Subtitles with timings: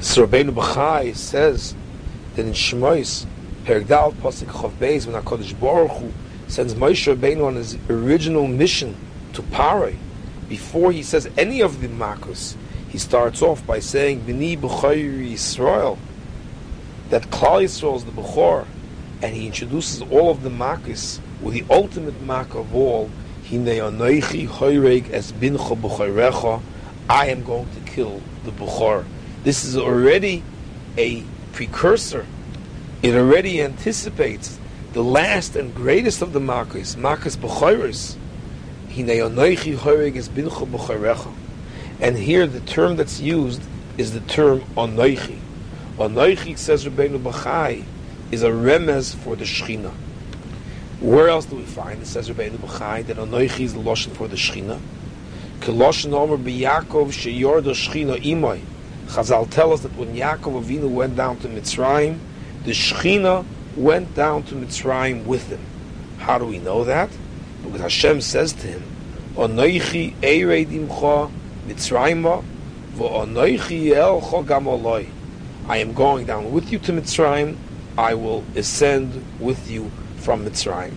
[0.00, 1.74] So Rabbeinu Bachai says
[2.36, 3.26] that in Shmois,
[3.64, 6.12] Perigdal Pasik Chav Beis, when HaKadosh Baruch Hu
[6.46, 8.94] sends Moshe Rabbeinu on his original mission
[9.32, 9.96] to Paray,
[10.48, 12.54] before he says any of the Makos,
[12.88, 15.98] he starts off by saying, B'ni B'chayri Yisrael,
[17.10, 18.66] that Klal Yisrael is the B'chor,
[19.20, 23.10] and he introduces all of the Makos with the ultimate Mak of all,
[23.50, 26.62] Hine Anoichi Hoyreg Es Bincha B'chayrecha,
[27.10, 29.04] I am going to kill the B'chor.
[29.48, 30.42] This is already
[30.98, 32.26] a precursor.
[33.02, 34.58] It already anticipates
[34.92, 38.18] the last and greatest of the Makos, Makos B'chayres,
[42.00, 43.62] and here the term that's used
[43.96, 45.38] is the term onoichi.
[45.96, 47.84] Onoichi, says Rabbeinu Bachai,
[48.30, 49.92] is a remez for the Shechina.
[51.00, 54.28] Where else do we find, it says Rabbeinu Bachai, that onoichi is the Lashon for
[54.28, 54.78] the Shechina?
[55.60, 58.60] Keloshin Omer b'Yakov sheyorda Shechina imoy.
[59.08, 62.18] Chazal tell us that when Yaakov Avinu went down to Mitzrayim,
[62.64, 63.44] the Shechina
[63.76, 65.60] went down to Mitzrayim with him.
[66.18, 67.08] How do we know that?
[67.62, 68.82] Because Hashem says to him,
[69.34, 71.30] Onoichi eiredimcha
[71.66, 72.44] mitzrayim
[72.96, 75.08] v'onoichi elcha gam oloi.
[75.68, 77.56] I am going down with you to Mitzrayim.
[77.96, 80.94] I will ascend with you from Mitzrayim.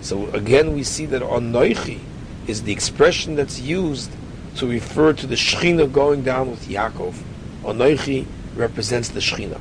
[0.00, 2.00] So again, we see that onoichi
[2.46, 4.10] is the expression that's used
[4.56, 7.14] to refer to the Shechina going down with Yaakov.
[7.62, 9.60] Onoichi represents the Shechina.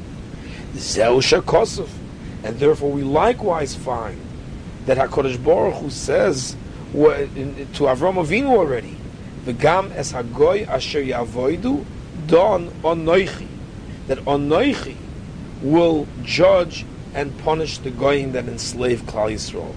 [0.75, 1.89] Zeu Kosov,
[2.43, 4.19] and therefore we likewise find
[4.85, 6.55] that Hakadosh Baruch Hu says
[6.93, 8.95] to Avram Avinu already,
[9.45, 11.83] "V'gam es hagoy asher yavoidu
[12.27, 13.47] don onoichi,"
[14.07, 14.95] that onoichi
[15.61, 19.73] will judge and punish the goyim that enslave Klal Yisrael,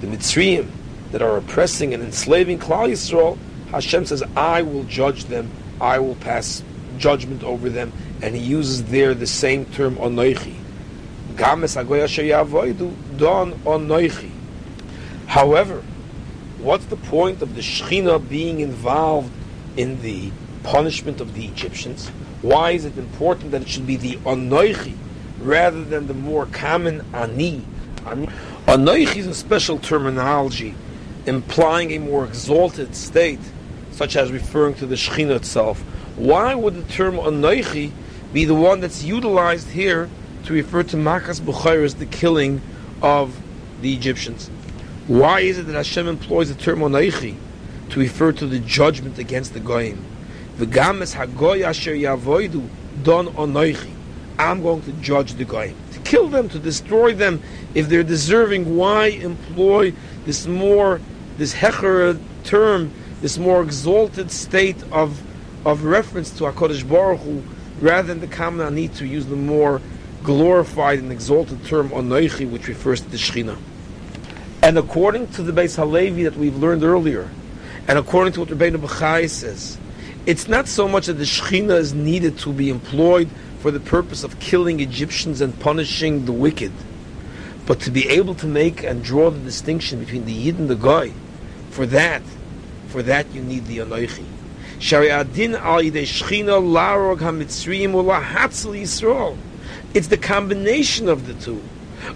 [0.00, 0.66] the Mitzrayim
[1.12, 3.38] that are oppressing and enslaving Klal Yisrael.
[3.70, 5.50] Hashem says, "I will judge them.
[5.80, 6.62] I will pass
[7.00, 10.54] judgment over them," and He uses there the same term onoichi.
[13.64, 14.30] Onoichi.
[15.26, 15.82] However,
[16.58, 19.32] what's the point of the Shechina being involved
[19.76, 20.30] in the
[20.62, 22.08] punishment of the Egyptians?
[22.42, 24.94] Why is it important that it should be the Anoichi
[25.40, 27.62] rather than the more common Ani?
[28.66, 30.74] Anoichi is a special terminology
[31.26, 33.40] implying a more exalted state,
[33.92, 35.82] such as referring to the Shechina itself.
[36.20, 37.92] Why would the term Anoichi
[38.34, 40.10] be the one that's utilized here
[40.44, 41.40] to refer to Makas
[41.82, 42.60] as the killing
[43.00, 43.40] of
[43.80, 44.48] the Egyptians?
[45.06, 47.36] Why is it that Hashem employs the term onaichi
[47.88, 50.04] to refer to the judgment against the goyim?
[50.58, 52.68] V'games hagoy asher yavoidu
[53.02, 53.90] don onaichi.
[54.38, 57.42] I'm going to judge the goyim, to kill them, to destroy them
[57.74, 58.76] if they're deserving.
[58.76, 59.94] Why employ
[60.26, 61.00] this more,
[61.38, 62.92] this hecher term,
[63.22, 65.18] this more exalted state of
[65.64, 67.42] of reference to Hakadosh Baruch Hu,
[67.80, 69.80] rather than the common ani to use the more
[70.22, 73.56] glorified and exalted term onaichi, which refers to the Shechina.
[74.62, 77.30] And according to the Beis Halevi that we've learned earlier,
[77.88, 79.78] and according to what Rabbeinu Bachai says,
[80.26, 83.28] it's not so much that the Shechina is needed to be employed
[83.60, 86.72] for the purpose of killing Egyptians and punishing the wicked,
[87.66, 90.74] but to be able to make and draw the distinction between the Yid and the
[90.74, 91.12] Goy.
[91.70, 92.22] For that,
[92.88, 94.24] for that you need the Anoichi.
[94.82, 94.88] It's
[100.08, 101.62] the combination of the two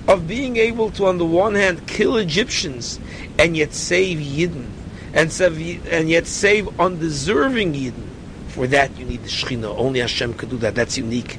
[0.09, 2.99] of being able to, on the one hand, kill Egyptians
[3.39, 4.71] and yet save Yidden,
[5.13, 8.09] and, save, and yet save undeserving Yidden.
[8.49, 9.77] For that, you need the Shechina.
[9.77, 10.75] Only Hashem could do that.
[10.75, 11.37] That's unique.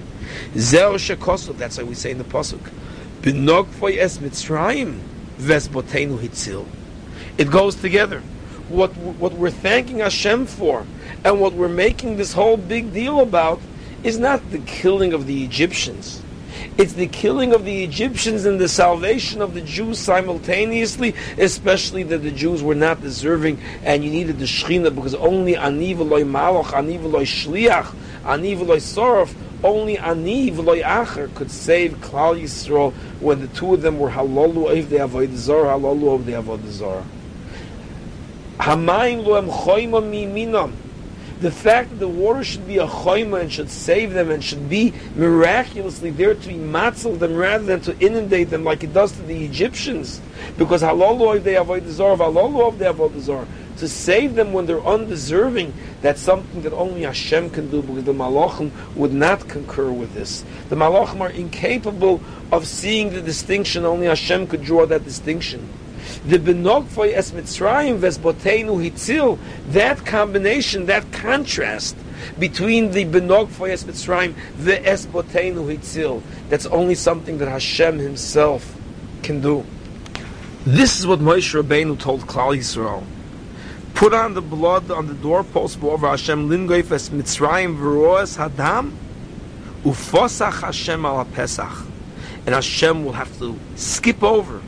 [0.53, 1.57] Shekosov.
[1.57, 2.59] That's why we say in the pasuk,
[3.21, 4.99] "Binogfoy es Mitzrayim
[5.37, 6.65] ves hitzil."
[7.39, 8.21] It goes together.
[8.69, 10.85] What what we're thanking Hashem for,
[11.23, 13.61] and what we're making this whole big deal about,
[14.03, 16.21] is not the killing of the Egyptians.
[16.77, 22.19] It's the killing of the Egyptians and the salvation of the Jews simultaneously, especially that
[22.19, 26.73] the Jews were not deserving and you needed the Shechina because only Ani v'loy Malach,
[26.73, 27.93] Ani v'loy Shliach,
[28.25, 29.33] Ani v'loy Sorof,
[29.63, 34.77] only Ani v'loy Acher could save Klal Yisrael when the two of them were Halalu
[34.77, 37.05] of the Avodah Zarah, Halalu of the Avodah Zarah.
[38.65, 40.73] Hamayim lo em choyma
[41.39, 44.67] the fact that the water should be a choima and should save them and should
[44.67, 49.21] be miraculously there to be them rather than to inundate them like it does to
[49.21, 50.19] the Egyptians.
[50.57, 53.47] Because halal they avoid the zor, halal they avoid the.
[53.77, 55.71] To save them when they're undeserving,
[56.01, 60.43] that's something that only Hashem can do because the malachim would not concur with this.
[60.69, 62.19] The malachim are incapable
[62.51, 65.69] of seeing the distinction, only Hashem could draw that distinction
[66.27, 69.37] the benogfoy es mitzrayim ves botenu hitzil,
[69.69, 71.95] that combination, that contrast
[72.39, 76.21] between the Benog Foyes Mitzrayim, the Esbotenu Hitzil.
[76.49, 78.75] That's only something that Hashem Himself
[79.23, 79.65] can do.
[80.65, 83.03] This is what Moshe Rabbeinu told Klal Yisrael.
[83.93, 88.93] Put on the blood on the doorpost over Hashem Lingoif es Mitzrayim v'roes Hadam
[89.83, 91.85] ufosach Hashem al Pesach.
[92.45, 94.61] And Hashem will have to skip over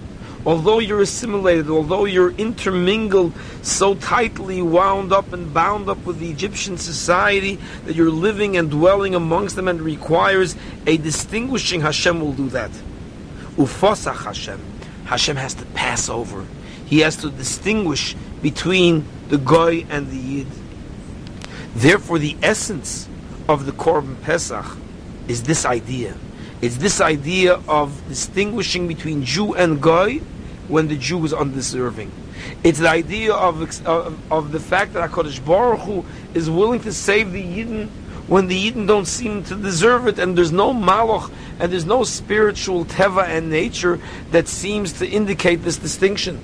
[0.46, 6.30] although you're assimilated, although you're intermingled, so tightly wound up and bound up with the
[6.30, 10.56] Egyptian society that you're living and dwelling amongst them and requires
[10.86, 12.72] a distinguishing, Hashem will do that.
[13.58, 14.62] Ufosach Hashem.
[15.06, 16.46] Hashem has to pass over.
[16.86, 20.48] He has to distinguish between the Goy and the Yid.
[21.76, 23.08] Therefore, the essence
[23.50, 24.66] of the Korban Pesach
[25.28, 26.16] is this idea.
[26.60, 30.22] It's this idea of distinguishing between Jew and Goy
[30.68, 32.12] when the Jew is undeserving.
[32.64, 36.92] It's the idea of, of, of the fact that HaKadosh Baruch Hu is willing to
[36.92, 37.90] save the Yidden
[38.28, 42.04] when the Yidden don't seem to deserve it, and there's no malach, and there's no
[42.04, 44.00] spiritual teva and nature
[44.32, 46.38] that seems to indicate this distinction.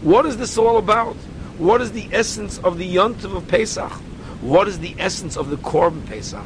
[0.00, 1.14] What is this all about?
[1.58, 3.92] What is the essence of the yontiv of Pesach?
[4.42, 6.44] What is the essence of the Korban Pesach?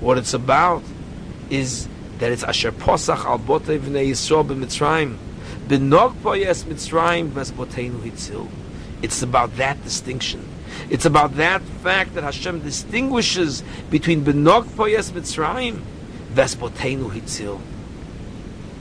[0.00, 0.82] What it's about
[1.50, 1.88] is
[2.18, 5.16] that it's Asher Posach al Botei V'nei Yisrael b'Mitzrayim.
[5.68, 8.48] B'nog Poyes Mitzrayim V'esboteinu Hitzil.
[9.02, 10.44] It's about that distinction.
[10.90, 15.80] It's about that fact that Hashem distinguishes between B'nog Poyes Mitzrayim
[16.34, 17.60] V'esboteinu Hitzil.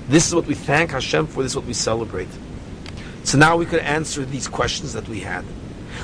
[0.09, 1.43] This is what we thank Hashem for.
[1.43, 2.29] This is what we celebrate.
[3.23, 5.45] So now we could answer these questions that we had.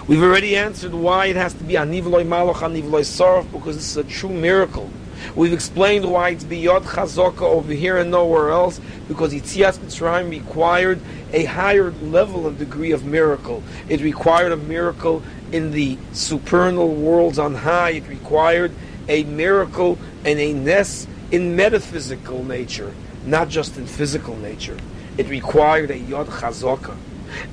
[0.05, 3.95] We've already answered why it has to be Anivloi Malach, Anivloi Sarf, because this is
[3.95, 4.89] a true miracle.
[5.33, 11.00] We've explained why it's biyot chazaka over here and nowhere else, because Yitzias Mitzrayim required
[11.31, 13.63] a higher level and degree of miracle.
[13.88, 15.23] It required a miracle
[15.53, 17.91] in the supernal worlds on high.
[17.91, 18.73] It required
[19.07, 22.94] a miracle and a ness in metaphysical nature,
[23.25, 24.77] not just in physical nature.
[25.17, 26.97] It required a yod chazaka.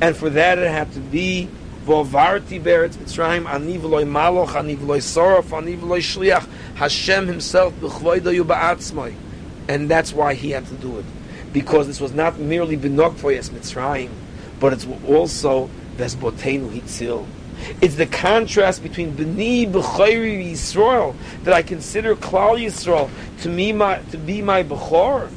[0.01, 1.49] And for that it had to be
[1.87, 9.15] Vovarti beretz Mitzrayim, ani maloch, ani sorof, ani shliach, Hashem himself, b'chvoidayu ba'atzmai.
[9.69, 11.05] And that's why he had to do it.
[11.53, 14.11] Because this was not merely Binok for Yes Mitzrayim,
[14.59, 17.27] but it's also Vesbotenu Hitzil.
[17.81, 23.11] It's the contrast between B'ni B'chayri Yisrael, that I consider Klal Yisrael
[23.43, 25.31] to, me my, to be my B'chor,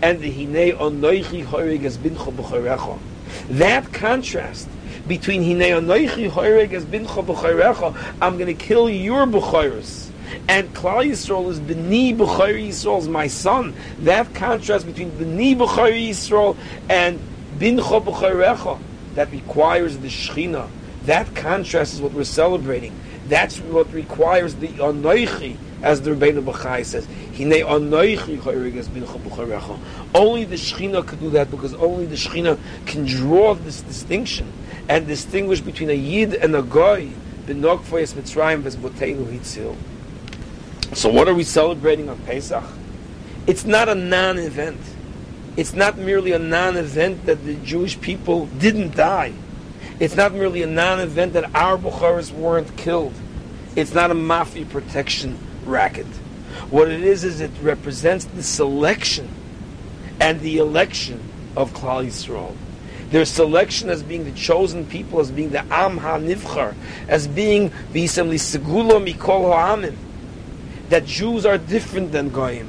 [0.00, 2.98] and the Hinei Onoichi Hoyrig as Bincho.
[3.48, 4.68] That contrast
[5.06, 6.30] between Hinei Anoichi
[8.20, 10.10] I'm going to kill your B'chayres.
[10.48, 13.74] And Klal Yisrael is B'ni B'chayr Yisrael is my son.
[14.00, 16.56] That contrast between B'ni B'chayr Yisrael
[16.88, 17.20] and
[17.58, 18.78] Bincha B'chayrecha,
[19.14, 20.68] that requires the Shechina.
[21.04, 22.98] That contrast is what we're celebrating.
[23.28, 27.06] That's what requires the Anoichi, as the Rebbeinu B'chai says.
[27.06, 29.78] Hinei Anoichi Hoyreg Bincha.
[30.14, 34.50] Only the Shechina could do that because only the Shechina can draw this distinction
[34.88, 37.10] and distinguish between a Yid and a Goy.
[40.94, 42.64] So what are we celebrating on Pesach?
[43.46, 44.78] It's not a non-event.
[45.56, 49.32] It's not merely a non-event that the Jewish people didn't die.
[49.98, 53.14] It's not merely a non-event that our Bukharis weren't killed.
[53.74, 56.06] It's not a mafia protection racket.
[56.70, 59.28] What it is is it represents the selection
[60.20, 61.20] and the election
[61.56, 62.54] of Klal Yisrael
[63.12, 66.74] their selection as being the chosen people, as being the Am HaNivchar,
[67.08, 69.94] as being the V'isem Segula Mikol Ha'amim,
[70.88, 72.68] that Jews are different than Goyim,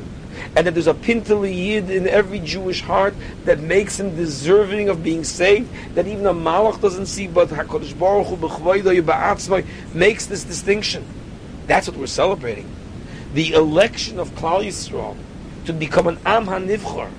[0.55, 5.01] and that there's a Pintali Yid in every Jewish heart that makes him deserving of
[5.01, 11.05] being saved, that even a Malach doesn't see, but HaKadosh Baruch Hu makes this distinction.
[11.67, 12.69] That's what we're celebrating.
[13.33, 15.15] The election of Klal Yisrael
[15.65, 17.09] to become an Am HaNivchar.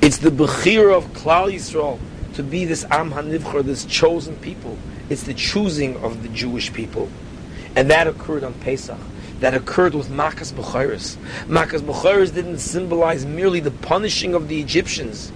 [0.00, 1.98] It's the Bechira of Klal Yisrael
[2.34, 4.76] to be this Am HaNivchar, this chosen people.
[5.08, 7.08] It's the choosing of the Jewish people.
[7.76, 8.98] And that occurred on Pesach.
[9.40, 11.16] That occurred with Makas B'chayris.
[11.46, 15.32] Makas B'chayris didn't symbolize merely the punishing of the Egyptians,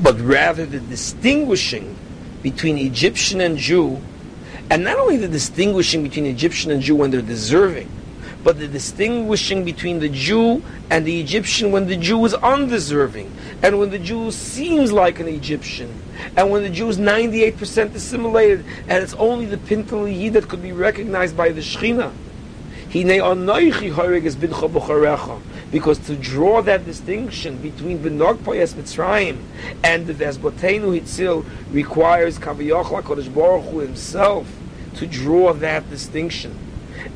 [0.00, 1.96] but rather the distinguishing
[2.42, 4.00] between Egyptian and Jew,
[4.70, 7.90] and not only the distinguishing between Egyptian and Jew when they're deserving,
[8.42, 13.78] but the distinguishing between the Jew and the Egyptian when the Jew is undeserving, and
[13.78, 15.90] when the Jew seems like an Egyptian,
[16.36, 20.62] and when the Jew is 98% assimilated, and it's only the Pintel Yid that could
[20.62, 22.12] be recognized by the Shechina.
[25.72, 29.38] Because to draw that distinction between Benog Poyes Mitzrayim
[29.82, 34.46] and the Vesbotenu Hitzil requires Kaviyach Kodesh Baruch Hu himself
[34.94, 36.56] to draw that distinction.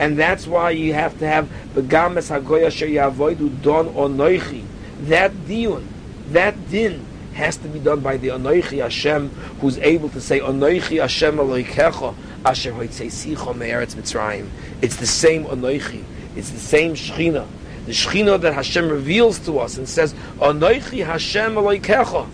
[0.01, 4.65] And that's why you have to have Begames Hagoya Sheyavoidu Don Onoichi.
[5.03, 5.87] That diun,
[6.31, 7.07] that din,
[7.39, 9.31] has to be done by the Onoichi Hashem,
[9.61, 12.15] who's able to say Onoichi Hashem Eloikecha
[12.45, 14.49] Asher Hoitzei Me'eretz Mitzrayim.
[14.83, 16.05] It's the same Onoichi.
[16.37, 17.47] It's the same Shechina.
[17.87, 22.29] The Shechina that Hashem reveals to us and says Onoichi Hashem Eloikecha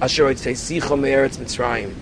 [0.00, 1.94] Asher Hoitzei Me'eretz Mitzrayim.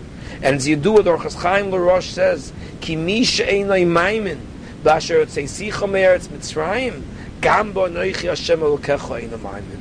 [0.43, 4.41] And as you do with Orchas Chaim LaRosh says, Ki mi she'enai maimin,
[4.83, 7.03] b'asher Sicha me'eretz Mitzrayim,
[7.41, 9.78] gam bo noichi Hashem elokecha eina maimin.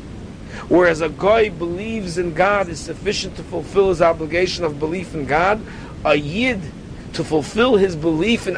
[0.69, 5.25] Whereas a goy believes in God is sufficient to fulfill his obligation of belief in
[5.25, 5.62] God,
[6.03, 6.59] a yid
[7.13, 8.57] to fulfill his belief in,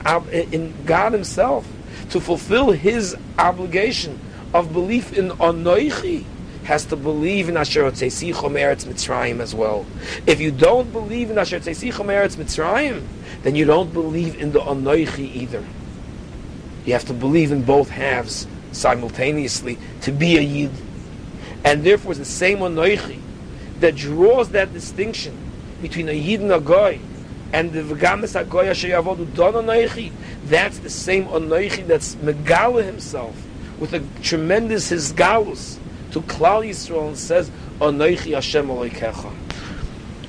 [0.52, 1.68] in God himself,
[2.10, 4.20] to fulfill his obligation
[4.54, 6.26] of belief in Anoichi,
[6.64, 9.86] has to believe in Asher Tzesichom Eretz Mitzrayim as well.
[10.26, 13.04] If you don't believe in Asher Tzesichom Eretz Mitzrayim,
[13.44, 15.64] then you don't believe in the Anoichi either.
[16.86, 20.72] You have to believe in both halves simultaneously to be a Yid.
[21.64, 23.20] And therefore it's the same Anoichi
[23.80, 25.38] that draws that distinction
[25.82, 27.00] between a Yid and a Goy
[27.52, 30.12] and the V'gamis HaGoy Asher Yavodu Don Anoichi.
[30.46, 33.36] That's the same Anoichi that's Megala himself
[33.80, 35.78] with a tremendous Hisgalus
[36.12, 37.50] to Klal Yisrael and says,
[37.80, 39.34] Onoichi Hashem Eloikecha.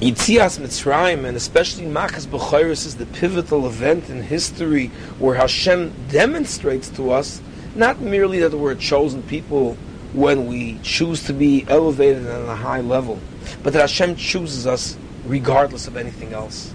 [0.01, 4.87] Yitzias Mitzrayim, and especially Machas B'chayris, is the pivotal event in history
[5.19, 7.43] where Hashem demonstrates to us
[7.75, 9.77] not merely that we're a chosen people
[10.13, 13.19] when we choose to be elevated on a high level,
[13.63, 16.75] but that Hashem chooses us regardless of anything else.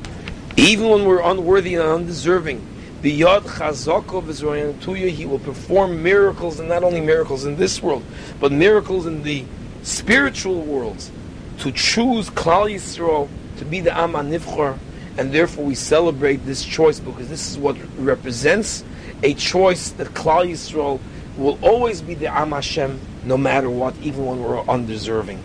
[0.58, 2.66] Even when we're unworthy and undeserving,
[3.02, 8.04] the Yad Chazako V'Zroyantuya, he will perform miracles, and not only miracles in this world,
[8.40, 9.44] but miracles in the
[9.84, 11.12] spiritual worlds,
[11.60, 13.28] to choose Klal Yisrael
[13.58, 14.78] to be the Am Nivchor,
[15.18, 18.84] and therefore we celebrate this choice because this is what represents
[19.24, 21.00] a choice that Klal Yisrael
[21.38, 25.42] will always be the Am Hashem, no matter what, even when we're undeserving.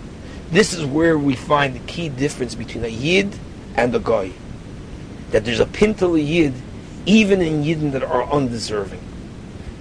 [0.50, 3.38] This is where we find the key difference between a Yid
[3.76, 4.32] and a Goy.
[5.30, 6.54] That there's a Pintel Yid
[7.06, 9.00] even in Yidden that are undeserving.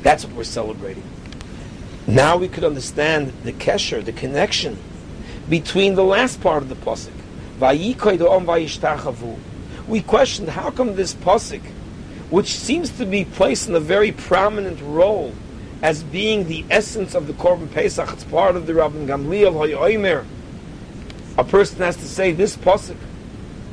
[0.01, 1.03] That's what we're celebrating.
[2.07, 4.77] Now we could understand the kesher, the connection
[5.49, 7.11] between the last part of the pasuk.
[9.87, 11.61] We questioned how come this pasuk,
[12.29, 15.33] which seems to be placed in a very prominent role
[15.81, 20.25] as being the essence of the Korban Pesach, it's part of the Rabban Gamliel Hoyoimer.
[21.37, 22.97] A person has to say this pasuk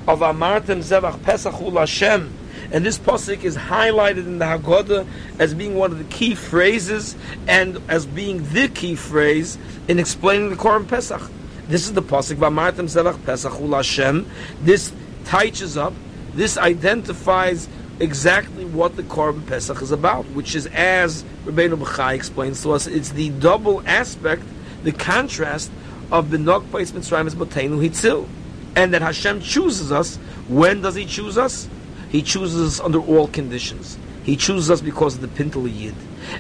[0.07, 2.33] of Amartem Zevach Pesach Ul Hashem
[2.73, 5.07] and this pasuk is highlighted in the Haggadah
[5.39, 9.59] as being one of the key phrases and as being the key phrase
[9.89, 11.23] in explaining the Korban Pesach.
[11.69, 14.29] This is the pasuk Vamartem Zevach Pesach Ul Hashem.
[14.63, 14.93] This
[15.25, 15.93] teaches up.
[16.35, 17.69] This identifies
[18.01, 22.87] exactly what the Korban Pesach is about, which is, as Rabbeinu Bechai explains to us,
[22.87, 24.43] it's the double aspect,
[24.83, 25.71] the contrast
[26.13, 28.29] of Benok Pais Mitzrayim as Botenu Hitzil.
[28.75, 30.17] And that Hashem chooses us.
[30.49, 31.69] When does He choose us?
[32.11, 33.99] He chooses us under all conditions.
[34.23, 35.95] He chooses us because of the Pintel Yid.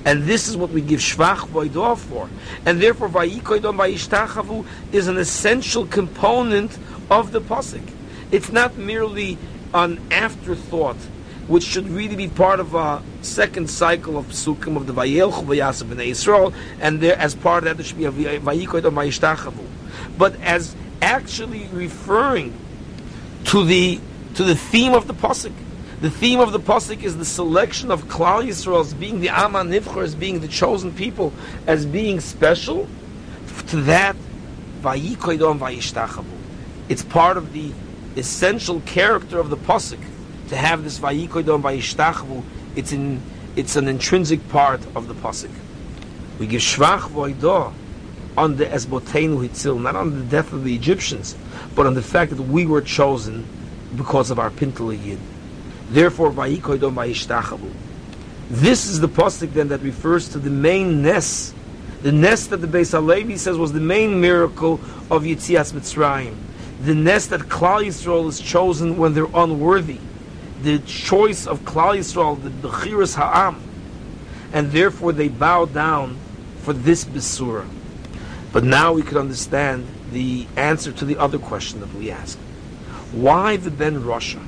[0.04, 2.28] And this is what we give Shvach Voidor for.
[2.64, 6.76] And therefore, Vayikoidom Vayishtachavu is an essential component
[7.10, 7.88] of the Pasik.
[8.32, 9.38] It's not merely
[9.72, 10.96] an afterthought,
[11.48, 15.90] which should really be part of a second cycle of Psukim of the Vayelchu Vayasav
[15.90, 19.64] and Israel, and there, as part of that, there should be a Vayikoidom Vayishtachavu.
[20.18, 22.52] But as actually referring
[23.44, 24.00] to the
[24.34, 25.52] to the theme of the pasuk.
[26.02, 29.60] The theme of the pasuk is the selection of Klal Yisrael as being the Amma
[29.60, 31.32] Nivchor, as being the chosen people,
[31.66, 32.86] as being special.
[33.68, 34.14] To that,
[34.82, 36.24] Vayikoidom Vayishtachavu.
[36.90, 37.72] It's part of the
[38.16, 40.00] essential character of the pasuk
[40.48, 42.42] to have this Vayikoidom Vayishtachavu.
[42.76, 43.20] It's in
[43.56, 45.50] it's an intrinsic part of the pasuk.
[46.38, 47.72] We give Shvach Voidah
[48.36, 51.36] on the Esbotenu Hitzil, not on the death of the Egyptians,
[51.74, 53.46] but on the fact that we were chosen
[53.96, 55.18] because of our Pintel Yid.
[55.88, 57.72] Therefore, Vayikoidom Vayishtachavu.
[58.50, 61.54] This is the pasuk then that refers to the main ness,
[62.02, 64.74] the ness that the Beis Halevi says was the main miracle
[65.10, 66.36] of Yitzias Mitzrayim,
[66.84, 69.98] the ness that Klal Yisrael is chosen when they're unworthy,
[70.62, 73.60] the choice of Klal Yisrael, the Bechiras Ha'am,
[74.52, 76.16] and therefore they bow down
[76.62, 77.66] for this Besura.
[78.52, 82.38] But now we could understand the answer to the other question that we asked.
[83.12, 84.44] Why the Ben Rasha?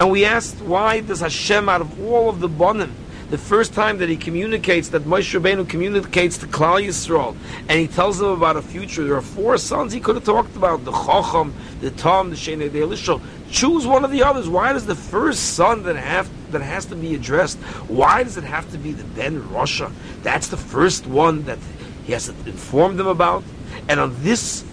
[0.00, 2.92] And we asked, why does Hashem, out of all of the Bonim,
[3.30, 7.34] the first time that he communicates, that Moshe Rabbeinu communicates to Klal Yisrael,
[7.68, 10.54] and he tells them about a future, there are four sons he could have talked
[10.54, 14.48] about, the Chacham, the Tom, the Shenei, the Elishal, Choose one of the others.
[14.48, 17.58] Why does the first son that have that has to be addressed?
[17.86, 19.92] Why does it have to be the Ben Rasha?
[20.22, 21.58] That's the first one that
[22.06, 23.44] he has to inform them about.
[23.90, 24.64] And on this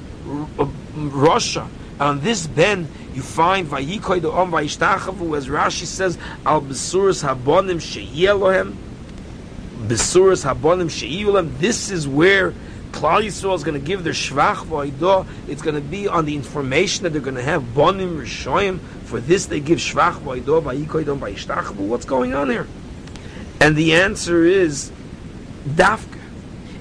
[0.58, 1.68] uh, Rasha,
[2.00, 7.82] on this Ben, you find Vayikoy the Om Vayishtachavu, as Rashi says, Al Besuras Habonim
[7.82, 8.76] Sheyelohem,
[9.88, 11.58] Besuras Habonim Sheyelohem.
[11.58, 12.54] This is where
[12.92, 15.26] Klal Yisrael is going to give their shvach v'aidah.
[15.48, 18.80] It's going to be on the information that they're going to have bonim rishoyim.
[19.06, 21.78] For this, they give shvach v'aidah v'yikoidom v'yishtachavu.
[21.78, 22.68] What's going on here?
[23.62, 24.92] And the answer is
[25.68, 26.20] dafka.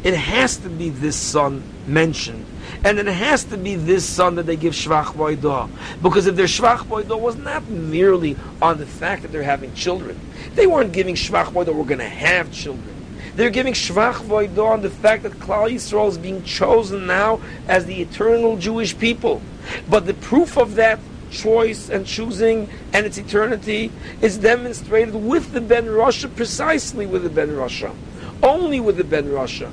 [0.03, 2.47] It has to be this son mentioned.
[2.85, 5.71] And it has to be this son that they give shvach v'aidah.
[6.03, 10.19] Because if their shvach v'aidah was not merely on the fact that they're having children,
[10.55, 12.95] they weren't giving shvach v'aidah, we're going to have children.
[13.39, 17.87] They're giving shvach voidah on the fact that Klal Yisrael is being chosen now as
[17.87, 19.41] the eternal Jewish people.
[19.89, 20.99] But the proof of that
[21.31, 27.31] choice and choosing and its eternity is demonstrated with the Ben Rasha, precisely with the
[27.31, 27.95] Ben Rasha.
[28.43, 29.71] Only with the Ben Rasha.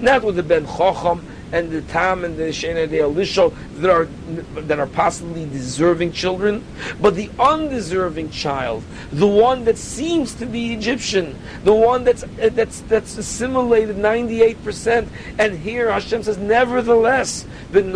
[0.00, 1.22] Not with the Ben Chocham,
[1.54, 4.08] and the Tam and the Shena de Elisha that are
[4.62, 6.64] that are possibly deserving children,
[7.00, 8.82] but the undeserving child,
[9.12, 14.42] the one that seems to be Egyptian, the one that's uh, that's that's assimilated ninety
[14.42, 15.08] eight percent,
[15.38, 17.94] and here Hashem says, nevertheless, and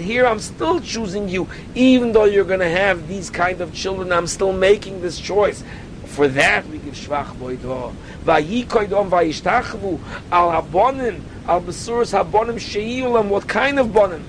[0.00, 4.12] here I'm still choosing you, even though you're going to have these kind of children.
[4.12, 5.62] I'm still making this choice.
[6.06, 7.94] For that we give shvach boidah.
[8.24, 9.98] Vayikoidom vayishtachvu
[10.30, 13.28] al habonim al besuras habonim sheiulam.
[13.28, 14.22] What kind of bonim?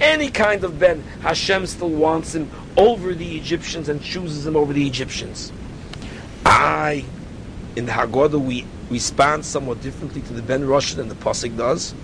[0.00, 1.02] Any kind of ben.
[1.22, 5.52] Hashem still wants him over the Egyptians and chooses him over the Egyptians.
[6.46, 7.04] I,
[7.76, 11.94] in the Haggadah, we respond somewhat differently to the Ben Rasha than the Pasuk does.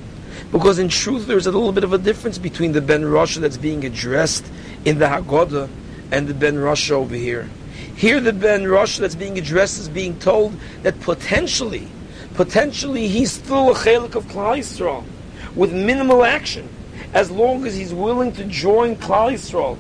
[0.53, 3.57] Because in truth, there's a little bit of a difference between the Ben Rasha that's
[3.57, 4.45] being addressed
[4.85, 5.69] in the Haggadah
[6.12, 7.49] and the Ben Rasha over here.
[7.97, 11.88] Here the Ben Rosh that's being addressed is being told that potentially,
[12.35, 15.03] potentially he's still a chelik of Klal Yisrael
[15.55, 16.68] with minimal action,
[17.14, 19.79] as long as he's willing to join Klal Yisrael,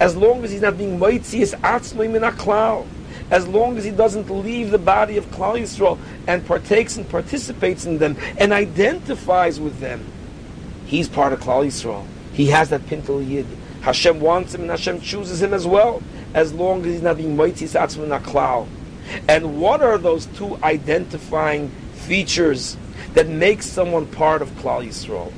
[0.00, 2.86] as long as he's not being moitzias atzmai min klal,
[3.30, 7.84] as long as he doesn't leave the body of Klal Yisrael and partakes and participates
[7.84, 10.02] in them and identifies with them,
[10.86, 12.06] he's part of Klal Yisrael.
[12.32, 13.46] He has that pintel yid.
[13.82, 16.02] Hashem wants him and Hashem chooses him as well
[16.36, 18.68] as long as he's not being moitzis atzma naklal.
[19.26, 22.76] And what are those two identifying features
[23.14, 25.32] that make someone part of Klal Yisrael?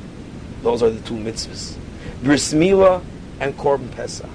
[0.63, 1.77] Those are the two mitzvahs.
[2.23, 3.03] Bris Milah
[3.39, 4.29] and Korban Pesach.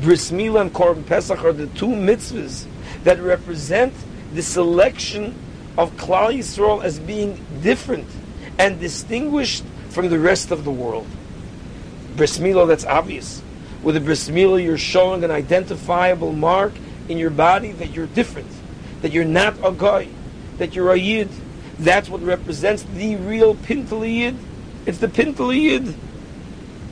[0.00, 2.66] Bris Milah and Korban Pesach are the two mitzvahs
[3.04, 3.94] that represent
[4.34, 5.32] the selection
[5.76, 8.08] of Klal Yisrael as being different
[8.58, 11.06] and distinguished from the rest of the world.
[12.16, 13.42] Bris Milah, that's obvious.
[13.82, 16.72] With a bris milah, you're showing an identifiable mark
[17.08, 18.48] in your body that you're different,
[19.02, 20.08] that you're not a goy,
[20.58, 21.28] that you're a yid.
[21.78, 24.36] That's what represents the real pintel yid.
[24.84, 25.94] It's the pintel yid.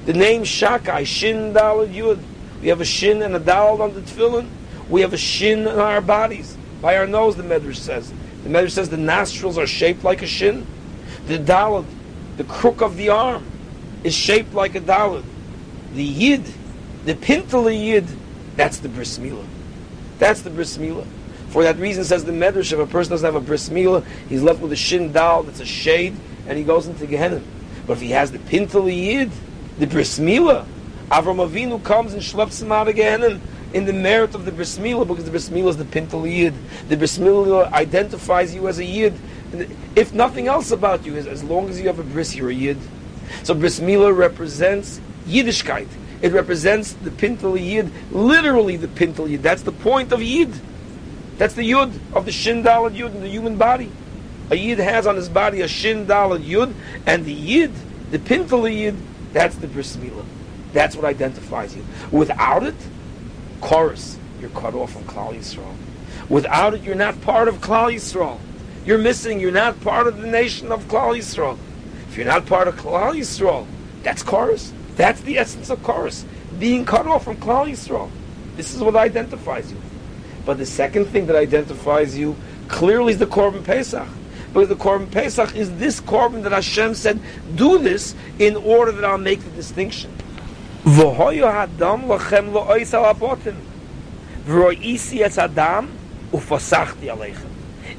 [0.07, 2.21] The name Shakai, Shin Dalad Yud.
[2.63, 4.49] We have a shin and a dal on the tefillin.
[4.89, 6.57] We have a shin in our bodies.
[6.81, 8.13] By our nose, the Medrash says.
[8.45, 10.65] The Medrash says the nostrils are shaped like a shin.
[11.27, 11.87] The dalad,
[12.37, 13.45] the crook of the arm,
[14.05, 15.25] is shaped like a dalad.
[15.95, 16.45] The yid
[17.07, 18.05] the Pintel Yid,
[18.57, 19.47] that's the bris milah.
[20.19, 21.07] That's the bris milah.
[21.51, 24.43] For that reason, says the Medrash, if a person doesn't have a bris milah, he's
[24.43, 26.17] left with a shin dal that's a shade,
[26.49, 27.41] and he goes into Gehenna.
[27.87, 29.31] But if he has the Pintel Yid,
[29.79, 30.67] the bris milah,
[31.09, 33.41] Avram Avinu comes and schleps him out of Gehenna
[33.73, 36.55] in the merit of the bris milah, because the bris milah is the Pintel Yid.
[36.89, 39.15] The bris milah identifies you as a Yid.
[39.95, 42.55] If nothing else about you is, as long as you have a bris, you're a
[42.55, 42.79] Yid.
[43.45, 45.87] So bris milah represents Yiddishkeit.
[46.23, 49.43] It represents the pintel yid, literally the pintel yid.
[49.43, 50.53] That's the point of yid.
[51.39, 53.91] That's the yud of the shin dalad yud in the human body.
[54.51, 56.73] A yid has on his body a shin dalad yud,
[57.05, 57.73] and the yid,
[58.11, 58.97] the pintel yid,
[59.33, 60.25] that's the bris milah.
[60.73, 61.85] That's what identifies you.
[62.11, 62.75] Without it,
[63.61, 65.75] chorus, you're cut off from Klal Yisrael.
[66.29, 68.39] Without it, you're not part of Klal Yisrael.
[68.85, 69.41] You're missing.
[69.41, 71.59] You're not part of the nation of Klal Yisrael.
[72.09, 73.67] If you're not part of Klal Yisrael,
[74.03, 74.73] that's chorus.
[74.97, 76.25] That's the essence of chorus,
[76.59, 78.11] being cut off from Klal Yisrael.
[78.57, 79.81] This is what identifies you.
[80.45, 82.37] But the second thing that identifies you
[82.69, 84.09] clearly is the Korban Pesach.
[84.53, 87.21] Because the Korban Pesach is this Korban that Hashem said,
[87.55, 90.11] do this in order that I'll make the distinction.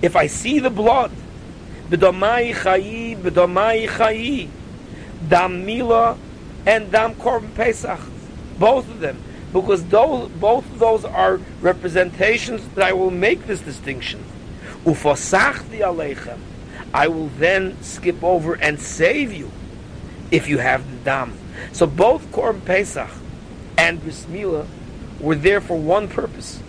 [0.01, 1.11] If I see the blood,
[1.89, 4.49] b'domai chayi, b'domai chayi,
[5.27, 6.17] dam mila
[6.67, 7.99] and Dam Korban Pesach.
[8.59, 9.23] Both of them.
[9.53, 14.23] Because those, both of those are representations that I will make this distinction.
[14.83, 16.37] Ufosachti aleichem.
[16.93, 19.49] I will then skip over and save you
[20.29, 21.33] if you have the dam.
[21.71, 23.09] So both Korban Pesach
[23.77, 24.67] and Bris Milah
[25.19, 26.61] were there for one purpose,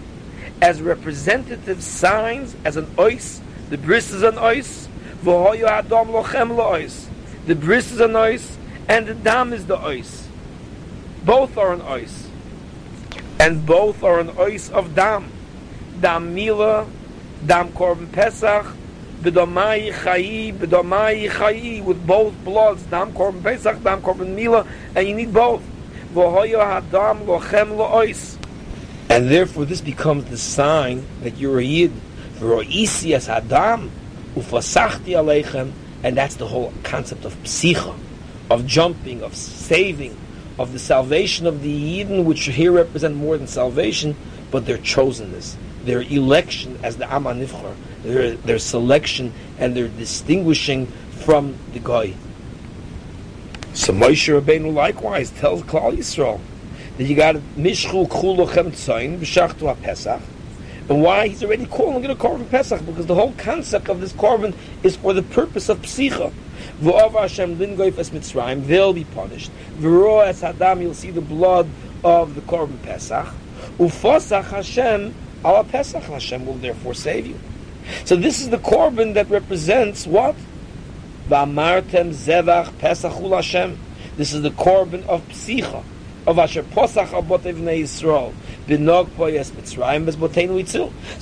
[0.63, 3.41] as representative signs, as an ois.
[3.71, 4.89] The bris is an ois,
[5.23, 7.09] v'hoyo adam lochem lois.
[7.47, 8.58] The bris is an ois,
[8.89, 10.27] and the dam is the ois.
[11.25, 12.27] Both are an ois,
[13.39, 15.31] and both are an ois of dam.
[16.01, 16.89] Dam Milah,
[17.45, 18.67] dam Korban Pesach,
[19.23, 25.15] b'domai chayi, b'domai chayi, with both bloods, dam Korban Pesach, dam Korban mila, and you
[25.15, 25.63] need both.
[26.15, 28.39] V'hoyo hadam lochem lois.
[29.11, 31.93] And therefore, this becomes the sign that you're a Yid.
[32.39, 33.91] V'ro'isi as Adam,
[34.35, 35.73] ufasachti aleichem,
[36.03, 37.95] and that's the whole concept of psicha,
[38.51, 40.17] of jumping, of saving,
[40.59, 44.17] of the salvation of the Yidden, which here represent more than salvation,
[44.51, 50.87] but their chosenness, their election as the Amma Nifchar, their, their selection and their distinguishing
[51.11, 52.15] from the Goy.
[53.75, 56.41] So Moshe Rabbeinu likewise tells Klal Yisrael,
[56.97, 60.21] that you got mishchu chulochem tzayin b'shachtu pesach,
[60.89, 64.13] and why he's already calling it a korban pesach because the whole concept of this
[64.13, 66.33] korban is for the purpose of psicha.
[66.81, 69.51] V'ov Hashem lingoif es mitzrayim, they'll be punished.
[69.79, 71.69] V'ro es hadam, you'll see the blood
[72.03, 73.27] of the korban pesach.
[73.79, 77.39] Ufosach Hashem ala pesach, Hashem will therefore save you.
[78.05, 80.37] So this is the korban that represents what?
[81.29, 83.79] V'amartem zevach Pesachul Hashem.
[84.17, 85.85] This is the korban of psicha
[86.27, 88.33] of Asher Posach Abot Evnei Yisrael.
[88.69, 88.77] So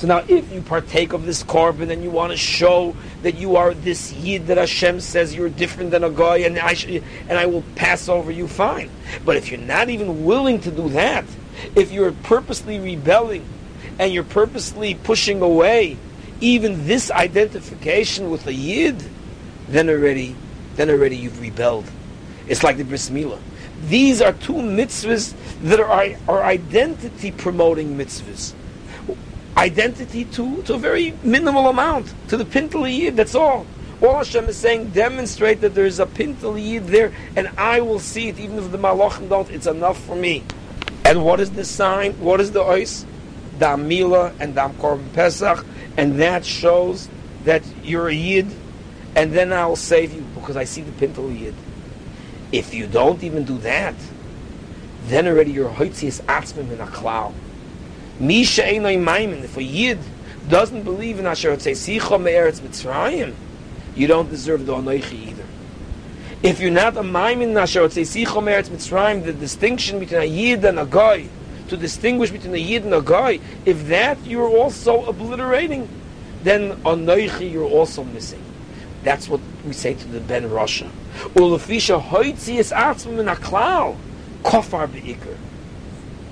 [0.07, 3.73] now, if you partake of this korban and you want to show that you are
[3.73, 7.47] this Yid that Hashem says you're different than a goy, and I sh- and I
[7.47, 8.91] will pass over you, fine.
[9.25, 11.25] But if you're not even willing to do that,
[11.77, 13.45] if you're purposely rebelling
[13.99, 15.97] and you're purposely pushing away
[16.41, 19.03] even this identification with a Yid,
[19.69, 20.35] then already,
[20.75, 21.87] then already you've rebelled.
[22.49, 23.41] It's like the bris milah.
[23.85, 28.55] These are two mitzvahs that are, are identity promoting mitzvahs.
[29.57, 33.67] Identity to, to a very minimal amount, to the pintel yid, that's all.
[34.03, 37.99] All Hashem is saying, demonstrate that there is a pintel yid there, and I will
[37.99, 40.43] see it, even if the malachim don't, it's enough for me.
[41.05, 42.13] And what is the sign?
[42.15, 43.07] What is the ois?
[43.59, 45.65] Dam Milah and Dam Korban Pesach,
[45.97, 47.09] and that shows
[47.45, 48.47] that you're a yid,
[49.15, 51.55] and then I will save you because I see the pintel yid.
[52.53, 53.95] If you don't even do that,
[55.07, 57.33] then already you're hoitzias atzmim in a klal.
[58.19, 59.45] Misha einoi maimin.
[59.45, 59.99] If a yid
[60.49, 63.35] doesn't believe in Asher Sicha Me'eretz Mitzrayim,
[63.95, 65.45] you don't deserve the Anoichi either.
[66.43, 70.65] If you're not a maimin in Asher Sicha Me'eretz Mitzrayim, the distinction between a yid
[70.65, 71.27] and a guy,
[71.69, 75.89] to distinguish between a yid and a guy, if that you're also obliterating,
[76.45, 78.43] then Anoichi you're also missing.
[79.07, 80.91] That's what we say to the Ben Rasha.
[81.37, 83.97] Ulafisha hoitzi is atzmim in a klal.
[84.43, 85.37] Kofar beikr.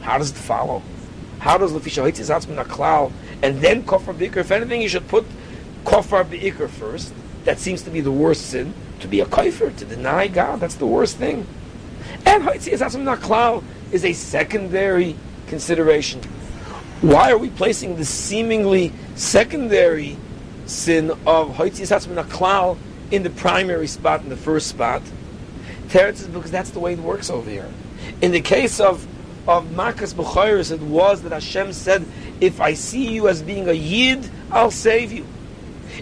[0.02, 0.82] How does it follow?
[1.38, 3.12] How does Lafisha hoitzi is atzmim in a klal
[3.44, 4.38] and then kofar beikr?
[4.38, 5.24] If anything, you should put
[5.84, 7.14] kofar beikr first.
[7.44, 8.74] That seems to be the worst sin.
[9.00, 11.46] To be a kaifer, to deny God, that's the worst thing.
[12.26, 15.14] And hoitzi is atzmim in a klal is a secondary
[15.46, 16.20] consideration.
[17.02, 20.16] Why are we placing the seemingly secondary
[20.66, 22.76] sin of hoitzi is atzmim in a klal
[23.10, 25.02] in the primary spot, in the first spot.
[25.88, 27.70] Teretz is because that's the way it works over here.
[28.20, 29.06] In the case of
[29.46, 32.04] of Makas B'chayris, it was that Hashem said,
[32.40, 35.26] if I see you as being a Yid, I'll save you.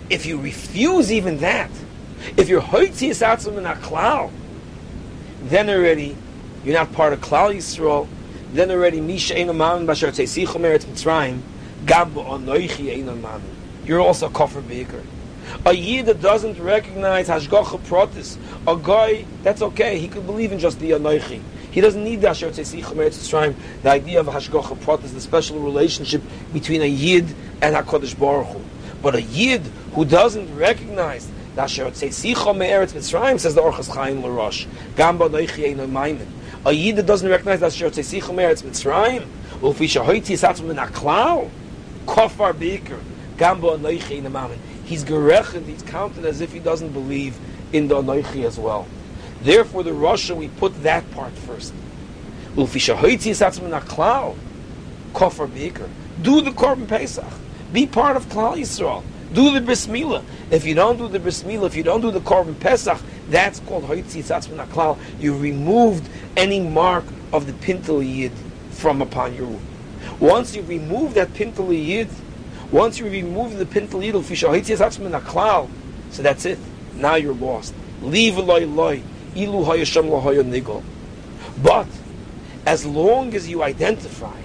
[0.08, 1.70] If you refuse even that,
[2.36, 4.30] if you're Hoitzi Yisatzim in Klal,
[5.42, 6.16] then already
[6.64, 8.06] you're not part of Klal Yisrael,
[8.52, 11.40] then already Misha Ein Amamin Bashar Tzeisichom Eretz Mitzrayim,
[11.84, 13.61] Gam Bo'onoichi Ein Amamin.
[13.84, 15.02] You're also Kofar Be'ikr.
[15.66, 20.58] A yid that doesn't recognize Hashgacha Protis, a goy, that's okay, he could believe in
[20.58, 21.42] just the Anoichi.
[21.72, 26.22] He doesn't need the Asher Tzeichim Eretz the idea of Hashgacha Protis, the special relationship
[26.52, 27.26] between a yid
[27.60, 28.60] and HaKadosh Baruch Hu.
[29.02, 29.62] But a yid
[29.94, 34.66] who doesn't recognize the Asher Tzeichim Eretz Mitzrayim, says the Orchas Chaim L'Rosh,
[34.96, 36.26] Gamba Noichi Eino Maimin.
[36.64, 39.26] A yid that doesn't recognize the Asher Tzeichim Eretz Mitzrayim,
[39.60, 41.50] Ufisha Hoiti Satzum in Aklal,
[42.06, 42.52] Kofar
[43.32, 44.58] Beker, Gamba Noichi Eino Maimin
[44.92, 47.38] he's gerechet, he's counted as if he doesn't believe
[47.72, 48.86] in the Anoichi as well.
[49.42, 51.72] Therefore, the Rasha, we put that part first.
[52.54, 52.78] Do the
[56.50, 57.24] Korban Pesach.
[57.72, 59.02] Be part of Klal Yisrael.
[59.32, 60.22] Do the Bris Milah.
[60.50, 63.60] If you don't do the Bris Milah, if you don't do the Korban Pesach, That's
[63.60, 64.98] called Hoitzi Tzatzman Aklal.
[65.18, 68.32] You removed any mark of the Pintel Yid
[68.72, 69.66] from upon your womb.
[70.20, 72.08] Once you remove that Pintel Yid,
[72.72, 75.68] once you remove the Tzatzman Aklal,
[76.10, 76.58] so that's it.
[76.94, 77.74] Now you're lost.
[78.00, 79.02] Leave loy loy.
[79.36, 80.82] Ilu hayasham nigol.
[81.62, 81.86] But
[82.66, 84.40] as long as you identify,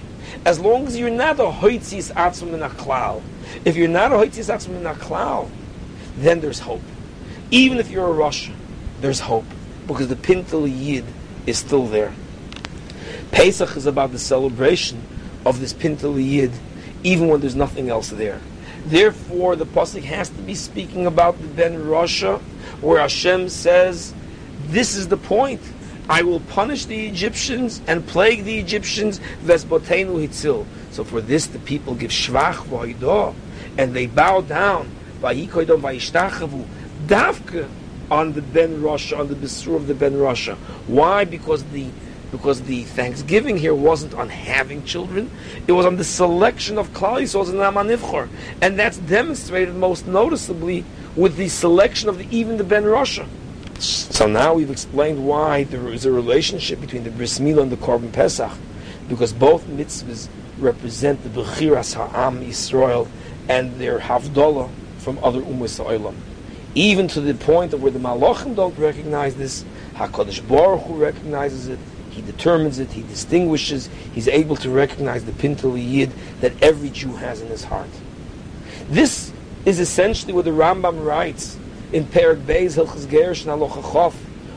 [0.45, 3.21] as long as you're not a hoitzis atzum in a
[3.65, 5.49] if you're not a hoitzis atzum in a
[6.17, 6.81] then there's hope.
[7.51, 8.55] Even if you're a Russian,
[9.01, 9.45] there's hope
[9.87, 11.05] because the pintel yid
[11.45, 12.13] is still there.
[13.31, 15.01] Pesach is about the celebration
[15.45, 16.51] of this pintel yid,
[17.07, 18.41] even when there's nothing else there.
[18.85, 22.39] Therefore, the pasuk has to be speaking about the ben Rasha,
[22.81, 24.13] where Hashem says,
[24.67, 25.61] "This is the point."
[26.09, 30.65] I will punish the Egyptians and plague the Egyptians, vesbotenu hitzil.
[30.91, 33.33] So for this the people give shvach v'hoidah,
[33.77, 34.89] and they bow down,
[35.21, 36.65] v'yikoidom v'yishtachavu,
[37.07, 37.67] davka
[38.09, 40.55] on the Ben Rasha, on the Besur of the Ben Rasha.
[40.87, 41.25] Why?
[41.25, 41.87] Because the
[42.31, 45.31] because the thanksgiving here wasn't on having children,
[45.67, 48.29] it was on the selection of Yisrael and Amanivchor.
[48.61, 50.83] And that's demonstrated most noticeably
[51.15, 53.27] with the selection of the, even the Ben Rasha.
[53.79, 57.77] So now we've explained why there is a relationship between the Bris Milah and the
[57.77, 58.51] Korban Pesach,
[59.07, 63.07] because both mitzvahs represent the Bechiras Ha'am Yisrael
[63.47, 66.15] and their Havdalah from other Ummah.
[66.75, 69.63] Even to the point of where the Malachim don't recognize this,
[69.93, 71.79] HaKadosh Baruch Hu recognizes it,
[72.17, 77.15] he determines it, he distinguishes, he's able to recognize the Pintel Yid that every Jew
[77.17, 77.89] has in his heart.
[78.89, 79.31] This
[79.65, 81.59] is essentially what the Rambam writes
[81.93, 84.13] in Perak Beis Hilchas Gerish and Chof,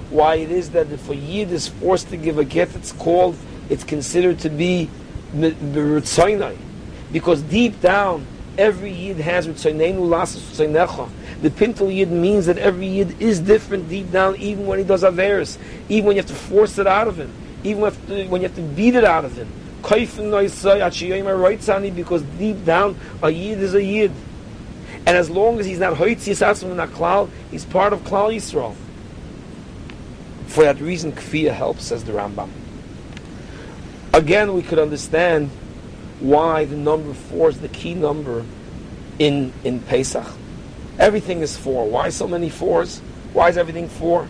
[0.09, 3.37] why it is that if a Yid is forced to give a get, it's called,
[3.69, 4.89] it's considered to be
[5.35, 6.57] Ritzainai.
[7.13, 11.11] Because deep down, every Yid has Ritzainenu Lasas Ritzainecha.
[11.43, 15.03] The Pintel Yid means that every Yid is different deep down, even when he does
[15.03, 15.59] Averis,
[15.91, 17.33] even when you have to force it out of him,
[17.65, 19.49] even when you have to beat it out of him.
[19.83, 24.13] Because deep down, a Yid is a Yid.
[25.07, 28.75] And as long as he's not Hoitzi Yisatzim not Klal, he's part of Klal Yisrael.
[30.47, 32.51] For that reason, Kfiyah helps, says the Rambam.
[34.13, 35.51] Again, we could understand
[36.19, 38.45] why the number four is the key number
[39.19, 40.27] in, in Pesach.
[40.99, 41.89] Everything is four.
[41.89, 42.99] Why so many fours?
[43.33, 44.27] Why is everything four?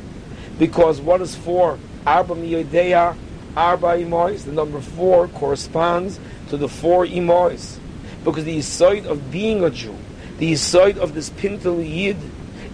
[0.58, 1.78] Because what is four?
[2.06, 3.16] Arba miyodeya,
[3.56, 4.44] arba imois.
[4.44, 7.78] The number four corresponds to the four imois.
[8.24, 9.96] Because the side of being a Jew
[10.40, 12.16] the side of this pintel yid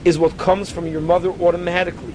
[0.04, 2.14] is what comes from your mother automatically,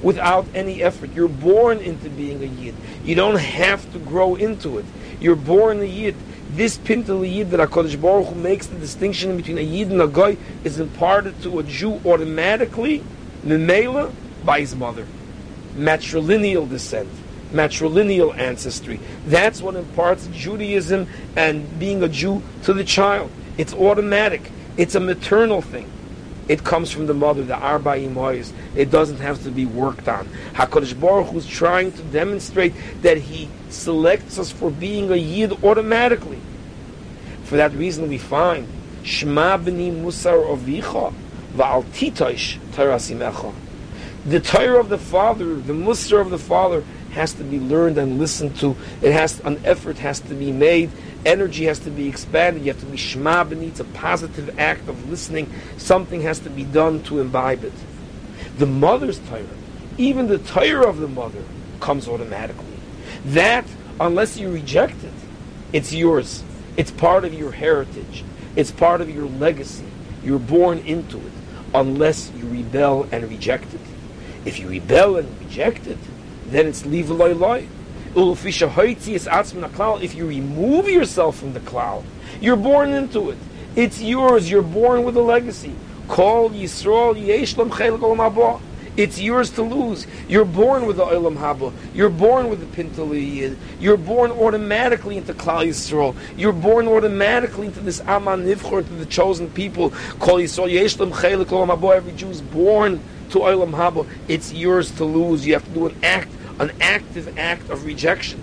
[0.00, 1.12] without any effort.
[1.12, 2.76] You're born into being a yid.
[3.04, 4.84] You don't have to grow into it.
[5.20, 6.14] You're born a yid.
[6.52, 10.06] This pintel yid that Hakadosh Baruch Hu makes the distinction between a yid and a
[10.06, 13.02] goy is imparted to a Jew automatically,
[13.44, 14.12] memela,
[14.44, 15.04] by his mother,
[15.76, 17.08] matrilineal descent
[17.52, 18.98] matrilineal ancestry.
[19.26, 21.06] That's what imparts Judaism
[21.36, 23.30] and being a Jew to the child.
[23.58, 24.50] It's automatic.
[24.76, 25.90] It's a maternal thing.
[26.48, 28.52] It comes from the mother, the Arba Imoyes.
[28.74, 30.26] It doesn't have to be worked on.
[30.54, 35.62] HaKadosh Baruch Hu is trying to demonstrate that He selects us for being a Yid
[35.62, 36.40] automatically.
[37.44, 38.66] For that reason we find
[39.04, 41.12] Shema b'ni musar ovicha
[41.54, 43.54] va'al titosh tarasimecha.
[44.24, 48.18] The Torah of the Father, the Musar of the Father, has to be learned and
[48.18, 48.76] listened to.
[49.02, 50.90] It has an effort has to be made
[51.24, 52.64] energy has to be expanded.
[52.64, 55.52] You have to be shma It's a positive act of listening.
[55.76, 57.72] Something has to be done to imbibe it.
[58.58, 59.44] The mother's Torah,
[59.98, 61.42] even the Torah of the mother,
[61.80, 62.66] comes automatically.
[63.26, 63.66] That,
[64.00, 65.12] unless you reject it,
[65.72, 66.44] it's yours.
[66.76, 68.24] It's part of your heritage.
[68.56, 69.86] It's part of your legacy.
[70.22, 71.32] You're born into it,
[71.74, 73.80] unless you rebel and reject it.
[74.44, 75.98] If you rebel and reject it,
[76.46, 77.68] then it's leave loy loy.
[78.14, 82.04] If you remove yourself from the cloud,
[82.40, 83.38] you're born into it.
[83.74, 84.50] It's yours.
[84.50, 85.74] You're born with a legacy.
[86.08, 88.60] Call Yisrael Yeshlam
[88.98, 90.06] It's yours to lose.
[90.28, 91.72] You're born with the Olam Haba.
[91.94, 93.56] You're born with the Pintaliyid.
[93.80, 96.14] You're born automatically into Klal Yisrael.
[96.36, 99.88] You're born automatically into this Aman Nivchor, to the chosen people.
[100.18, 101.96] Call Yisrael Yeshlam Chelik Olam Haba.
[101.96, 103.00] Every Jew is born
[103.32, 104.06] to Olam Haba.
[104.28, 105.46] It's yours to lose.
[105.46, 108.40] You have to do an act an active act of rejection.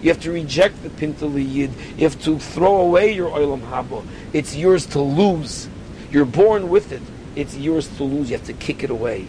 [0.00, 1.70] You have to reject the Pintali Yid.
[1.96, 4.04] You have to throw away your Olam Haba.
[4.32, 5.68] It's yours to lose.
[6.10, 7.02] You're born with it.
[7.34, 8.30] It's yours to lose.
[8.30, 9.26] You have to kick it away.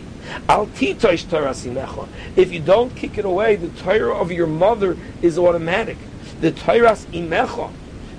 [2.35, 5.97] If you don't kick it away, the Torah of your mother is automatic.
[6.39, 7.71] The Torah imecha,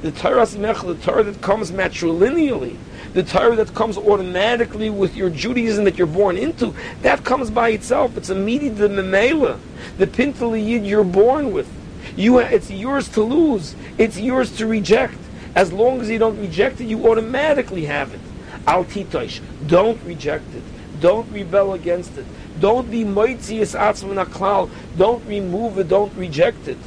[0.03, 2.77] The Torah the Torah that comes matrilineally,
[3.13, 7.71] the Torah that comes automatically with your Judaism that you're born into, that comes by
[7.71, 8.17] itself.
[8.17, 9.59] It's immediate the memela,
[9.99, 11.69] the pintal yid you're born with.
[12.17, 13.75] You, it's yours to lose.
[13.99, 15.17] It's yours to reject.
[15.55, 18.21] As long as you don't reject it, you automatically have it.
[18.67, 19.41] Al titosh.
[19.67, 20.63] Don't reject it.
[21.01, 22.27] Don't rebel against it.
[22.61, 24.71] Don't be moitzias atzman aklal.
[24.97, 25.89] Don't remove it.
[25.89, 26.79] Don't reject it.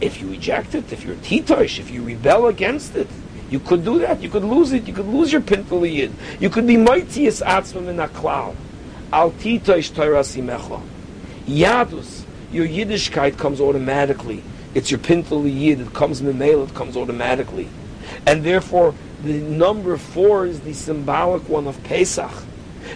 [0.00, 3.08] If you reject it, if you're titosh, if you rebel against it,
[3.50, 4.20] you could do that.
[4.22, 4.86] You could lose it.
[4.86, 6.12] You could lose your pintaliyid.
[6.40, 8.54] You could be mightiest atzman in aklal.
[9.12, 10.82] Al titosh toirasimecha.
[11.46, 12.24] Yadus.
[12.52, 14.42] Your Yiddishkeit comes automatically.
[14.74, 15.86] It's your pintaliyid.
[15.86, 16.68] It comes memel.
[16.68, 17.68] It comes automatically.
[18.26, 22.30] And therefore, the number four is the symbolic one of Pesach.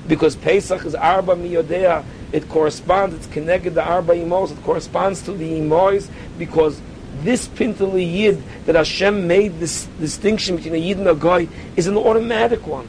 [0.06, 5.32] Because Pesach is Arba Miyodea, it corresponds, it's connected to Arba Imos, it corresponds to
[5.32, 6.08] the Imois,
[6.38, 6.80] because
[7.22, 11.86] this Pintali Yid that Hashem made this distinction between a Yid and a goy is
[11.86, 12.88] an automatic one.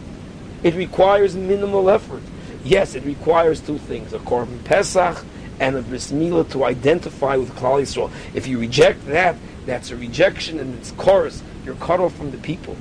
[0.63, 2.23] It requires minimal effort.
[2.63, 5.25] Yes, it requires two things, a Korban Pesach
[5.59, 8.11] and a Bris Milah to identify with Klal Yisrael.
[8.33, 11.43] If you reject that, that's a rejection and it's chorus.
[11.65, 12.75] You're cut off from the people.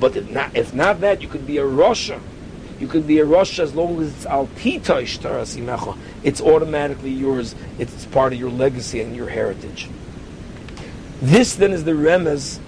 [0.00, 2.20] But if not, if not that, you could be a Rasha.
[2.80, 7.54] You could be a Rasha as long as it's al titoish It's automatically yours.
[7.78, 9.88] It's part of your legacy and your heritage.
[11.22, 12.58] This then is the remez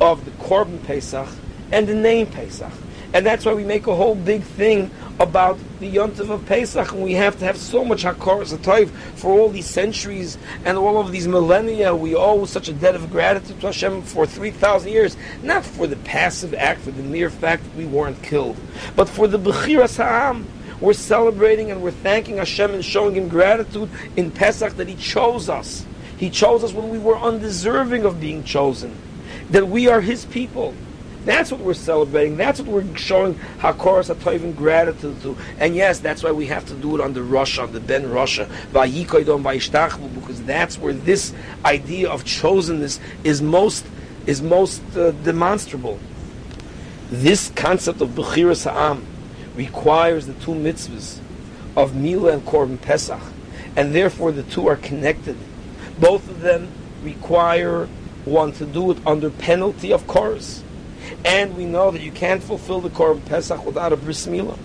[0.00, 1.28] of the Korban Pesach
[1.70, 2.72] and the name Pesach.
[3.12, 7.02] And that's why we make a whole big thing about the Yontiv of Pesach, and
[7.02, 11.12] we have to have so much Hakaras Atayv for all these centuries and all of
[11.12, 11.94] these millennia.
[11.94, 15.96] We owe such a debt of gratitude to Hashem for 3,000 years, not for the
[15.96, 18.56] passive act, for the mere fact that we weren't killed,
[18.96, 20.46] but for the Bechiras Ha'am.
[20.80, 25.50] We're celebrating and we're thanking Hashem and showing Him gratitude in Pesach that He chose
[25.50, 25.84] us.
[26.20, 28.96] He chose us when we were undeserving of being chosen,
[29.50, 30.74] that we are His people
[31.24, 32.36] that's what we're celebrating.
[32.36, 35.36] That's what we're showing Hakoras Hatoivim gratitude to.
[35.58, 38.10] And yes, that's why we have to do it on the Rosh, on the Ben
[38.10, 38.40] Rosh,
[38.72, 43.84] because that's where this idea of chosenness is most
[44.26, 45.98] is most uh, demonstrable.
[47.10, 49.04] This concept of Bechiras Ha'am
[49.56, 51.18] requires the two mitzvahs
[51.76, 53.20] of Mila and Korban Pesach,
[53.76, 55.36] and therefore the two are connected.
[56.00, 56.68] Both of them
[57.02, 57.86] require
[58.24, 60.62] one to do it under penalty of course
[61.24, 64.58] and we know that you can't fulfill the Korban Pesach without a bris milah.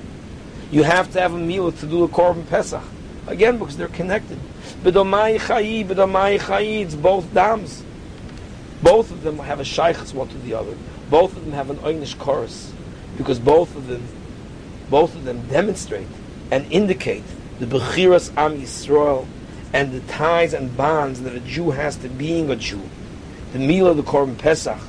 [0.71, 2.84] You have to have a milah to do a Korban Pesach.
[3.28, 4.39] Again, because they're connected.
[4.84, 7.84] B'domai chayi, b'domai chayi, it's both dams.
[8.84, 10.76] Both of them have a shaykhs one to the other.
[11.10, 12.71] Both of them have an oynish chorus.
[13.17, 14.04] Because both of them,
[14.89, 16.08] both of them demonstrate
[16.52, 17.24] and indicate
[17.60, 19.26] the Bechiras Am Yisrael
[19.76, 22.82] and the ties and bonds that a Jew has to being a Jew.
[23.52, 24.80] The meal of the Korban Pesach,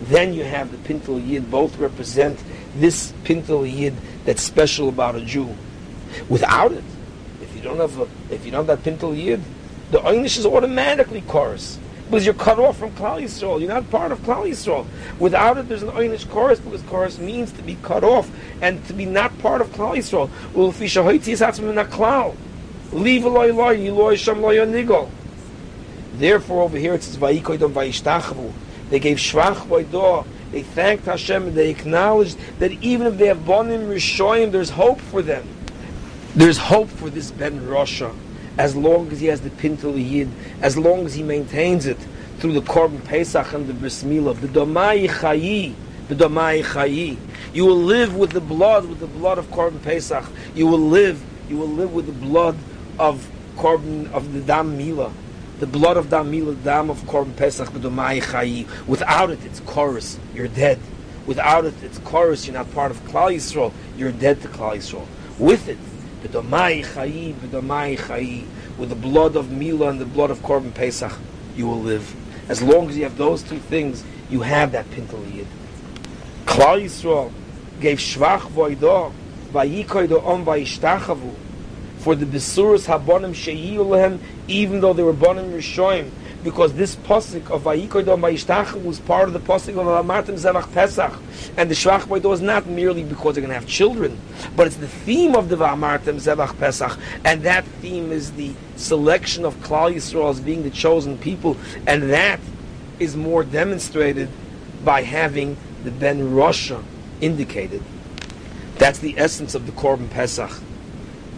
[0.00, 1.50] then you have the Pintel Yid.
[1.50, 2.42] Both represent
[2.74, 5.54] this Pintel Yid that's special about a Jew.
[6.30, 6.82] Without it,
[7.42, 9.42] if you don't have a, if you don't have that Pintel Yid,
[9.90, 13.60] the Einish is automatically chorus because you're cut off from Klal Yisrael.
[13.60, 14.86] You're not part of Klal Yisrael.
[15.18, 18.30] Without it, there's an Einish chorus because chorus means to be cut off
[18.62, 20.30] and to be not part of Klal Yisrael.
[22.92, 25.10] Leave loy loy, loy sham loy nigol.
[26.14, 28.52] Therefore, over here it says vayikoydom vayishtachavu.
[28.90, 30.26] They gave Shvach Boidah.
[30.50, 35.00] They thanked Hashem and they acknowledged that even if they have Bonim Rishoyim, there's hope
[35.00, 35.48] for them.
[36.36, 38.14] There's hope for this Ben Rosha
[38.58, 40.28] as long as he has the Pintel Yid,
[40.60, 41.96] as long as he maintains it
[42.38, 44.34] through the Korban Pesach and the Bris Milah.
[44.34, 45.74] B'domai Chayi,
[46.08, 47.16] B'domai Chayi.
[47.54, 50.24] You will live with the blood, with the blood of Korban Pesach.
[50.54, 52.56] You will live, you will live with the blood
[53.02, 55.12] of Korban, of the Dam Milah
[55.62, 58.66] the blood of Damil, the dam of Korban Pesach, B'domai Chayi.
[58.88, 60.18] Without it, it's chorus.
[60.34, 60.80] You're dead.
[61.24, 62.48] Without it, it's chorus.
[62.48, 63.72] You're not part of Klal Yisrael.
[63.96, 65.06] You're dead to Klal Yisrael.
[65.38, 65.78] With it,
[66.24, 68.44] B'domai Chayi, B'domai Chayi.
[68.76, 71.12] With the blood of Mila and the blood of Korban Pesach,
[71.56, 72.12] you will live.
[72.48, 75.46] As long as you have those two things, you have that Pintel Yid.
[76.44, 77.32] Klal Yisrael
[77.80, 79.12] gave Shvach Voidah,
[79.52, 81.36] Vayikoy Do'om Vayishtachavu,
[82.02, 86.10] for the Besuras Habonim Sheyiulehem, even though they were Bonim Rishoim,
[86.42, 91.12] because this posik of Vayikoidom Vayishtach was part of the posik of Amartim Zevach Pesach,
[91.56, 94.18] and the Shvach Boido was not merely because they're going to have children,
[94.56, 99.44] but it's the theme of the Amartim Zevach Pesach, and that theme is the selection
[99.44, 102.40] of Klal Yisrael as being the chosen people, and that
[102.98, 104.28] is more demonstrated
[104.84, 106.82] by having the Ben Rasha
[107.20, 107.80] indicated.
[108.78, 110.50] That's the essence of the Korban Pesach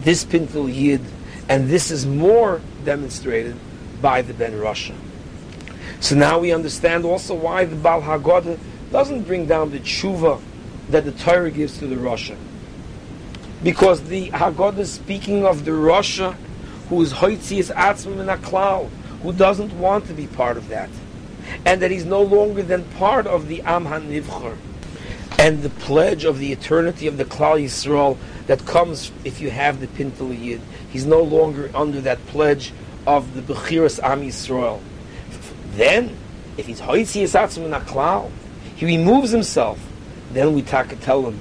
[0.01, 1.01] this Pintel Yid,
[1.49, 3.55] and this is more demonstrated
[4.01, 4.95] by the Ben Rasha.
[5.99, 8.59] So now we understand also why the Baal Haggadah
[8.91, 10.41] doesn't bring down the tshuva
[10.89, 12.37] that the Torah gives to the Rasha.
[13.63, 16.35] Because the Haggadah is speaking of the Rasha
[16.89, 18.89] who is hoitzias atzmim in a Klal,
[19.23, 20.89] who doesn't want to be part of that.
[21.65, 24.57] And that he's no longer than part of the Am HaNivchar.
[25.37, 28.17] And the pledge of the eternity of the Klal Yisrael
[28.47, 30.61] that comes if you have the Pintel Yid.
[30.89, 32.73] He's no longer under that pledge
[33.05, 34.79] of the Bechiras Am Yisrael.
[35.71, 36.15] Then,
[36.57, 38.31] if he's hoitzias atzmim in Klal,
[38.75, 39.79] he removes himself.
[40.31, 41.39] Then we tell him,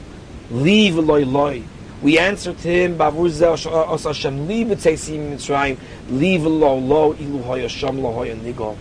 [0.50, 1.62] leave loy loy,
[2.04, 5.78] we answer to him, Bavur uh, Os Hashem, leave it Teisim Mitzrayim,
[6.10, 8.76] leave lo lo ilu hoya sham lo hoya nigol.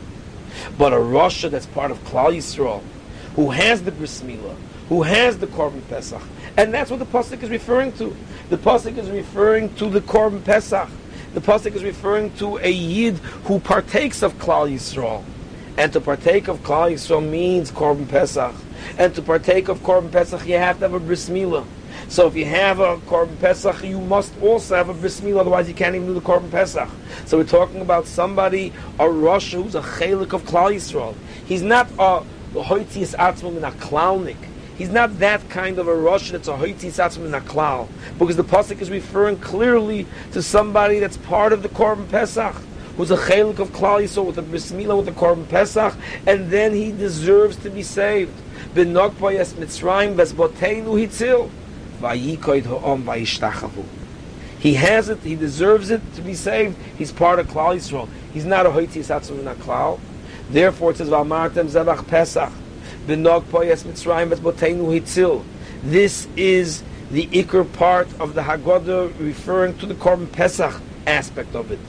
[0.77, 2.81] But a Rasha that's part of Klal Yisrael,
[3.37, 4.57] who has the Bris Milah,
[4.93, 6.21] who has the Korban Pesach,
[6.55, 8.15] and that's what the pasuk is referring to.
[8.51, 10.87] The pasuk is referring to the Korban Pesach.
[11.33, 15.23] The pasuk is referring to a Yid who partakes of Klal Yisrael.
[15.79, 18.53] And to partake of Klal Yisrael means Korban Pesach.
[18.99, 21.65] And to partake of Korban Pesach, you have to have a Bris Milah.
[22.07, 25.67] So if you have a Korban Pesach, you must also have a Bris Milah, otherwise
[25.67, 26.87] you can't even do the Korban Pesach.
[27.25, 31.15] So we're talking about somebody, a Rosh, who's a Chalik of Klal Yisrael.
[31.47, 32.23] He's not a
[32.53, 34.37] Hoitzias Atzmum in a Klaunik.
[34.77, 37.87] He's not that kind of a Rosh that's a Hoitzias Atzmum in a Klal.
[38.17, 42.55] Because the Pasuk is referring clearly to somebody that's part of the Korban Pesach
[42.97, 45.95] who's a chelik of Klal Yisrael with a bris milah with the Korban Pesach,
[46.27, 48.33] and then he deserves to be saved.
[48.75, 51.49] B'nog poyes Mitzrayim v'esboteinu hitzil.
[54.59, 56.75] He has it, he deserves it to be saved.
[56.97, 58.09] He's part of Klal Yisrael.
[58.33, 60.01] He's not a Hoiti Satzum in a Klal.
[60.49, 62.51] Therefore it says, V'amartem zevach Pesach,
[63.07, 65.43] Mitzrayim hitzil.
[65.83, 71.71] This is the ikr part of the Haggadah referring to the Korban Pesach aspect of
[71.71, 71.79] it.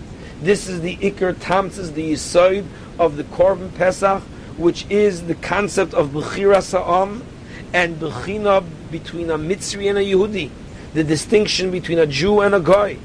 [0.40, 2.66] This is the ikr tamtzes, the yisoid
[2.98, 4.22] of the Korban Pesach,
[4.56, 7.24] which is the concept of Bechira Sa'am
[7.72, 10.50] and Bechina between a Mitzri and a Yehudi,
[10.92, 12.98] the distinction between a Jew and a Goy.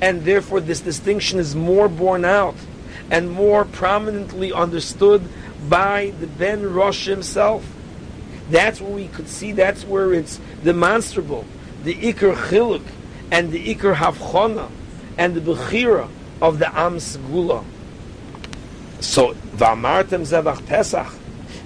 [0.00, 2.56] And therefore, this distinction is more borne out
[3.10, 5.22] and more prominently understood
[5.68, 7.64] by the Ben Rosh himself.
[8.50, 11.44] That's where we could see, that's where it's demonstrable.
[11.84, 12.84] The Iker Chiluk
[13.30, 14.70] and the Iker Havchona
[15.16, 16.08] and the Bechira
[16.42, 17.64] of the Am Segula.
[19.00, 21.06] So, Vamartem Zevach Pesach.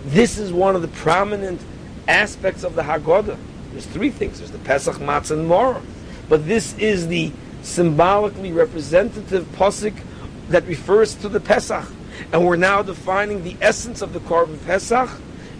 [0.04, 1.60] This is one of the prominent
[2.06, 3.36] aspects of the Haggadah.
[3.72, 4.38] There's three things.
[4.38, 5.82] There's the Pesach, Matzah, and Morah.
[6.28, 7.32] But this is the
[7.62, 10.00] symbolically representative posik
[10.48, 11.86] that refers to the Pesach.
[12.32, 15.10] And we're now defining the essence of the Korban Pesach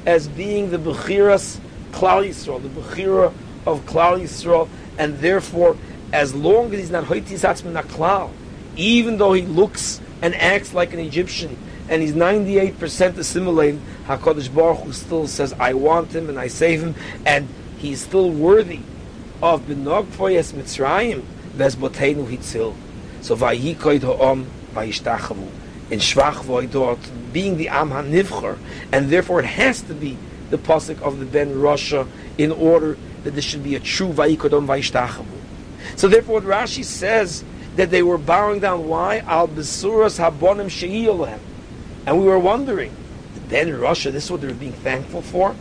[0.07, 1.59] as being the Bechiras
[1.93, 3.33] Klal Yisrael, the Bechira
[3.67, 5.77] of Klal Yisrael, and therefore,
[6.13, 8.31] as long as he's not Hoitis Atzmin Klal,
[8.77, 11.57] even though he looks and acts like an Egyptian,
[11.89, 16.83] and he's 98% assimilated, HaKadosh Baruch Hu still says, I want him and I save
[16.83, 16.95] him,
[17.25, 17.49] and
[17.79, 18.81] he's still worthy
[19.43, 21.23] of Benog Foyes Mitzrayim,
[21.55, 22.75] Ves Botenu Hitzil.
[23.21, 25.49] So Vayikoid Ha'om Vayishtachavu.
[25.91, 26.99] In Shvach dort,
[27.33, 28.59] being the Am HaNivcher,
[28.93, 30.19] and therefore it has to be
[30.51, 34.67] the pasuk of the Ben Rasha in order that there should be a true Vayikodom
[34.67, 35.27] Vayishtachavu.
[35.97, 37.45] So therefore what Rashi says
[37.77, 39.19] that they were bowing down, why?
[39.19, 41.39] Al Besuras Habonim She'iyolem.
[42.07, 42.95] And we were wondering,
[43.49, 45.55] then Rasha, this is what they're being thankful for?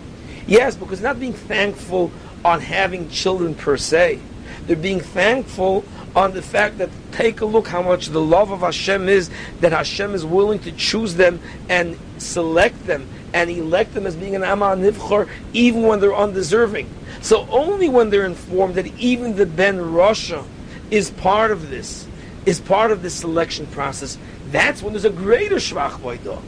[0.45, 2.11] Yes, because not being thankful
[2.43, 4.19] on having children per se.
[4.65, 5.85] They're being thankful
[6.17, 9.71] on the fact that take a look how much the love of Hashem is, that
[9.71, 11.39] Hashem is willing to choose them
[11.69, 16.89] and select them and elect them as being an Amma Nivchor even when they're undeserving.
[17.21, 20.43] So only when they're informed that even the Ben Rasha
[20.89, 22.07] is part of this,
[22.47, 24.17] is part of this selection process,
[24.49, 26.41] that's when there's a greater shvach voidah.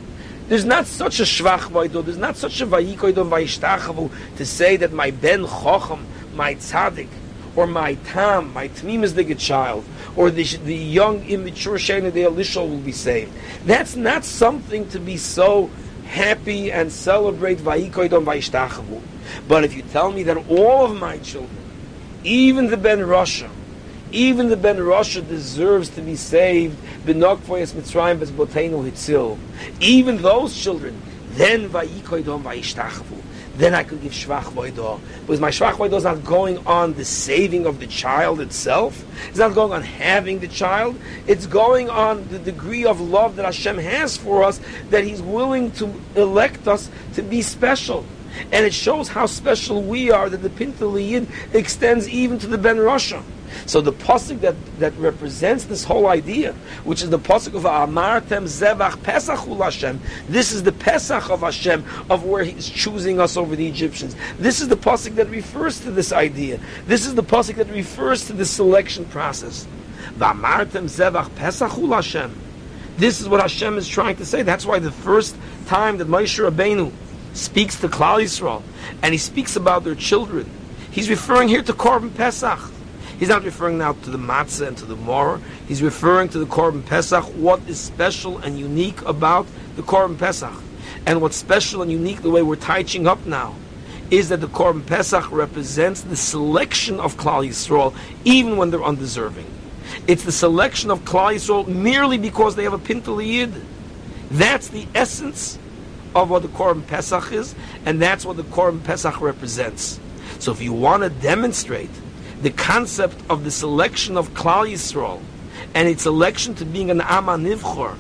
[0.48, 2.04] There's not such a shvach voidah.
[2.04, 7.10] There's not such a vayikoidah vayishtachavu to say that my ben chochem, my tzaddik,
[7.60, 9.84] or my tam, my tmimisdige child,
[10.16, 13.34] or the, the young immature shena de Elisha will be saved.
[13.66, 15.70] That's not something to be so
[16.06, 17.62] happy and celebrate.
[17.66, 17.80] But
[19.66, 21.58] if you tell me that all of my children,
[22.24, 23.50] even the ben Rasha,
[24.14, 26.76] even the Ben Rasha deserves to be saved.
[27.06, 29.38] Mitzrayim hitzil.
[29.80, 31.00] Even those children,
[31.34, 31.70] then.
[33.60, 35.02] Then I could give shvach voidah.
[35.20, 39.04] Because my shvach voidah is not going on the saving of the child itself.
[39.28, 40.98] It's not going on having the child.
[41.28, 45.72] It's going on the degree of love that Hashem has for us, that He's willing
[45.74, 48.06] to elect us to be special.
[48.54, 50.88] And it shows how special we are that the Pinta
[51.52, 53.22] extends even to the Ben Rasha.
[53.66, 58.44] So the pasuk that, that represents this whole idea, which is the pasuk of Amartem
[58.44, 63.56] Zevach Pesach Hashem, this is the Pesach of Hashem, of where He's choosing us over
[63.56, 64.16] the Egyptians.
[64.38, 66.60] This is the pasuk that refers to this idea.
[66.86, 69.68] This is the pasuk that refers to the selection process.
[70.18, 72.36] Amartem Zevach Pesach Hashem.
[72.98, 74.44] This is what Hashem is trying to say.
[74.44, 75.36] That's why the first
[75.68, 76.92] time that Moshe Rabbeinu
[77.34, 78.62] speaks to Klal Yisrael,
[79.02, 80.50] and he speaks about their children,
[80.92, 82.60] he's referring here to Korban Pesach.
[83.20, 85.42] He's not referring now to the matzah and to the mor.
[85.68, 87.26] He's referring to the Korban Pesach.
[87.36, 89.46] What is special and unique about
[89.76, 90.54] the Korban Pesach,
[91.06, 93.56] and what's special and unique the way we're teaching up now,
[94.10, 97.94] is that the Korban Pesach represents the selection of Klal Yisrael,
[98.24, 99.46] even when they're undeserving.
[100.08, 103.54] It's the selection of Klal Yisrael merely because they have a Pintel Yid.
[104.32, 105.60] That's the essence
[106.16, 107.54] of what the Korban Pesach is,
[107.86, 110.00] and that's what the Korban Pesach represents.
[110.40, 111.90] So if you want to demonstrate
[112.42, 115.22] the concept of the selection of Klal Yisrael
[115.74, 117.98] and its election to being an Amma Nivchor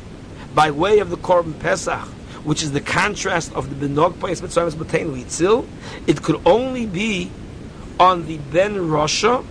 [0.55, 1.99] by way of the Korban Pesach,
[2.43, 5.67] which is the contrast of the Benog Pais Mitzvahs B'Tein Yitzil,
[6.07, 7.29] it could only be
[7.99, 9.45] on the Ben Rasha,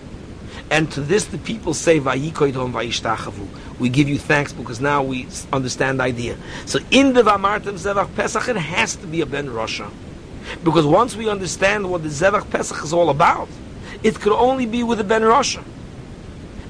[0.71, 3.47] and to this the people say Vayikoidom Vayishtachavu.
[3.79, 6.35] We give you thanks because now we understand the idea.
[6.65, 9.89] So in the Vamartem Zevach Pesach, it has to be a Ben Rasha.
[10.63, 13.47] Because once we understand what the Zevach Pesach is all about,
[14.03, 15.63] it could only be with the Ben Rasha.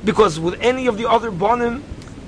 [0.03, 1.81] Because with any of the other Bonim,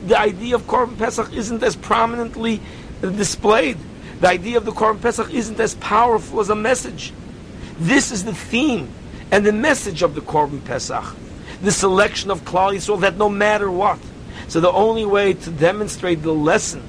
[0.06, 2.62] the idea of Korban Pesach isn't as prominently
[3.02, 3.78] displayed.
[4.20, 7.14] The idea of the Korban Pesach isn't as powerful as a message.
[7.80, 8.89] This is the theme
[9.32, 11.16] and the message of the Korban Pesach.
[11.62, 13.99] The selection of Klal Yisrael that no matter what.
[14.47, 16.84] So the only way to demonstrate the lesson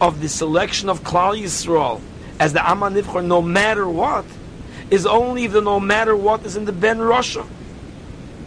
[0.00, 2.00] of the selection of Klal Yisrael
[2.38, 4.24] as the Amma Nivchor no matter what
[4.92, 7.46] is only the no matter what is in the Ben Rasha.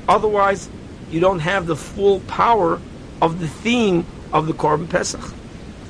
[0.07, 0.69] Otherwise,
[1.09, 2.79] you don't have the full power
[3.19, 5.33] of the theme of the Korban Pesach.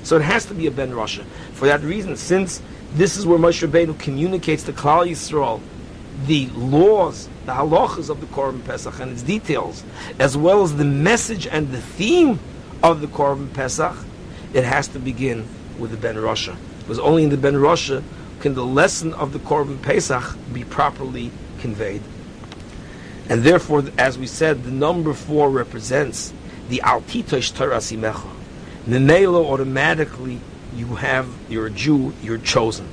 [0.04, 1.26] So it has to be a Ben Rasha.
[1.54, 2.62] For that reason, since
[2.94, 5.62] this is where Moshe Rabbeinu communicates to Klal Yisrael
[6.26, 9.84] the laws, the halachas of the Korban Pesach and its details,
[10.20, 12.40] as well as the message and the theme
[12.82, 13.94] of the Korban Pesach,
[14.54, 15.46] it has to begin
[15.78, 16.56] with the Ben Rasha.
[16.80, 18.02] Because only in the Ben Rasha
[18.46, 22.04] can the lesson of the Korban Pesach be properly conveyed.
[23.28, 26.32] And therefore, as we said, the number four represents
[26.70, 28.30] the Altitosh Torah Simecha.
[28.86, 30.40] Nenelo automatically
[30.76, 32.88] you have, you're a Jew, you're chosen.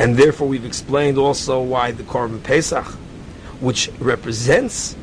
[0.00, 2.86] And therefore we've explained also why the Korban Pesach,
[3.60, 4.96] which represents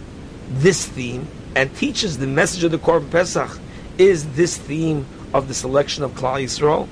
[0.49, 1.25] this theme
[1.55, 3.57] and teaches the message of the Korban Pesach,
[3.97, 6.89] is this theme of the selection of Klal Yisrael.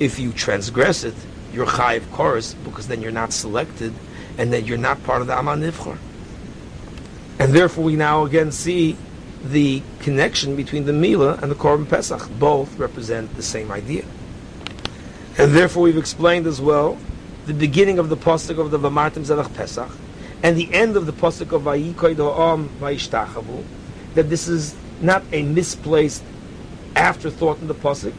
[0.00, 1.14] If you transgress it,
[1.52, 3.92] you're chai, of course, because then you're not selected,
[4.38, 5.98] and then you're not part of the Aman Nivchor.
[7.38, 8.96] And therefore, we now again see
[9.44, 12.28] the connection between the Mila and the Korban Pesach.
[12.38, 14.04] Both represent the same idea.
[15.38, 16.98] And therefore, we've explained as well
[17.46, 19.90] the beginning of the pasuk of the Vamartim Zevach Pesach
[20.42, 23.64] and the end of the pasuk of Vayikoy Do'am Vayishtachavu,
[24.14, 26.22] that this is not a misplaced
[26.94, 28.12] afterthought in the pasuk,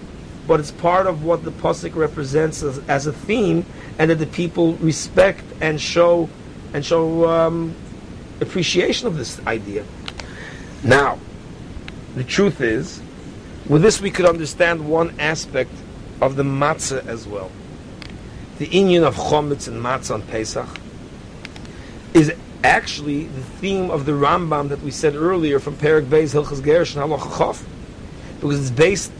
[0.47, 3.65] but it's part of what the pasuk represents as, as, a theme,
[3.97, 6.29] and that the people respect and show
[6.73, 7.75] and show um,
[8.41, 9.85] appreciation of this idea.
[10.83, 11.19] Now,
[12.15, 13.01] the truth is,
[13.67, 15.71] with this we could understand one aspect
[16.21, 17.51] of the matzah as well.
[18.57, 20.67] The inyan of chometz and matzah on Pesach
[22.13, 22.33] is
[22.63, 26.95] actually the theme of the Rambam that we said earlier from Perak Beis Hilchas Gersh
[26.95, 27.63] and Halacha
[28.39, 29.11] because it's based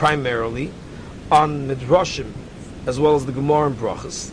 [0.00, 0.72] primarily
[1.30, 2.32] on Midrashim
[2.86, 4.32] as well as the Gemara and Brachas.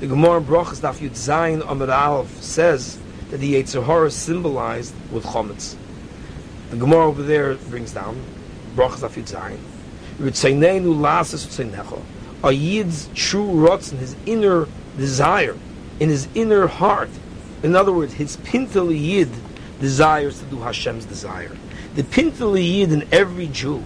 [0.00, 2.98] The Gemara and Brachas, Daf Yud Zayin Amid Aleph, says
[3.30, 5.76] that the Yetzer Hara is symbolized with Chometz.
[6.70, 8.24] The Gemara over there brings down
[8.74, 9.58] Brachas Daf Yud Zayin.
[10.16, 12.02] Ritzaynenu lasas tzaynecha.
[12.42, 15.58] A Yid's true rotzen, his inner desire,
[16.00, 17.10] in his inner heart.
[17.62, 19.28] In other words, his pintel Yid
[19.78, 21.54] desires to do Hashem's desire.
[21.96, 23.84] The pintel Yid in every Jew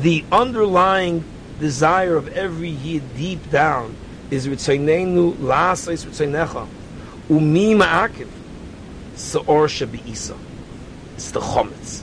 [0.00, 1.24] the underlying
[1.58, 3.96] desire of every yid deep down
[4.30, 6.66] is ritzaynenu la'asais ritzaynecha
[7.30, 8.28] umi ma'akiv
[9.14, 10.36] sa'or shebi'isa.
[11.14, 12.02] It's the chometz.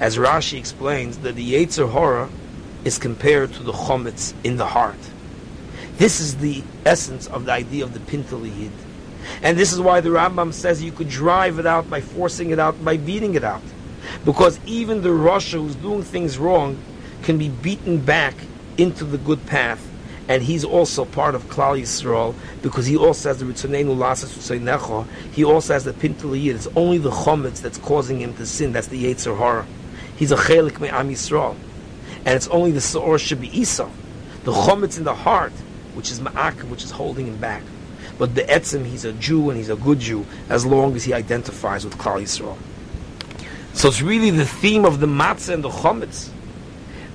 [0.00, 2.30] As Rashi explains, that the Yetzer Hora
[2.84, 4.98] is compared to the chometz in the heart.
[5.98, 8.72] This is the essence of the idea of the pintel yid.
[9.42, 12.58] And this is why the Rambam says you could drive it out by forcing it
[12.58, 13.62] out, by beating it out.
[14.24, 16.78] Because even the Rasha who's doing things wrong
[17.24, 18.34] can be beaten back
[18.78, 19.90] into the good path
[20.28, 25.02] and he's also part of Klal Yisrael because he also has the Ritzonenu Lasas Necho.
[25.32, 28.72] He also has the Pintul It's only the Chometz that's causing him to sin.
[28.72, 29.66] That's the Yetzer Hara.
[30.16, 31.56] He's a Chelik Me'am Yisrael.
[32.24, 33.90] And it's only the Sa'or Shabi Isa,
[34.44, 35.52] the Chometz in the heart,
[35.92, 37.62] which is Ma'akim, which is holding him back.
[38.16, 41.12] But the Etzim, he's a Jew and he's a good Jew as long as he
[41.12, 42.56] identifies with Klal Yisrael.
[43.74, 46.30] So it's really the theme of the Matzah and the Chometz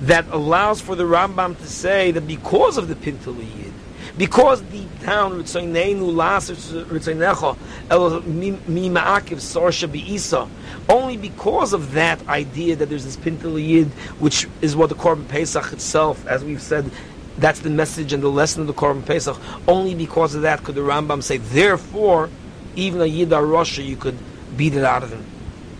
[0.00, 3.72] that allows for the Rambam to say that because of the Pintul Yid,
[4.16, 7.56] because deep down Ritzaynenu Las Ritzaynecha
[7.90, 8.52] El Mi
[8.90, 10.48] Ma'akiv Sarsha Be'isa,
[10.88, 13.88] only because of that idea that there's this Pintul Yid,
[14.18, 16.90] which is what the Korban Pesach itself, as we've said,
[17.38, 19.38] that's the message and the lesson of the Korban Pesach.
[19.68, 22.28] Only because of that could the Rambam say, therefore,
[22.76, 24.18] even a Yid Rasha, you could
[24.56, 25.24] beat it out of him,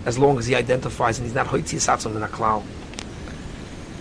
[0.07, 2.63] as long as he identifies and he's not Hoitzi Satzon in a Klal.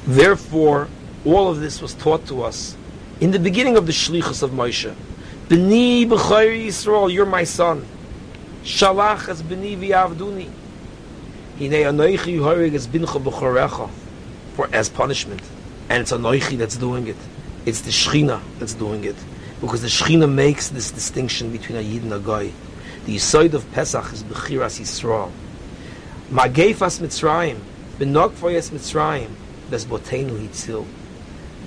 [0.09, 0.87] Therefore,
[1.23, 2.75] all of this was taught to us
[3.21, 4.91] in the beginning of the Shlichus of Moshe.
[5.47, 7.85] B'ni b'chayr Yisrael, you're my son.
[8.63, 10.49] Shalach as b'ni v'yavduni.
[11.59, 13.87] Hinei anoichi yuharig as bincha b'chorecha.
[14.55, 15.43] For as punishment.
[15.89, 17.17] And it's anoichi that's doing it.
[17.67, 19.15] It's the Shechina that's doing it.
[19.61, 22.51] Because the Shechina makes this distinction between a Yid and a Goy.
[23.05, 25.29] The Yisoid of Pesach is Bechiras Yisrael.
[26.31, 27.59] Magefas Mitzrayim.
[27.99, 29.29] Benogfoyes Mitzrayim.
[29.69, 30.85] Bezbotenu Hitzil.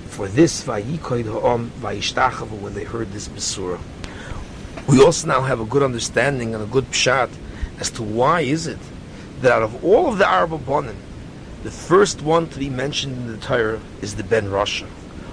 [0.07, 3.79] For this, Vayikoid Ha'om Vayishtachavu, when they heard this Besura.
[4.87, 7.29] We also now have a good understanding and a good pshat
[7.79, 8.79] as to why is it
[9.41, 10.97] that out of all of the Arab Bonin,
[11.63, 14.85] the first one to be mentioned in the Torah is the Ben Rasha.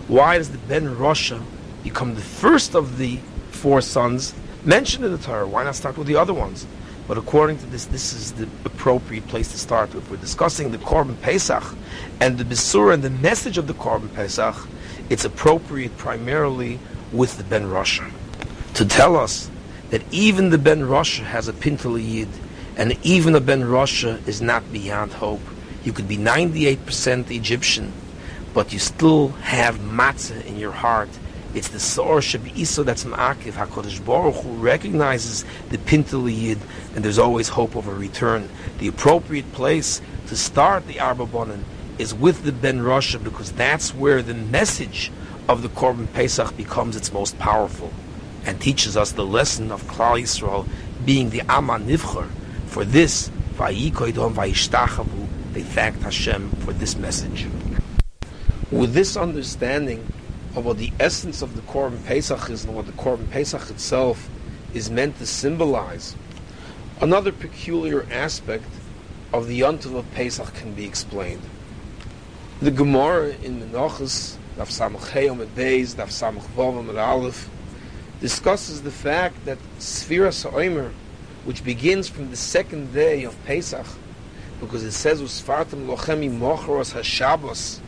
[0.07, 1.43] Why does the Ben Rasha
[1.83, 3.19] become the first of the
[3.51, 5.47] four sons mentioned in the Torah?
[5.47, 6.67] Why not start with the other ones?
[7.11, 9.97] But according to this, this is the appropriate place to start.
[9.97, 11.65] If we're discussing the Korban Pesach
[12.21, 14.55] and the Besura and the message of the Korban Pesach,
[15.09, 16.79] it's appropriate primarily
[17.11, 18.09] with the Ben Rasha
[18.75, 19.51] to tell us
[19.91, 22.29] that even the Ben Rasha has a Pintal Yid,
[22.77, 25.43] and even a Ben Rasha is not beyond hope.
[25.83, 27.93] You could be 98% Egyptian,
[28.55, 31.09] but you still have matzah in your heart
[31.55, 33.53] it's the Sor Isa that's Ma'akiv.
[33.53, 36.59] HaKadosh Baruch Hu recognizes the Pintel Yid,
[36.95, 38.49] and there's always hope of a return.
[38.79, 41.65] The appropriate place to start the Arba Bonin
[41.99, 45.11] is with the Ben Rasha, because that's where the message
[45.49, 47.93] of the Korban Pesach becomes its most powerful
[48.47, 50.69] and teaches us the lesson of Klal Yisrael
[51.05, 52.29] being the Aman Nivcher.
[52.67, 57.49] For this, Vayikoidom Vayishtachavu, they thanked Hashem for this message.
[58.71, 60.07] With this understanding,
[60.55, 64.29] what the essence of the Korban Pesach is what the Korban Pesach itself
[64.75, 66.15] is meant to symbolize,
[67.01, 68.65] another peculiar aspect
[69.33, 71.43] of the Yontiv of Pesach can be explained.
[72.61, 77.49] The Gemara in Menachos, Daf Samach Heyom at Beis, Daf Samach Vavam at Aleph,
[78.21, 80.93] discusses the fact that Sfira Sa'omer,
[81.45, 83.87] which begins from the second day of Pesach,
[84.61, 87.81] because it says, Usfartam Lochemi Mocharos HaShabbos,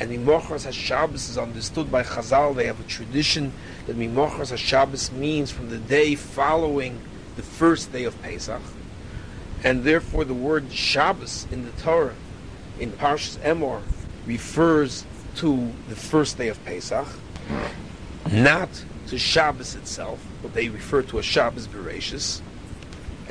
[0.00, 2.56] and Mimochas HaShabbos is understood by Chazal.
[2.56, 3.52] They have a tradition
[3.86, 7.00] that Mimochas HaShabbos means from the day following
[7.36, 8.62] the first day of Pesach.
[9.62, 12.14] And therefore the word Shabbos in the Torah,
[12.80, 13.82] in Parshas Emor,
[14.26, 15.04] refers
[15.36, 17.06] to the first day of Pesach,
[18.32, 22.40] not to Shabbos itself, but they refer to a Shabbos Bereshis.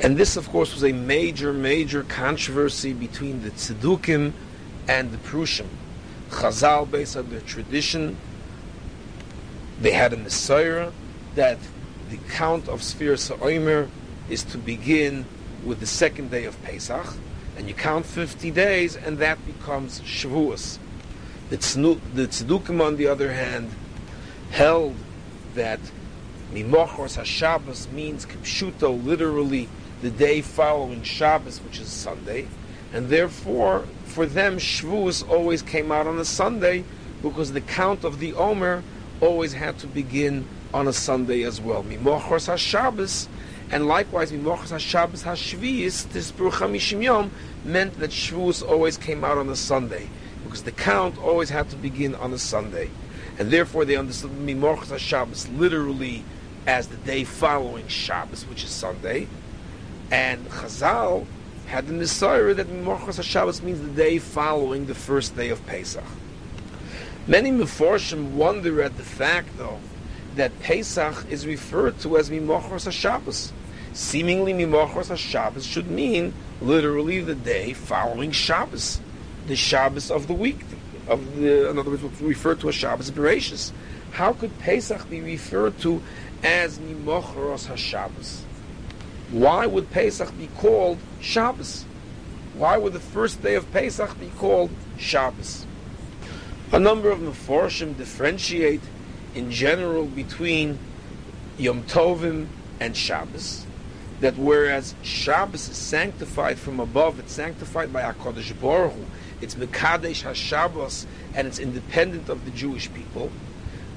[0.00, 4.32] And this, of course, was a major, major controversy between the Tzedukim
[4.88, 5.66] and the Prushim.
[6.34, 8.16] Chazal, based on their tradition,
[9.80, 10.90] they had a Messiah
[11.34, 11.58] that
[12.10, 13.88] the count of Sfir Sa'omer
[14.28, 15.26] is to begin
[15.64, 17.14] with the second day of Pesach,
[17.56, 20.78] and you count 50 days, and that becomes Shavuos.
[21.50, 23.70] The, Tzedukim, on the other hand,
[24.50, 24.96] held
[25.54, 25.80] that
[26.52, 29.68] Mimochos HaShabbos means Kipshuto, literally
[30.02, 32.48] the day following Shabbos, which is Sunday,
[32.92, 33.84] and therefore
[34.14, 36.84] for them, Shavuos always came out on a Sunday
[37.20, 38.84] because the count of the Omer
[39.20, 41.82] always had to begin on a Sunday as well.
[41.82, 43.26] Mimochos HaShabbos,
[43.72, 46.60] and likewise Mimochos HaShabbos HaShvius, this Baruch
[46.92, 47.32] Yom,
[47.64, 50.08] meant that Shavuos always came out on a Sunday
[50.44, 52.90] because the count always had to begin on a Sunday.
[53.36, 56.22] And therefore they understood Mimochos HaShabbos literally
[56.68, 59.26] as the day following Shabbos, which is Sunday.
[60.12, 61.26] And Chazal
[61.66, 66.04] had the mesorah that Mochas HaShabbos means the day following the first day of Pesach.
[67.26, 69.80] Many Meforshim wonder at the fact, though,
[70.36, 73.50] that Pesach is referred to as Mimochos HaShabbos.
[73.92, 79.00] Seemingly, Mimochos HaShabbos should mean literally the day following Shabbos,
[79.46, 80.60] the Shabbos of the week.
[81.06, 83.72] Of the, in other words, referred to as Shabbos Bereshis.
[84.12, 86.02] How could Pesach be referred to
[86.42, 88.40] as Nimochros HaShabbos?
[89.34, 91.86] Why would Pesach be called Shabbos?
[92.56, 95.66] Why would the first day of Pesach be called Shabbos?
[96.70, 98.82] A number of Meforshim differentiate
[99.34, 100.78] in general between
[101.58, 102.46] Yom Tovim
[102.78, 103.66] and Shabbos.
[104.20, 109.04] That whereas Shabbos is sanctified from above, it's sanctified by HaKadosh Baruch Hu,
[109.40, 113.32] it's Mekadesh HaShabbos, and it's independent of the Jewish people.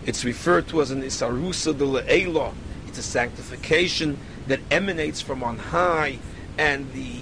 [0.03, 2.55] It's referred to as an Isarusa de Le'ela.
[2.87, 4.17] It's a sanctification
[4.47, 6.19] that emanates from on high,
[6.57, 7.19] and the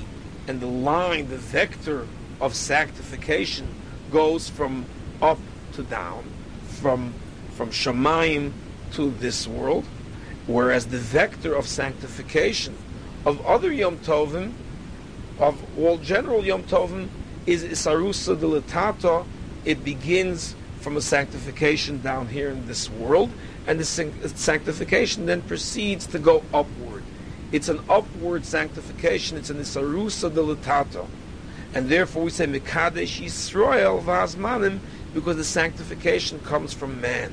[0.47, 2.07] and the line, the vector
[2.39, 3.67] of sanctification
[4.11, 4.85] goes from
[5.21, 5.39] up
[5.73, 6.23] to down,
[6.67, 7.13] from
[7.55, 8.51] from Shemaim
[8.93, 9.85] to this world,
[10.45, 12.75] whereas the vector of sanctification
[13.25, 14.53] of other Yom Tovim,
[15.39, 17.07] of all general Yom Tovim,
[17.45, 19.25] is Isarusa de Latata.
[19.65, 23.31] It begins from a sanctification down here in this world,
[23.65, 26.94] and the sanctification then proceeds to go upward.
[27.51, 29.37] It's an upward sanctification.
[29.37, 31.07] It's an Isarusa de Latata.
[31.73, 34.79] And therefore we say Mikadesh Yisrael Vazmanim
[35.13, 37.31] because the sanctification comes from man.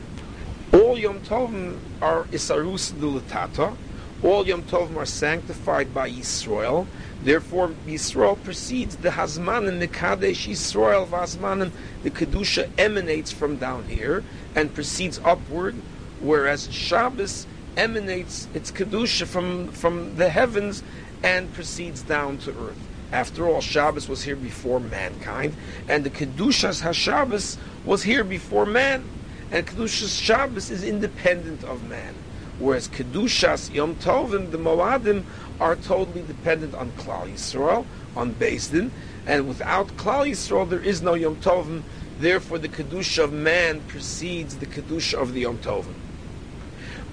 [0.72, 3.76] All Yom Tovim are Isarus Dulatata.
[4.22, 6.86] All Yom Tovim are sanctified by Yisrael.
[7.22, 11.70] Therefore, Yisrael precedes the Hazmanim, the Kadesh Yisrael Vazmanim.
[12.02, 15.74] The Kedusha emanates from down here and proceeds upward,
[16.20, 17.46] whereas Shabbos
[17.76, 20.82] emanates its Kedusha from, from the heavens
[21.22, 22.88] and proceeds down to earth.
[23.12, 25.54] After all, Shabbos was here before mankind,
[25.88, 29.04] and the Kedushas HaShabbos was here before man
[29.52, 32.14] and Kedushas Shabbos is independent of man.
[32.58, 35.24] Whereas Kedushas Yom Tovim, the Moadim,
[35.60, 37.84] are totally dependent on Klal Yisrael,
[38.16, 38.90] on Beis Din,
[39.26, 41.82] and without Klal Yisrael there is no Yom Tovim,
[42.18, 46.01] therefore the Kedusha of man precedes the Kedusha of the Yom Tovim.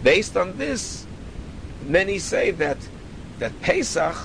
[0.03, 1.05] Based on this,
[1.85, 2.77] many say that
[3.39, 4.15] that Pesach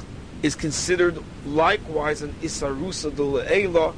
[0.43, 3.95] is considered likewise an Isarusa de Le'ela,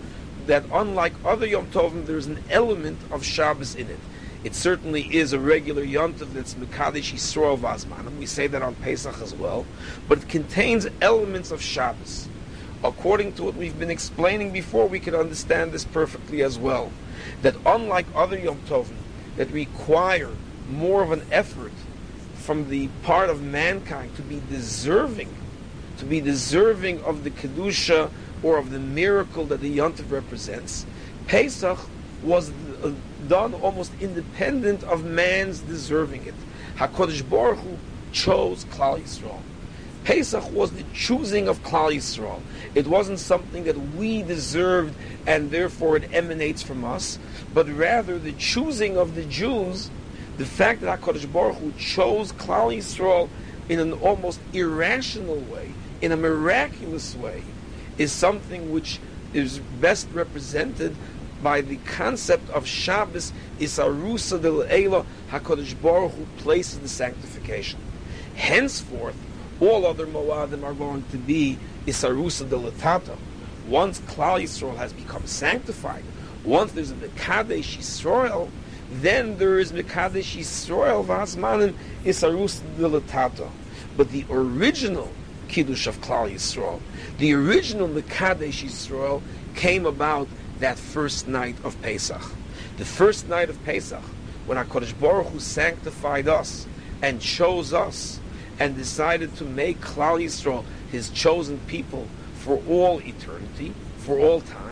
[0.47, 3.99] that unlike other Yom Tovim, there's an element of Shabbos in it.
[4.45, 8.63] It certainly is a regular Yom Tov that's Mekadesh Yisrael Vazman, and we say that
[8.63, 9.67] on Pesach as well,
[10.09, 12.29] but it contains elements of Shabbos.
[12.85, 16.93] According to what we've been explaining before, we can understand this perfectly as well.
[17.43, 18.95] That unlike other Yom Tovim,
[19.37, 20.31] that require
[20.71, 21.73] more of an effort
[22.35, 25.35] from the part of mankind to be deserving,
[25.99, 28.11] to be deserving of the Kedusha
[28.43, 30.87] or of the miracle that the Yontif represents,
[31.27, 31.79] Pesach
[32.23, 32.51] was
[32.83, 32.93] uh,
[33.29, 36.35] done almost independent of man's deserving it.
[36.77, 37.79] HaKadosh Baruch Hu
[38.13, 39.41] chose Klal Yisrael.
[40.05, 42.41] Pesach was the choosing of Klal Yisrael.
[42.77, 44.95] It wasn't something that we deserved
[45.27, 47.19] and therefore it emanates from us,
[47.53, 49.91] but rather the choosing of the Jews,
[50.37, 53.29] the fact that HaKadosh Baruch Hu chose Klal Yisrael
[53.69, 57.43] in an almost irrational way, in a miraculous way,
[57.99, 59.01] is something which
[59.33, 60.95] is best represented
[61.43, 67.81] by the concept of Shabbos Isarusa del Eila Hakadosh Baruch Hu places the sanctification.
[68.35, 69.17] Henceforth,
[69.61, 73.17] all other Moadim are going to be Isarusa del Tata.
[73.69, 76.05] Once Klal Yisrael has become sanctified,
[76.45, 78.51] once there's a Mekadesh Yisrael,
[78.91, 81.75] then there is Mekadesh Yisrael Vazmanin
[82.05, 83.49] Isarusa del Tata.
[83.97, 85.11] But the original
[85.49, 86.81] Kiddush of Klal Yisrael.
[87.19, 89.23] The original Mekadesh Yisrael
[89.55, 90.29] came about
[90.59, 92.23] that first night of Pesach.
[92.79, 94.03] The first night of Pesach,
[94.47, 96.67] when HaKadosh Baruch Hu sanctified us
[97.03, 98.21] and chose us
[98.59, 104.66] and decided to make Klal Yisrael his chosen people for all eternity, for all time,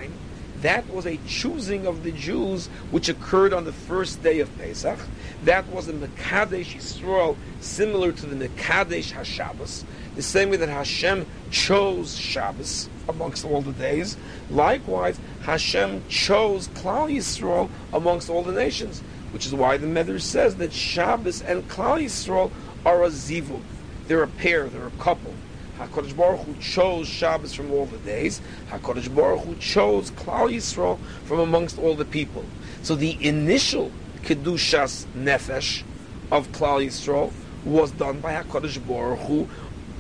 [0.65, 4.99] that was a choosing of the Jews which occurred on the first day of Pesach.
[5.45, 9.85] That was a Mekadesh Yisrael similar to the Mekadesh HaShabbos,
[10.17, 14.17] the same way that Hashem chose Shabbos amongst all the days.
[14.51, 19.01] Likewise, Hashem chose Klal Yisrael amongst all the nations,
[19.33, 22.51] which is why the Medrash says that Shabbos and Klal Yisrael
[22.87, 23.61] are a zivug.
[24.09, 25.35] They're a pair, they're a couple.
[25.79, 28.41] HaKadosh Baruch Hu chose Shabbos from all the days.
[28.71, 32.45] HaKadosh Baruch Hu chose Klal Yisrael from amongst all the people.
[32.83, 33.91] So the initial
[34.23, 35.83] Kedushas Nefesh
[36.31, 37.33] of Klal Yisrael
[37.65, 39.49] was done by HaKadosh Baruch Hu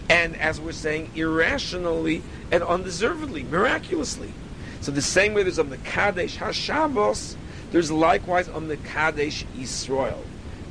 [0.09, 4.33] and as we're saying, irrationally and undeservedly, miraculously.
[4.81, 7.37] So the same way there's on the Mekadesh HaShabbos,
[7.72, 10.22] there's likewise on the Mekadesh Yisrael.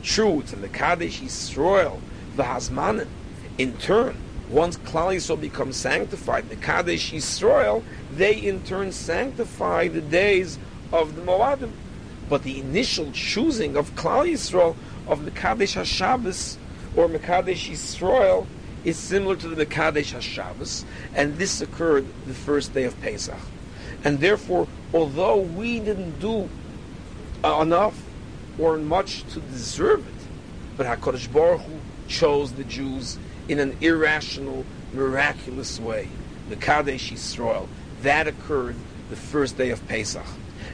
[0.03, 1.99] True, it's the Mekadesh Yisrael,
[2.35, 3.07] the Hasmanim.
[3.57, 4.17] In turn,
[4.53, 7.83] once Klal Yisrael becomes sanctified, Mekadesh Yisrael,
[8.15, 10.59] they in turn sanctify the days
[10.91, 11.71] of the Moadim.
[12.29, 14.75] But the initial choosing of Klal Yisrael
[15.07, 16.57] of Mekadesh HaShabbos
[16.95, 18.45] or Mekadesh Yisrael
[18.83, 20.85] is similar to the Mekadesh HaShabbos,
[21.15, 23.39] and this occurred the first day of Pesach.
[24.03, 26.47] And therefore, although we didn't do
[27.43, 27.99] enough
[28.59, 30.27] or much to deserve it,
[30.77, 33.17] but HaKadosh Baruch Hu chose the Jews
[33.47, 36.09] in an irrational, miraculous way.
[36.49, 37.67] The Kadesh Yisrael.
[38.01, 38.75] That occurred
[39.09, 40.25] the first day of Pesach.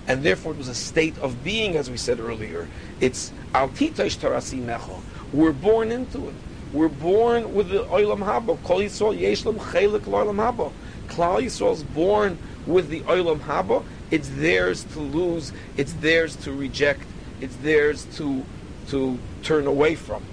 [0.07, 2.67] And therefore it was a state of being, as we said earlier.
[2.99, 5.01] It's Al Tarasi Mecho.
[5.33, 6.35] We're born into it.
[6.73, 8.61] We're born with the Olam Haba.
[8.63, 10.71] Kol Yisrael Yeshlam Chelik Olam Haba.
[11.09, 13.83] Klal born with the Olam Haba.
[14.11, 15.51] It's theirs to lose.
[15.77, 17.05] It's theirs to reject.
[17.41, 18.45] It's theirs to
[18.89, 20.23] to turn away from.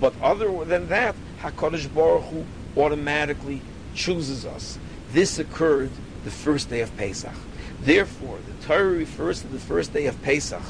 [0.00, 2.44] But other than that, Hakadosh Baruch Hu
[2.76, 3.62] automatically
[3.94, 4.78] chooses us.
[5.12, 5.90] This occurred
[6.24, 7.34] the first day of Pesach.
[7.80, 10.62] Therefore, the Torah refers to the first day of Pesach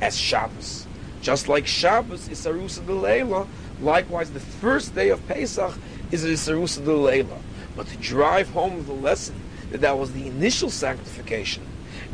[0.00, 0.86] as Shabbos.
[1.20, 3.46] Just like Shabbos is Arusa de Leila,
[3.80, 5.74] likewise the first day of Pesach
[6.10, 7.38] is Arusa de Leila.
[7.76, 11.64] But to drive home the lesson that that was the initial sanctification,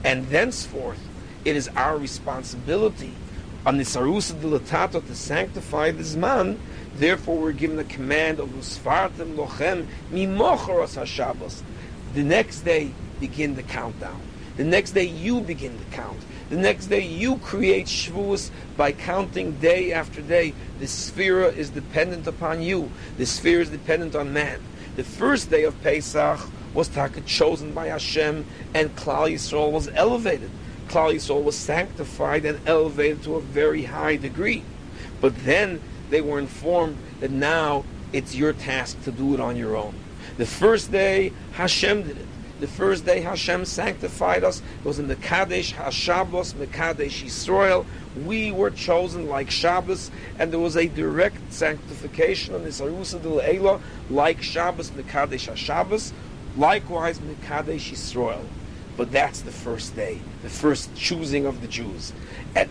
[0.04, 1.00] and thenceforth
[1.44, 3.12] it is our responsibility
[3.66, 6.58] on the Sarusa de Latato to sanctify this man,
[6.98, 11.62] therefore we're given the command of Usfartem Lochem Mimochoros HaShabbos.
[12.14, 12.90] The next day,
[13.20, 14.20] begin the countdown.
[14.56, 16.18] The next day, you begin the count.
[16.50, 20.54] The next day, you create Shavuos by counting day after day.
[20.80, 22.90] The sphere is dependent upon you.
[23.18, 24.60] The sphere is dependent on man.
[24.96, 26.40] The first day of Pesach
[26.74, 30.50] was taka chosen by Hashem, and Klal Yisrael was elevated.
[30.88, 34.64] Klal Yisrael was sanctified and elevated to a very high degree.
[35.20, 35.80] But then
[36.10, 39.94] they were informed that now it's your task to do it on your own.
[40.36, 42.26] The first day, Hashem did it.
[42.60, 44.62] The first day Hashem sanctified us.
[44.80, 47.86] It was in the Kadesh HaShabbos, Mekadesh Yisrael.
[48.24, 53.28] We were chosen like Shabbos, and there was a direct sanctification on this Arusa de
[53.28, 53.80] Leila,
[54.10, 56.12] like Shabbos, Mekadesh HaShabbos.
[56.56, 58.44] Likewise, Mekadesh Yisrael.
[58.96, 62.12] But that's the first day, the first choosing of the Jews.
[62.56, 62.68] And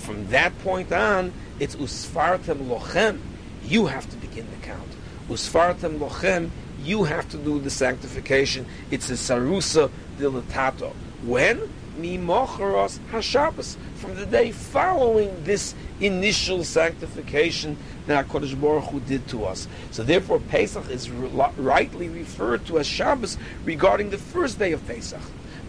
[0.00, 3.20] from that point on, it's Usfartem Lochem.
[3.64, 4.88] You have to begin the count.
[5.28, 6.50] Usfartem Lochem,
[6.82, 8.66] you have to do the sanctification.
[8.90, 10.92] It's a Sarusa Dilatato.
[11.22, 11.70] When?
[11.98, 13.76] Mimocharos HaShabbos.
[13.96, 19.68] From the day following this initial sanctification that HaKadosh Baruch Hu did to us.
[19.90, 23.36] So therefore Pesach is re- rightly referred to as Shabbos
[23.66, 25.20] regarding the first day of Pesach.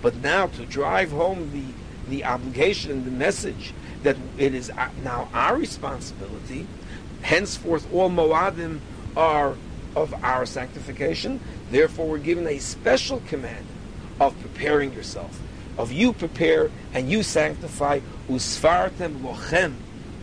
[0.02, 3.74] But now to drive home the, the obligation and the message
[4.04, 4.72] that it is
[5.04, 6.68] now our responsibility,
[7.22, 8.80] henceforth all Moadim
[9.16, 9.56] are
[9.96, 11.40] of our sanctification,
[11.70, 13.66] therefore we're given a special command
[14.20, 15.42] of preparing yourself,
[15.78, 18.00] of you prepare and you sanctify,
[18.30, 19.76] usfartem lochem,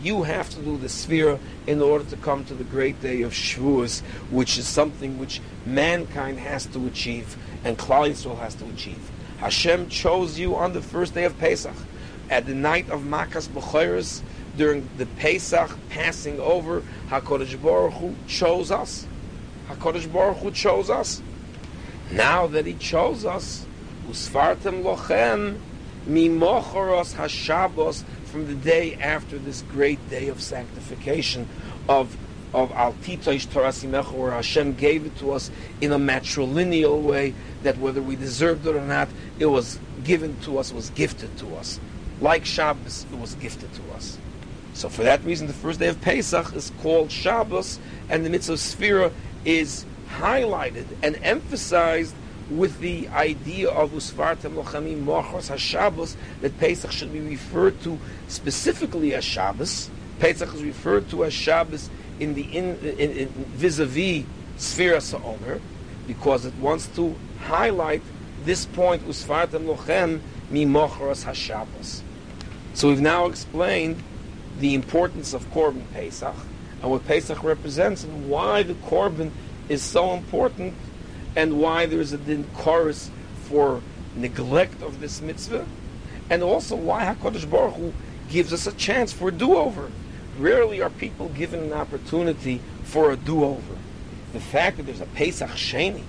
[0.02, 3.32] you have to do the sphere in order to come to the great day of
[3.32, 4.00] Shavuos,
[4.30, 9.10] which is something which mankind has to achieve and Klal Yisrael has to achieve.
[9.38, 11.74] Hashem chose you on the first day of Pesach,
[12.30, 14.22] at the night of Makas B'choros,
[14.56, 19.06] during the Pesach passing over, HaKadosh Baruch Hu chose us.
[19.68, 21.22] HaKadosh Baruch Hu chose us.
[22.10, 23.64] Now that He chose us,
[24.08, 25.58] Usfartem Lochem,
[26.06, 31.48] Mimochoros HaShabbos, from the day after this great day of sanctification
[31.88, 32.16] of
[32.54, 35.50] of Al Titoish Torasimecha, where Hashem gave it to us
[35.80, 39.08] in a matrilineal way, that whether we deserved it or not,
[39.38, 41.78] it was given to us, was gifted to us.
[42.20, 44.18] Like Shabbos, it was gifted to us.
[44.74, 48.54] So for that reason, the first day of Pesach is called Shabbos, and the mitzvah
[48.54, 49.12] Sphira
[49.44, 52.14] is highlighted and emphasized
[52.50, 57.98] with the idea of Usvartem Lochamim Mochos HaShabbos, that Pesach should be referred to
[58.28, 59.90] specifically as Shabbos.
[60.18, 64.24] Pesach is referred to as Shabbos in the in, in, in vis-a-vis
[64.56, 65.60] Sphira Sa'omer,
[66.06, 68.02] because it wants to highlight
[68.44, 72.02] this point, Usvartem Lochem Mimochros HaShabbos.
[72.78, 74.00] So we've now explained
[74.60, 76.36] the importance of Korban Pesach,
[76.80, 79.32] and what Pesach represents, and why the Korban
[79.68, 80.74] is so important,
[81.34, 83.10] and why there is a din chorus
[83.48, 83.82] for
[84.14, 85.66] neglect of this mitzvah,
[86.30, 87.92] and also why HaKadosh Baruch Hu
[88.30, 89.90] gives us a chance for a do-over.
[90.38, 93.76] Rarely are people given an opportunity for a do-over.
[94.32, 96.04] The fact that there's a Pesach Sheni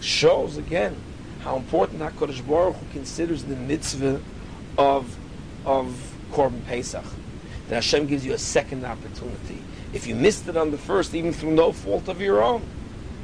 [0.00, 0.96] shows again
[1.42, 4.20] how important HaKadosh Baruch Hu considers the mitzvah
[4.76, 5.16] of,
[5.64, 7.04] of Korban Pesach.
[7.68, 9.62] That Hashem gives you a second opportunity.
[9.92, 12.62] If you missed it on the first, even through no fault of your own,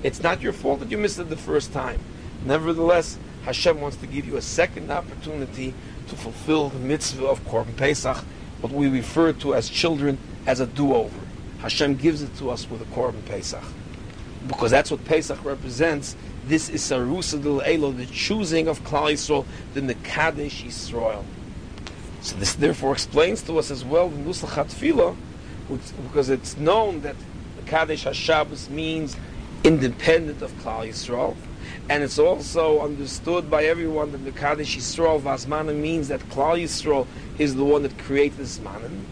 [0.02, 2.00] it's not your fault that you missed it the first time.
[2.44, 5.74] Nevertheless, Hashem wants to give you a second opportunity
[6.08, 8.16] to fulfill the mitzvah of Korban Pesach,
[8.60, 11.20] what we refer to as children, as a do-over.
[11.58, 13.64] Hashem gives it to us with a Korban Pesach.
[14.46, 16.16] Because that's what Pesach represents.
[16.46, 21.24] This is Sarusa del Elo, the choosing of Klal Yisrael, the Mekadesh Yisrael.
[22.26, 25.14] So this therefore explains to us as well the Nusach HaTfilah,
[26.02, 27.14] because it's known that
[27.60, 29.16] Mekadesh HaShabbos means
[29.62, 31.36] independent of Klal Yisrael.
[31.88, 37.06] And it's also understood by everyone that Mekadesh Yisrael Vazmanim means that Klal Yisrael
[37.38, 39.04] is the one that created Zmanim.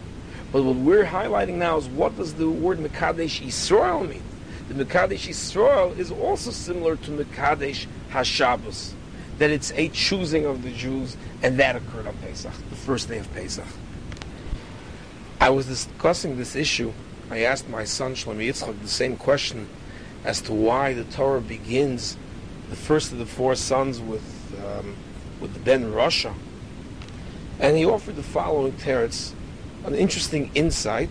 [0.51, 4.23] But what we're highlighting now is what does the word Mekadesh Yisrael mean?
[4.67, 8.91] The Mekadesh Yisrael is also similar to Mekadesh HaShabbos,
[9.37, 13.17] that it's a choosing of the Jews, and that occurred on Pesach, the first day
[13.17, 13.65] of Pesach.
[15.39, 16.93] I was discussing this issue.
[17.29, 19.67] I asked my son Shlomi Yitzchak the same question
[20.23, 22.17] as to why the Torah begins
[22.69, 24.23] the first of the four sons with
[24.63, 24.95] um,
[25.39, 26.33] with the Ben Rasha,
[27.59, 29.33] and he offered the following teretz
[29.83, 31.09] an interesting insight,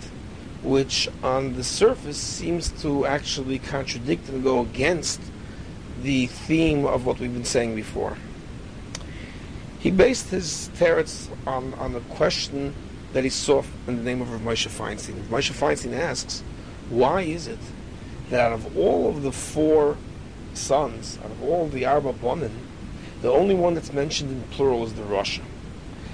[0.62, 5.20] which on the surface seems to actually contradict and go against
[6.04, 8.16] the theme of what we've been saying before.
[9.78, 12.74] He based his teretz on, on a question
[13.14, 15.16] that he saw in the name of Rav Moshe Feinstein.
[15.16, 16.42] Rav Moshe Feinstein asks,
[16.90, 17.58] why is it
[18.28, 19.96] that out of all of the four
[20.52, 22.52] sons, out of all the Arba Bonin,
[23.22, 25.42] the only one that's mentioned in plural is the Rasha?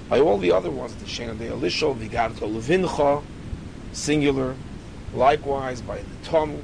[0.08, 3.22] By all the other ones, the Shena de Elisha, Vigarto Levincha,
[3.92, 4.54] singular.
[5.14, 6.62] Likewise, by the Tom,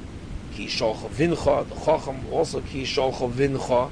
[0.57, 3.91] Ki Sholcha Vincha, the Chacham, also Ki Sholcha Vincha.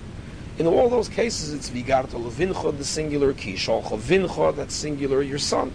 [0.58, 5.38] In all those cases, it's Vigarto Levincha, the singular, Ki Sholcha Vincha, that's singular, your
[5.38, 5.72] son.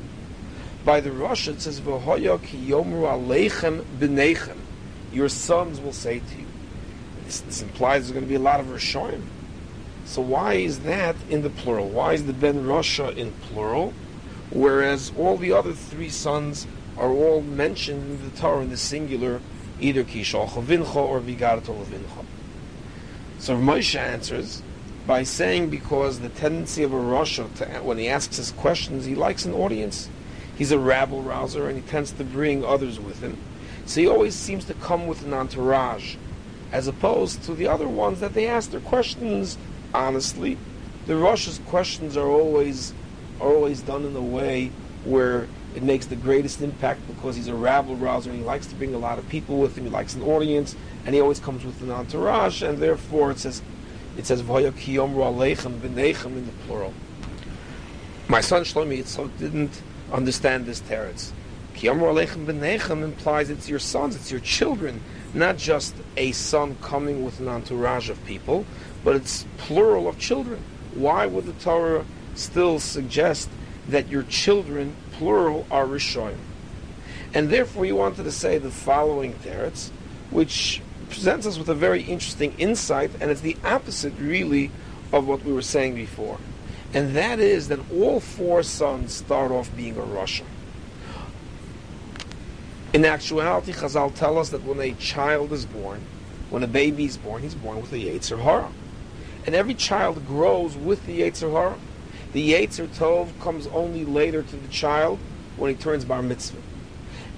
[0.85, 4.57] By the Rasha, it says, V'hoya ki yomru aleichem b'neichem.
[5.13, 6.47] Your sons will say to you.
[7.25, 9.23] This, this implies there's going to be a lot of Rishonim.
[10.07, 11.89] So why is that in the plural?
[11.89, 13.93] Why is the Ben Rasha in plural,
[14.51, 16.67] whereas all the other three sons
[16.99, 19.41] are all mentioned in the Torah in the singular,
[19.81, 22.25] either Kishal Chavincha or Vigarto Levincha?
[23.39, 24.63] So Moshe answers
[25.07, 29.15] by saying because the tendency of a Rasha, to, when he asks his questions, he
[29.15, 30.09] likes an audience.
[30.57, 33.39] He's a rabble rouser and he tends to bring others with him.
[33.87, 36.17] So he always seems to come with an entourage,
[36.71, 39.57] as opposed to the other ones that they ask their questions
[39.93, 40.57] honestly,
[41.07, 42.95] the Rosh's questions are always
[43.41, 44.71] are always done in a way
[45.05, 48.75] where it makes the greatest impact because he's a rabble rouser and he likes to
[48.75, 49.85] bring a lot of people with him.
[49.85, 50.75] He likes an audience,
[51.07, 53.63] and he always comes with an entourage, and therefore it says
[54.17, 54.47] it says in
[56.47, 56.93] the plural.
[58.29, 61.33] My son Shlomi Yitzchak didn't understand this teretz.
[61.75, 65.01] Kiyomru aleichem b'neichem implies it's your sons, it's your children,
[65.33, 68.67] not just a son coming with an entourage of people,
[69.05, 70.63] but it's plural of children.
[70.95, 72.05] Why would the Torah
[72.35, 73.49] still suggest
[73.89, 76.39] that your children, plural, are Rishoyim?
[77.35, 79.91] And therefore, he wanted to say the following teretz,
[80.31, 84.71] which presents us with a very interesting insight, and it's the opposite, really,
[85.13, 86.39] of what we were saying before.
[86.95, 90.45] And that is that all four sons start off being a Rasha.
[92.95, 96.01] In actuality, Chazal tell us that when a child is born,
[96.49, 98.73] when a baby is born, he's born with a Yetzer Hara.
[99.45, 101.77] And every child grows with the Yetzer Hara.
[102.33, 105.19] The Yetzer Tov comes only later to the child
[105.57, 106.59] when he turns Bar Mitzvah.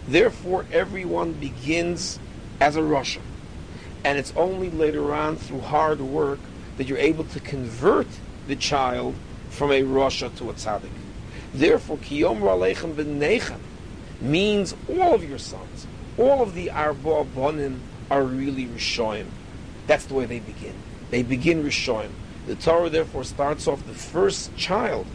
[0.07, 2.19] Therefore, everyone begins
[2.61, 3.21] as a Rasha.
[4.05, 6.41] And it's only later on through hard work
[6.77, 8.09] that you're able to convert
[8.49, 9.15] the child
[9.49, 10.91] from a Rasha to a Tzaddik.
[11.55, 13.61] Therefore, Kiyom Aleichem B'Nechem
[14.21, 15.87] means all of your sons,
[16.19, 17.79] all of the Arba Bonim
[18.11, 19.27] are really Rishoyim.
[19.87, 20.75] That's the way they begin.
[21.11, 22.11] They begin Rishoyim.
[22.47, 25.07] The Torah therefore starts off the first child,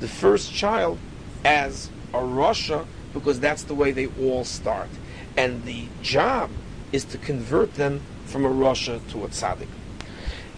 [0.00, 0.98] the first child
[1.44, 4.88] as a Rasha because that's the way they all start.
[5.36, 6.50] And the job
[6.92, 9.68] is to convert them from a Rasha to a Tzaddik.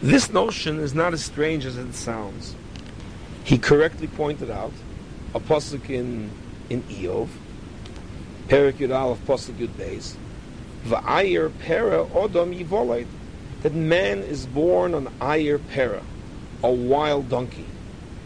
[0.02, 2.54] This notion is not as strange as it sounds.
[3.44, 4.72] He correctly pointed out
[5.34, 6.30] a pasuk in
[6.70, 7.28] in Eov,
[8.48, 10.14] Perik Yud Aleph pasuk Yud Beis,
[11.60, 13.06] Pera Odom Yivoled,
[13.62, 16.02] that man is born on Ayir Pera,
[16.62, 17.66] a wild donkey.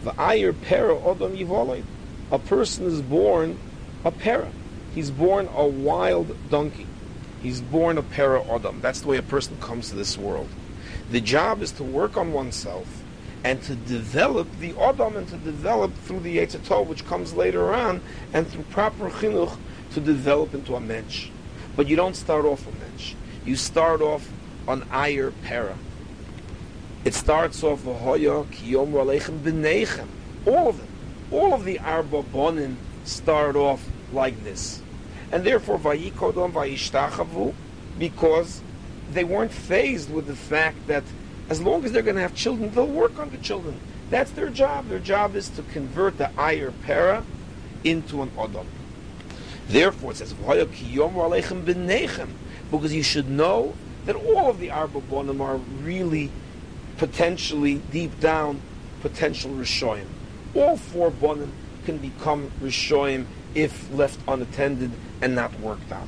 [0.03, 1.83] Va'ayir Pera Odom Yivoled,
[2.31, 3.57] a person is born
[4.03, 4.49] a Pera.
[4.93, 6.87] He's born a wild donkey.
[7.41, 8.81] He's born a Pera Odom.
[8.81, 10.49] That's the way a person comes to this world.
[11.11, 13.03] The job is to work on oneself
[13.43, 18.01] and to develop the Odom and to develop through the Yetzirah, which comes later on,
[18.33, 19.57] and through proper chinuch
[19.93, 21.29] to develop into a mensch.
[21.75, 23.15] But you don't start off a mensch.
[23.45, 24.29] You start off
[24.67, 25.77] on Ayer Para.
[27.05, 30.07] It starts off Vahoya Kiyom Aleichem B'Neichem.
[30.45, 30.87] All of them.
[31.31, 34.81] All of the Arba Bonin start off like this.
[35.31, 37.53] And therefore, Vayikodom Vayishtachavu,
[37.99, 38.61] because
[39.11, 41.03] they weren't phased with the fact that
[41.49, 43.79] as long as they're going to have children, they'll work on the children.
[44.09, 44.87] That's their job.
[44.87, 47.25] Their job is to convert the Ayer Para
[47.83, 48.65] into an Odom.
[49.67, 50.33] Therefore, it says,
[52.71, 53.73] because you should know
[54.05, 56.31] that all of the Arba Bonim are really
[56.97, 58.61] potentially, deep down,
[59.01, 60.07] potential Rishoyim.
[60.55, 61.51] All four Bonim
[61.85, 63.25] can become Rishoyim
[63.55, 64.91] if left unattended
[65.21, 66.07] and not worked on.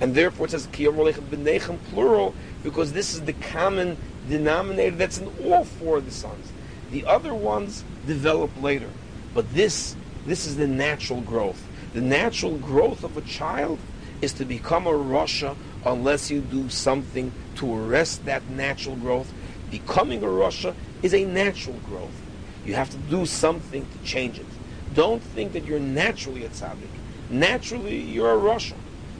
[0.00, 3.96] And therefore it says Kiyom Rolechem B'nechem plural because this is the common
[4.28, 6.52] denominator that's in all four of the sons.
[6.90, 8.88] The other ones develop later.
[9.34, 9.94] But this
[10.26, 11.62] this is the natural growth.
[11.94, 13.78] The natural growth of a child
[14.20, 19.32] is to become a Rasha unless you do something to arrest that natural growth.
[19.70, 22.20] Becoming a Rasha is a natural growth.
[22.64, 24.46] You have to do something to change it.
[24.94, 26.88] Don't think that you're naturally a tzaddik.
[27.30, 28.74] Naturally, you're a Rasha.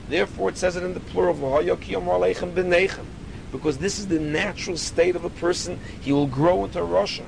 [0.08, 1.34] Therefore, it says it in the plural,
[3.52, 5.78] because this is the natural state of a person.
[6.00, 7.24] He will grow into a Rasha.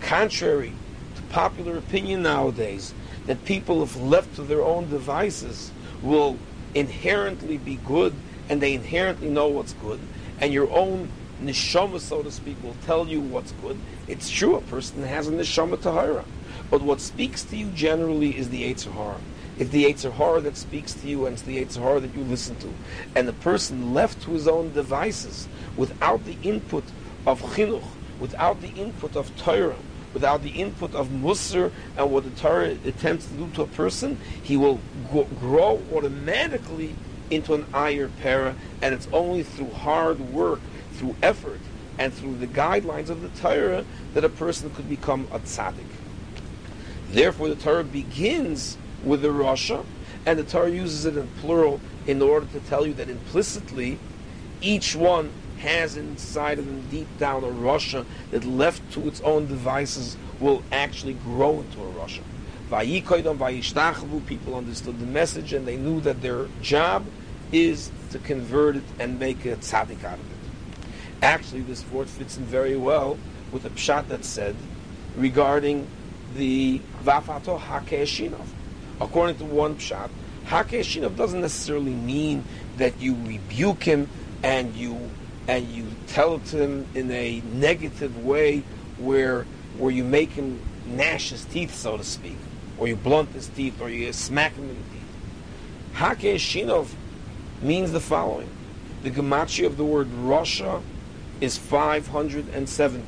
[0.00, 0.72] Contrary
[1.14, 2.92] to popular opinion nowadays,
[3.26, 5.70] that people, if left to their own devices,
[6.02, 6.36] will
[6.74, 8.12] inherently be good
[8.48, 10.00] and they inherently know what's good,
[10.40, 11.08] and your own
[11.40, 13.78] neshama, so to speak, will tell you what's good.
[14.08, 16.24] It's true, a person has a neshama tahara.
[16.70, 19.20] But what speaks to you generally is the Yetzer Hara.
[19.58, 22.24] If the Yetzer Hara that speaks to you and it's the Yetzer Hara that you
[22.24, 22.68] listen to,
[23.14, 26.84] and the person left to his own devices without the input
[27.26, 27.84] of chinuch,
[28.18, 29.76] without the input of Torah,
[30.14, 34.18] without the input of Musar and what the Torah attempts to do to a person,
[34.42, 34.80] he will
[35.40, 36.94] grow automatically
[37.30, 40.60] into an Ayer Para, and it's only through hard work,
[40.92, 41.60] through effort,
[41.98, 43.84] and through the guidelines of the Torah
[44.14, 45.86] that a person could become a tzaddik.
[47.10, 49.84] Therefore, the Torah begins with the Rasha,
[50.24, 53.98] and the Torah uses it in plural in order to tell you that implicitly
[54.60, 59.46] each one has inside of them deep down a Rasha that left to its own
[59.46, 62.22] devices will actually grow into a Rasha.
[64.26, 67.04] People understood the message and they knew that their job
[67.52, 70.31] is to convert it and make a tzaddik out of it.
[71.22, 73.16] Actually, this word fits in very well
[73.52, 74.56] with the pshat that said
[75.16, 75.86] regarding
[76.34, 78.46] the vafato hakeshinov.
[79.00, 80.10] According to one pshat,
[80.46, 82.42] hakeshinov doesn't necessarily mean
[82.76, 84.08] that you rebuke him
[84.42, 85.10] and you
[85.46, 88.64] and you tell it to him in a negative way
[88.98, 89.46] where
[89.78, 92.36] where you make him gnash his teeth, so to speak,
[92.78, 95.02] or you blunt his teeth, or you smack him in the teeth.
[95.94, 96.88] Hakeshinov
[97.60, 98.48] means the following.
[99.04, 100.82] The gematria of the word Rasha
[101.42, 103.02] is 570.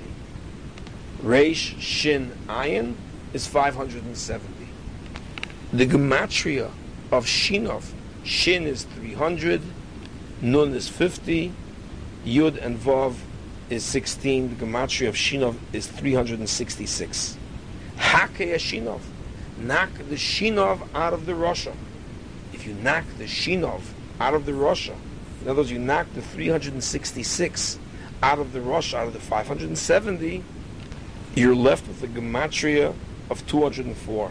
[1.22, 2.94] Reish Shin Ayin
[3.32, 4.44] is 570.
[5.72, 6.72] The gematria
[7.12, 7.92] of Shinov,
[8.24, 9.62] Shin is 300,
[10.42, 11.52] Nun is 50,
[12.26, 13.14] Yud and Vav
[13.70, 14.56] is 16.
[14.56, 17.38] The gematria of Shinov is 366.
[17.96, 19.00] Hakei Shinov,
[19.58, 21.74] knock the Shinov out of the Rasha.
[22.52, 23.82] If you knock the Shinov
[24.18, 24.96] out of the Rasha.
[25.40, 27.78] In other words, you knock the 366
[28.24, 30.42] out of the rush, out of the 570,
[31.34, 32.94] you're left with a gematria
[33.28, 34.30] of 204.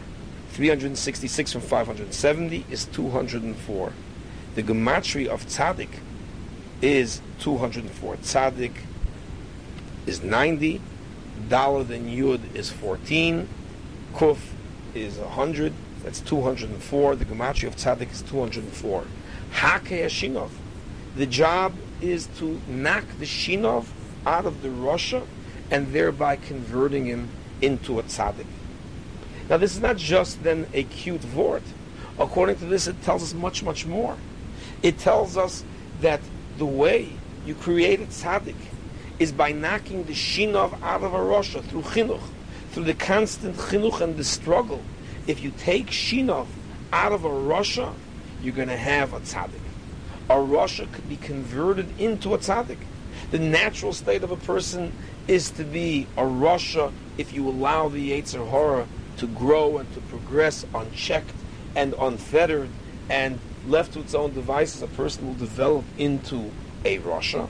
[0.50, 3.94] 366 from 570 is 204.
[4.56, 5.89] The gematria of tzaddik
[6.82, 8.16] is 204.
[8.16, 8.72] Tzaddik
[10.08, 10.82] is 90.
[11.48, 13.48] Dollar than Yud is 14.
[14.16, 14.39] Kuf
[14.96, 15.72] is 100.
[16.04, 17.16] That's 204.
[17.16, 19.04] The gematria of tzaddik is 204.
[19.52, 20.50] Hakei Shinov.
[21.16, 23.88] The job is to knock the Shinov
[24.26, 25.26] out of the Rasha
[25.72, 27.30] and thereby converting him
[27.61, 28.45] into a tzaddik.
[29.49, 31.64] Now, this is not just then a cute vort.
[32.20, 34.18] According to this, it tells us much, much more.
[34.82, 35.64] It tells us
[36.02, 36.22] that
[36.57, 37.10] the way
[37.45, 38.56] you create a tzaddik
[39.20, 42.22] is by knocking the shinov out of a rasha through chinuch,
[42.72, 44.82] through the constant chinuch and the struggle.
[45.28, 46.48] If you take shinov
[46.91, 47.94] out of a rasha,
[48.41, 49.62] you're going to have a tzaddik.
[50.30, 52.78] A rasha could be converted into a tzaddik.
[53.32, 54.91] The natural state of a person
[55.28, 58.88] is to be a rasha if you allow the Yetzer Hara
[59.18, 61.36] to grow and to progress unchecked
[61.76, 62.70] and unfettered
[63.10, 66.52] and left to its own devices, a person will develop into
[66.84, 67.48] a rasha.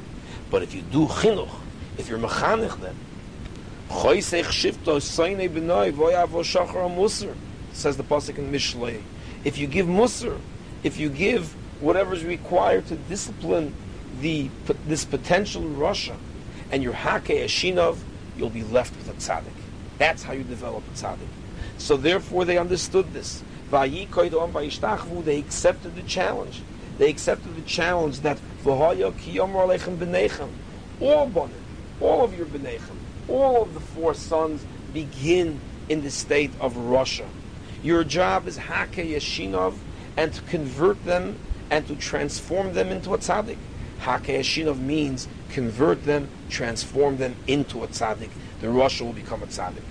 [0.50, 1.50] But if you do chinuch,
[1.98, 2.96] if you're mechanich then,
[7.74, 9.02] says the pasuk in Mishlei.
[9.44, 10.40] If you give musr,
[10.84, 13.76] if you give whatever is required to discipline
[14.22, 14.50] the
[14.88, 16.16] this potential Rasha,
[16.72, 17.98] and your hake a shinov,
[18.38, 19.52] you'll be left with a tzaddik.
[19.98, 21.28] That's how you develop a tzaddik.
[21.78, 23.44] So therefore they understood this.
[23.70, 23.98] They
[25.40, 26.62] accepted the challenge.
[26.98, 28.40] They accepted the challenge that
[28.70, 28.96] all
[32.02, 32.98] all of your benechem,
[33.28, 37.26] all of the four sons begin in the state of Rasha.
[37.82, 39.76] Your job is hake yeshinov
[40.16, 41.38] and to convert them
[41.74, 43.58] and to transform them into a tzaddik.
[44.02, 48.30] Hake yeshinov means convert them, transform them into a tzaddik.
[48.62, 49.82] The Rasha will become a tzaddik.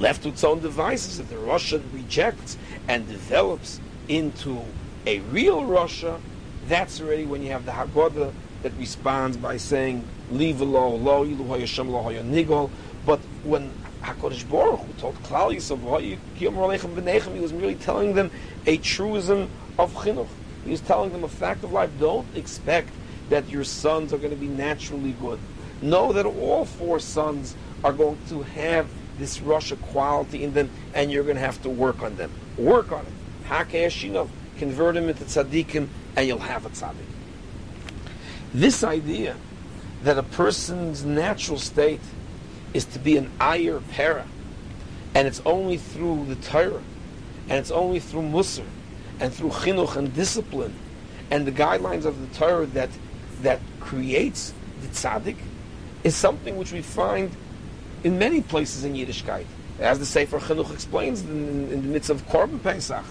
[0.00, 2.58] Left to its own devices, if the Russian rejects
[2.88, 3.78] and develops
[4.08, 4.62] into
[5.06, 6.18] a real Rasha,
[6.66, 8.32] that's already when you have the Haggadah
[8.64, 12.68] that responds by saying, Leave lo lo nigol.
[13.06, 13.70] But when
[14.02, 18.32] Hakadosh Baruch Hu told Klal Yisrael, he was merely telling them
[18.66, 20.26] a truism of chinuch.
[20.64, 21.90] He was telling them a fact of life.
[21.98, 22.90] Don't expect
[23.30, 25.38] that your sons are going to be naturally good.
[25.80, 31.10] Know that all four sons are going to have this Rasha quality in them, and
[31.10, 32.30] you're going to have to work on them.
[32.56, 33.12] Work on it.
[33.48, 34.28] Hakei
[34.58, 36.94] convert them into tzaddikim, and you'll have a tzaddik.
[38.54, 39.36] This idea
[40.02, 42.00] that a person's natural state
[42.74, 44.26] is to be an ayir para,
[45.14, 46.82] and it's only through the Torah,
[47.48, 48.66] and it's only through Musar,
[49.22, 50.74] and through chinuch and discipline,
[51.30, 52.90] and the guidelines of the Torah that
[53.42, 55.36] that creates the tzaddik,
[56.02, 57.30] is something which we find
[58.02, 59.46] in many places in Yiddishkeit.
[59.78, 63.04] As the Sefer Chinuch explains in, in the mitzvah of Korban Pesach,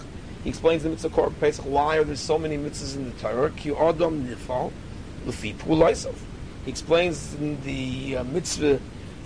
[0.44, 1.64] he explains the mitzvah of Korban Pesach.
[1.64, 3.50] Why are there so many mitzvahs in the Torah?
[3.50, 4.70] Ki adam nifal
[5.26, 6.14] lefi pulaisov.
[6.66, 8.80] He explains in the uh, mitzvah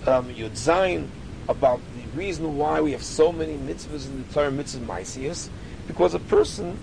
[0.06, 1.08] um, Yud Zayin
[1.48, 5.48] about the reason why we have so many mitzvahs in the Torah, mitzvah Maisius,
[5.86, 6.78] because a person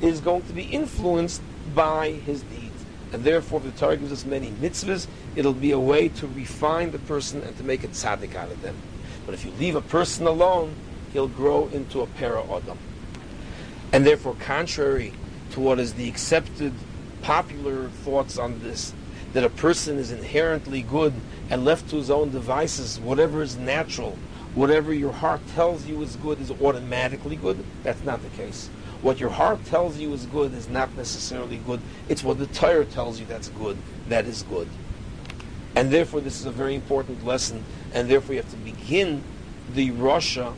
[0.00, 1.42] is going to be influenced
[1.74, 2.84] by his deeds.
[3.12, 5.06] And therefore, if the Torah gives us many mitzvahs,
[5.36, 8.62] it'll be a way to refine the person and to make a tzaddik out of
[8.62, 8.76] them.
[9.26, 10.74] But if you leave a person alone,
[11.12, 12.78] he'll grow into a para adam.
[13.92, 15.12] And therefore, contrary
[15.52, 16.72] to what is the accepted
[17.20, 18.94] popular thoughts on this,
[19.34, 21.12] that a person is inherently good
[21.50, 24.16] and left to his own devices, whatever is natural,
[24.54, 27.64] whatever your heart tells you is good is automatically good.
[27.82, 28.68] That's not the case.
[29.00, 31.80] What your heart tells you is good is not necessarily good.
[32.08, 33.76] It's what the Torah tells you that's good
[34.08, 34.68] that is good.
[35.74, 37.64] And therefore, this is a very important lesson.
[37.94, 39.22] And therefore, you have to begin
[39.74, 40.54] the Rasha,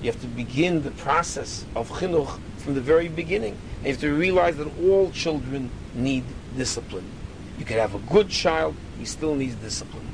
[0.00, 3.56] you have to begin the process of chinuch from the very beginning.
[3.78, 6.24] And you have to realize that all children need
[6.56, 7.10] discipline.
[7.58, 10.12] You can have a good child, he still needs discipline.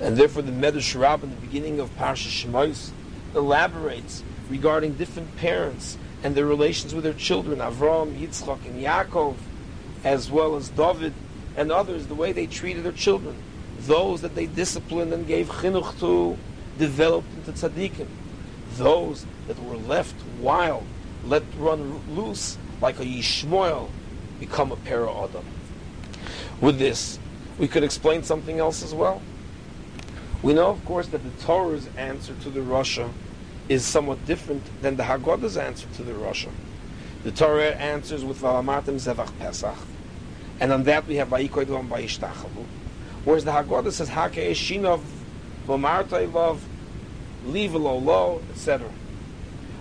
[0.00, 2.90] And therefore, the Medrash Rabbah in the beginning of Parsha Shemos
[3.34, 9.36] elaborates regarding different parents and their relations with their children, Avram, Yitzchak, and Yaakov,
[10.02, 11.12] as well as David
[11.56, 13.36] and others, the way they treated their children.
[13.80, 16.36] Those that they disciplined and gave chinuch to
[16.78, 18.06] developed into tzaddikim.
[18.76, 20.84] Those that were left wild,
[21.24, 23.88] let run loose like a Yishmael,
[24.38, 25.44] become a para adam.
[26.60, 27.18] With this,
[27.58, 29.20] we could explain something else as well.
[30.42, 33.10] We know, of course, that the Torah's answer to the Rasha
[33.68, 36.48] is somewhat different than the Haggadah's answer to the Rasha.
[37.24, 39.76] The Torah answers with Valamartim Zevach Pesach,
[40.58, 42.64] and on that we have Vayikoidom Vayishtachavu.
[43.24, 45.02] Whereas the Haggadah says Hake Eshinov
[45.66, 46.58] Vamartaivav
[47.46, 48.88] Livelo Lo, etc.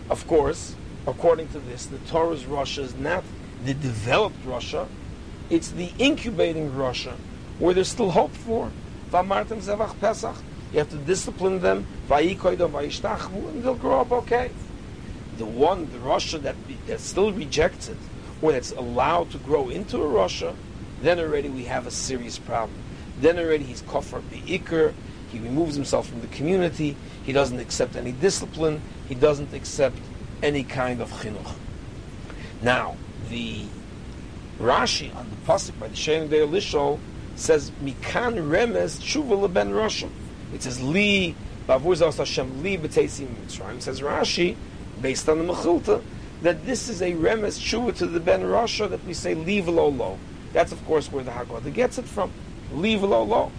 [0.09, 0.75] Of course,
[1.07, 3.23] according to this, the Torah's Rasha is not
[3.63, 4.87] the developed Rasha,
[5.49, 7.13] it's the incubating Rasha,
[7.59, 8.71] where there's still hope for.
[9.09, 10.35] Vamartim Zevach Pesach.
[10.71, 14.51] You have to discipline them, and they'll grow up okay.
[15.37, 16.55] The one, the Rasha that,
[16.87, 17.97] that still rejects it,
[18.41, 20.55] when it's allowed to grow into a Rasha,
[21.01, 22.77] then already we have a serious problem.
[23.19, 24.93] Then already he's kofar be'ikr,
[25.31, 29.97] he removes himself from the community, he doesn't accept any discipline, he doesn't accept
[30.41, 31.53] any kind of chinuch.
[32.61, 32.95] Now,
[33.29, 33.65] the
[34.59, 36.99] Rashi on the pasuk by the Shein Deir Lishol
[37.35, 40.09] says Mikan Remes Tshuva leben Roshim.
[40.53, 41.35] It says Li
[41.67, 43.81] Bavur Hashem Li B'Teisim Mitzrayim.
[43.81, 44.55] Says Rashi,
[45.01, 46.01] based on the Mechilta,
[46.41, 49.95] that this is a Remes Tshuva to the Ben Rasha that we say Li V'lo
[49.95, 50.17] Lo.
[50.53, 52.31] That's of course where the Haggadah gets it from.
[52.73, 53.51] Li V'lo Lo.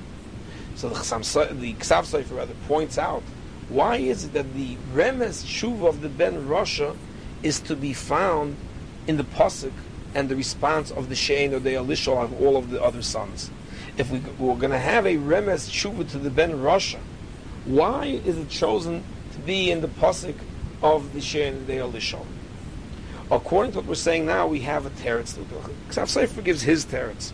[0.75, 3.23] So the Ksav the Ksav Sofer rather points out
[3.69, 6.97] why is it that the Remes Tshuva of the Ben Rasha
[7.43, 8.57] is to be found
[9.07, 9.73] in the pasuk
[10.15, 13.51] and the response of the Shein or the Elishal of all of the other sons
[14.01, 16.99] if we, we're going to have a remes tshuva to the ben Rasha,
[17.67, 19.05] why is it chosen
[19.35, 20.37] to be in the pasuk
[20.83, 22.25] of the Shen the Elishon?
[23.31, 25.35] According to what we're saying now, we have a teretz.
[25.91, 27.33] Ksav Sofer gives his teretz.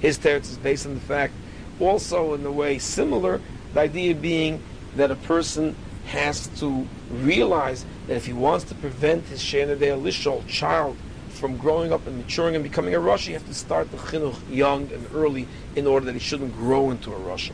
[0.00, 1.34] His teretz is based on the fact,
[1.78, 3.40] also in a way similar,
[3.72, 4.60] the idea being
[4.96, 5.76] that a person
[6.06, 10.96] has to realize that if he wants to prevent his Shena Lishol child
[11.38, 14.36] from growing up and maturing and becoming a Rosh, you have to start the chinuch
[14.50, 15.46] young and early
[15.76, 17.50] in order that he shouldn't grow into a Rosh.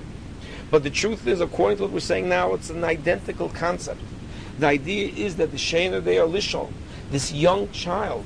[0.70, 4.00] But the truth is, according to what we're saying now, it's an identical concept.
[4.58, 6.70] The idea is that the Shena Lishol,
[7.10, 8.24] this young child,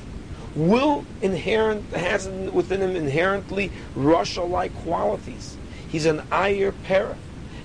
[0.55, 5.57] will inherent has within him inherently Rasha-like qualities.
[5.89, 7.17] He's an ayer para,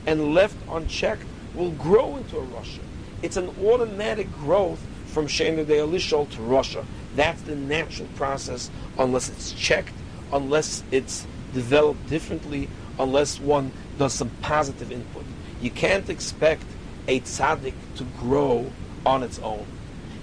[0.06, 1.26] and left unchecked
[1.56, 2.82] will grow into a Rasha.
[3.22, 6.84] It's an automatic growth from Shena de Elishol to Rasha.
[7.16, 9.94] That's the natural process, unless it's checked,
[10.32, 12.68] unless it's developed differently,
[13.00, 15.24] unless one does some positive input.
[15.62, 16.66] You can't expect
[17.08, 18.72] a tzaddik to grow
[19.06, 19.66] on its own.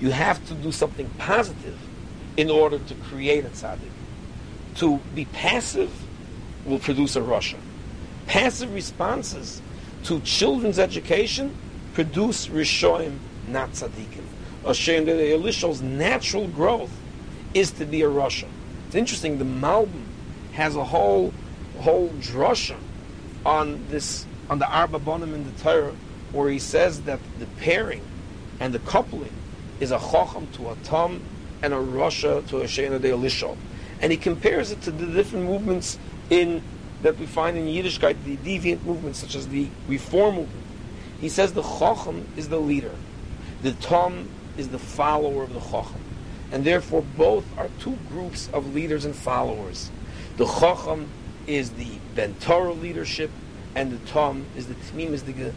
[0.01, 1.79] You have to do something positive
[2.37, 3.93] in order to create a tzaddik.
[4.77, 5.93] To be passive
[6.65, 7.59] will produce a Rasha.
[8.27, 9.62] Passive responses
[10.05, 11.55] to children's education
[11.95, 14.25] produce Rishoim, not tzaddikim.
[14.65, 16.93] Hashem, the Elishal's natural growth
[17.55, 18.49] is to be a Rasha.
[18.87, 20.05] It's interesting, the Malbim
[20.53, 21.32] has a whole
[21.78, 22.77] whole drasha
[23.47, 25.95] on this on the Arba Bonim in the Torah,
[26.32, 28.03] where he says that the pairing
[28.59, 29.32] and the coupling
[29.78, 31.23] is a Chacham to a Tom
[31.62, 33.57] and a Rasha to a Shena de Elishal.
[34.01, 36.62] And he compares it to the different movements in
[37.03, 40.66] that we find in Yiddishkeit, the deviant movements such as the Reform movement.
[41.20, 42.95] He says the Chacham is the leader.
[43.62, 44.28] The Tom
[44.61, 46.05] is the follower of the Chacham.
[46.53, 49.91] And therefore, both are two groups of leaders and followers.
[50.37, 51.09] The Chacham
[51.47, 53.31] is the Ben Torah leadership,
[53.74, 55.53] and the Tom is the Tmim, is the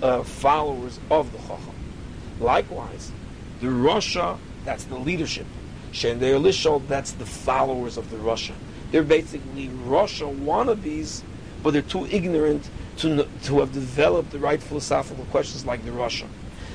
[0.00, 1.74] uh, followers of the Chacham.
[2.40, 3.10] Likewise,
[3.60, 5.46] the Rasha, that's the leadership.
[5.92, 8.54] Shendei Lishol, that's the followers of the Rasha.
[8.90, 11.22] They're basically Rasha wannabes,
[11.62, 12.68] but they're too ignorant
[12.98, 16.26] to, to have developed the right philosophical questions like the Rasha.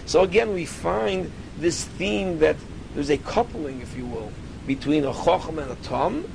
[0.05, 2.55] So again, we find this theme that
[2.93, 4.31] there's a coupling, if you will,
[4.65, 6.25] between a Chacham and a Tom,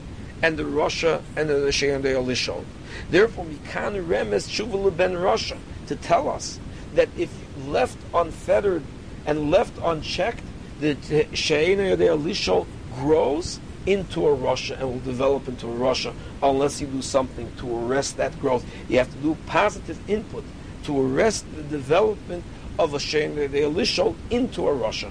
[0.42, 2.64] and the Rasha and the Shein de Elishol.
[3.10, 5.56] Therefore, we can remes tshuva ben Rasha
[5.86, 6.60] to tell us
[6.94, 7.30] that if
[7.66, 8.82] left unfettered
[9.26, 10.42] and left unchecked,
[10.80, 10.94] the
[11.32, 16.86] Shein de Elishol grows into a Rasha and will develop into a Rasha unless you
[16.86, 18.64] do something to arrest that growth.
[18.88, 20.44] You have to do positive input
[20.84, 22.44] to arrest the development
[22.78, 25.10] of a Shein de Elishol into a Rasha.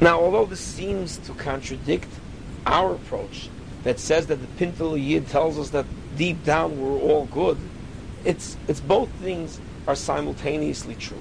[0.00, 2.08] Now, although this seems to contradict
[2.66, 3.48] our approach
[3.84, 5.86] that says that the Pintel Yid tells us that
[6.16, 7.58] deep down we're all good,
[8.24, 11.20] it's, it's both things are simultaneously true.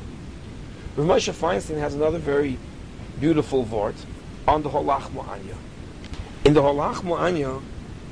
[0.96, 2.58] Rav Moshe Feinstein has another very
[3.20, 3.96] beautiful vort
[4.48, 5.56] on the Holach Mu'anya.
[6.44, 7.62] In the Holach Mu'anya,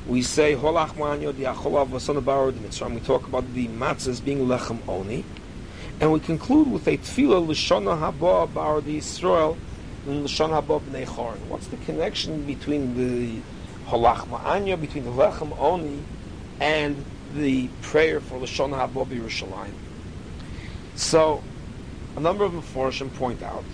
[0.07, 2.95] we say Holach Mu'anya the Acholav Vasana Bar the Mitzrayim.
[2.95, 5.23] We talk about the matzahs being lechem oni,
[5.99, 9.57] and we conclude with a tefillah l'shana haba bar the Israel
[10.05, 13.41] What's the connection between the
[13.89, 16.01] Halach Ma'anya, between the Lechem Oni,
[16.59, 17.05] and
[17.35, 19.73] the prayer for Lashon Haba Yerushalayim?
[20.95, 21.43] So,
[22.15, 23.65] a number of Mephoshim point out,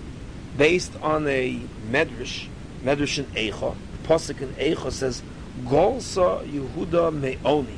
[0.57, 2.47] based on a Medrash,
[2.83, 5.21] Medrash in Eicha, Pasuk in Eicha says,
[5.63, 7.77] Golsa Yehuda Me'oni,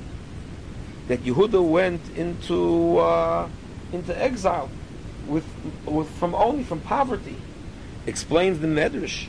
[1.09, 3.49] that Yehuda went into uh,
[3.91, 4.69] into exile
[5.27, 5.45] with,
[5.85, 7.37] with from only from poverty
[8.05, 9.27] explains the Medrash.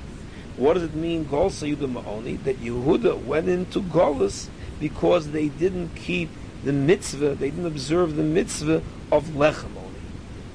[0.56, 2.42] What does it mean, Gol Sayuda Ma'oni?
[2.44, 4.48] That Yehuda went into Golus
[4.80, 6.30] because they didn't keep
[6.64, 8.82] the mitzvah, they didn't observe the mitzvah
[9.12, 10.00] of Lechem Oni.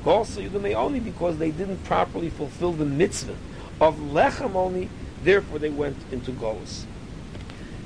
[0.03, 3.35] Gol Sayuda Ma'oni because they didn't properly fulfill the mitzvah
[3.79, 4.89] of Lechem Oni,
[5.23, 6.83] therefore they went into Golus.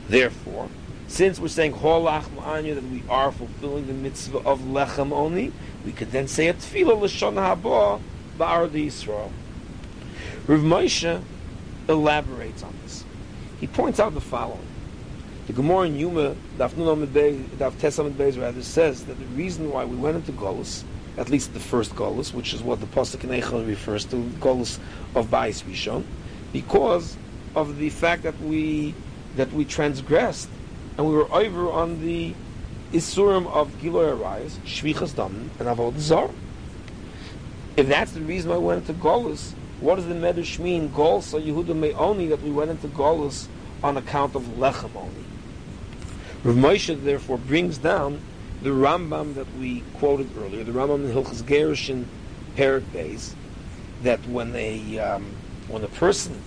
[0.07, 0.69] Therefore,
[1.07, 5.51] since we're saying Holach Ma'anya, that we are fulfilling the mitzvah of Lechem Oni,
[5.85, 8.01] we could then say a Tefillah L'Shon Haba
[8.37, 9.31] Ba'ar Yisrael.
[10.47, 11.21] Rav Moshe
[11.87, 13.05] elaborates on this.
[13.59, 14.67] He points out the following.
[15.47, 20.17] The Gemara in Yuma, Daf Tesamid Beis rather, says that the reason why we went
[20.17, 20.83] into Golus,
[21.17, 24.77] at least the first Golus, which is what the Pasuk in Eichel refers to, Golus
[25.15, 26.03] of Bais Rishon,
[26.51, 27.15] because
[27.55, 28.93] of the fact that we
[29.37, 30.49] that we transgressed
[30.97, 32.33] and we were over on the
[32.91, 36.29] Isurim of Giloy Arayas, Shvichas Dam, and Avod Zar.
[37.75, 40.89] If that's the reason why we went into Golus, what does the Medrash mean?
[40.89, 43.47] Golsa Yehuda may only that we went into Golus
[43.83, 45.23] on account of Lechem only.
[46.43, 48.19] Rav Moshe therefore brings down
[48.63, 52.05] the Rambam that we quoted earlier, the Rambam in Hilchas Gerushin
[52.55, 53.33] Perik Beis,
[54.01, 55.25] that when a um,
[55.67, 56.41] when a person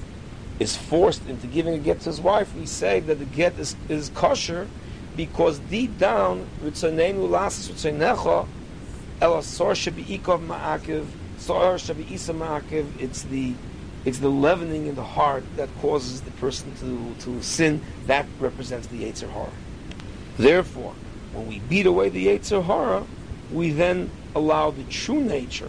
[0.61, 3.75] is forced into giving a get to his wife, we say that the get is,
[3.89, 4.69] is kosher
[5.17, 6.47] because deep down,
[9.23, 11.07] Ela sor ikov ma'akiv,
[11.39, 13.55] sor isa ma'akiv, it's the
[14.05, 17.83] it's the leavening in the heart that causes the person to, to sin.
[18.07, 19.51] That represents the Yetzer Hara.
[20.39, 20.95] Therefore,
[21.35, 23.05] when we beat away the Yetzer Hara,
[23.53, 25.69] we then allow the true nature,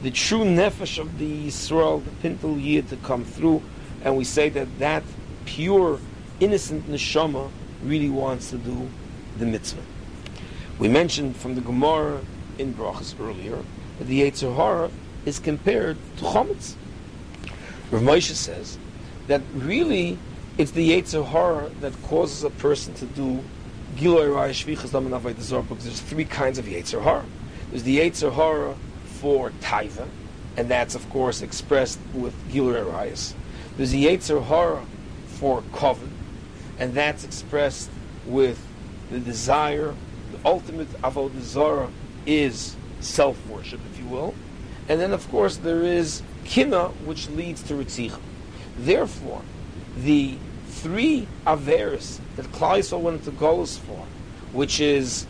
[0.00, 3.62] the true nefesh of the Yisrael, the Pintel Yid, to come through,
[4.06, 5.02] and we say that that
[5.46, 5.98] pure,
[6.38, 7.50] innocent neshama
[7.82, 8.88] really wants to do
[9.36, 9.82] the mitzvah.
[10.78, 12.20] We mentioned from the Gemara
[12.56, 13.58] in Brachas earlier
[13.98, 14.90] that the Yetzer Hara
[15.24, 16.76] is compared to Chometz.
[17.90, 18.78] Rav Moshe says
[19.26, 20.18] that really
[20.56, 23.42] it's the Yetzer Hara that causes a person to do
[23.96, 27.24] Giloy Raya Shvichas Dam because there's three kinds of Yetzer Hara.
[27.70, 28.76] There's the Yetzer Hara
[29.20, 30.06] for Taiva,
[30.56, 33.34] and that's of course expressed with Giloy Rayas.
[33.76, 34.84] There's the Yetzer Hara
[35.26, 36.10] for Koven,
[36.78, 37.90] and that's expressed
[38.26, 38.58] with
[39.10, 39.94] the desire,
[40.32, 41.90] the ultimate Avodah Zarah
[42.24, 44.34] is self-worship, if you will.
[44.88, 48.20] And then of course there is kina, which leads to ritzicha.
[48.78, 49.42] Therefore,
[49.96, 50.36] the
[50.68, 54.06] three averis that Klal went into Golos for,
[54.52, 55.26] which is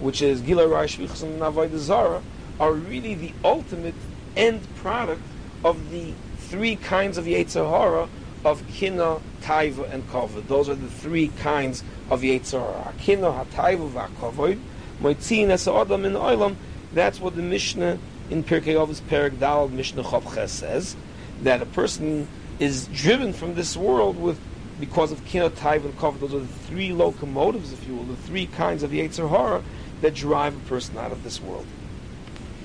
[0.00, 2.22] which is Gila Raish and Navai Zara,
[2.58, 3.94] are really the ultimate
[4.34, 5.20] end product
[5.62, 6.14] of the
[6.50, 8.08] three kinds of Yetzirah
[8.44, 10.48] of Kina, Taiva, and Kavod.
[10.48, 12.98] Those are the three kinds of Yetzirah.
[12.98, 14.58] Kina, HaTaiva, VaKavod,
[15.00, 16.56] Moitzin, Es Adam, in Oilam.
[16.92, 17.98] That's what the Mishnah
[18.30, 20.96] in Pirkei Avos Perek Dal Mishnah Chav says
[21.42, 22.26] that a person
[22.58, 24.38] is driven from this world with
[24.80, 26.18] because of Kina, Taiv, and Kov.
[26.18, 29.62] Those are the three locomotives, if you will, the three kinds of Yetzer Hara
[30.00, 31.66] that drive a person out of this world.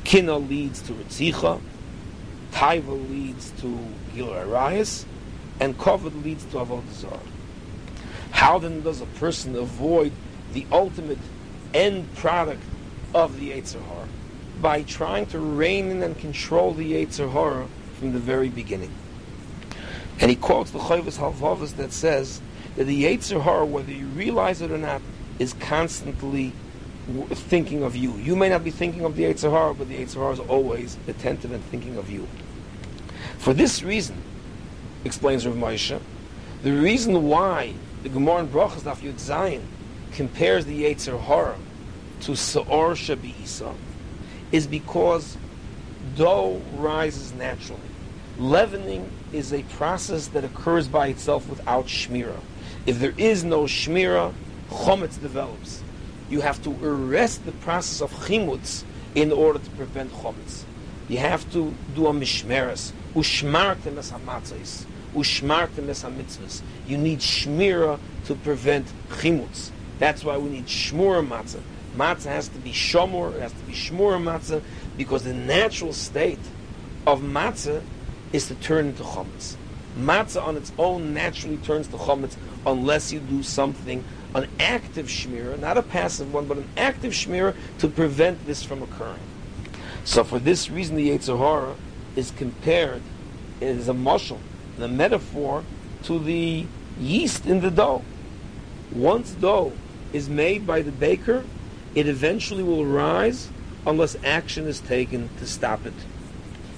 [0.05, 1.59] Kina leads to Ritzicha,
[2.55, 3.77] Taiva leads to
[4.15, 5.05] Gil Arayas,
[5.59, 7.19] and Kovad leads to Avodah Zarah.
[8.31, 10.11] How then does a person avoid
[10.53, 11.19] the ultimate
[11.73, 12.63] end product
[13.13, 14.07] of the Yetzer Hara?
[14.61, 17.67] by trying to rein in and control the Yetzer Hara
[17.99, 18.91] from the very beginning.
[20.19, 22.41] And he quotes the Chovos Halvavos that says
[22.75, 25.01] that the Yetzer Hara, whether you realize it or not,
[25.39, 26.53] is constantly
[27.29, 28.13] thinking of you.
[28.13, 30.97] You may not be thinking of the Yetzer Hara, but the Yetzer Hara is always
[31.07, 32.27] attentive and thinking of you.
[33.39, 34.21] For this reason,
[35.03, 35.99] explains Rav Moshe,
[36.63, 39.61] the reason why the Gemara in Brachas Daf Yud Zayin
[40.11, 41.57] compares the Yetzer Hara
[42.21, 43.73] to Seor Shabi'isa
[44.51, 45.37] is because
[46.15, 47.81] dough rises naturally.
[48.37, 52.39] Leavening is a process that occurs by itself without shmira.
[52.85, 54.33] If there is no shmira,
[54.69, 55.81] chometz develops.
[56.29, 58.83] You have to arrest the process of chimutz
[59.13, 60.63] in order to prevent chometz.
[61.07, 62.91] You have to do a mishmeres.
[63.15, 64.85] Ushmartem es hamatzais.
[65.15, 66.61] Ushmartem es hamitzvahs.
[66.87, 69.71] You need shmira to prevent chimutz.
[69.97, 71.61] That's why we need shmura matzah
[71.95, 74.61] matzah has to be shomor, it has to be shmur matzah,
[74.97, 76.39] because the natural state
[77.07, 77.81] of matzah
[78.33, 79.55] is to turn into chometz.
[79.97, 82.35] Matzah on its own naturally turns to chometz
[82.65, 87.55] unless you do something, an active shmira, not a passive one, but an active shmira
[87.79, 89.19] to prevent this from occurring.
[90.03, 91.75] So for this reason, the Yetzer Hara
[92.15, 93.01] is compared,
[93.61, 94.39] is a mushal,
[94.77, 95.63] the metaphor,
[96.03, 96.65] to the
[96.99, 98.03] yeast in the dough.
[98.93, 99.73] Once dough
[100.13, 101.43] is made by the baker,
[101.93, 103.49] it eventually will rise
[103.85, 105.93] unless action is taken to stop it.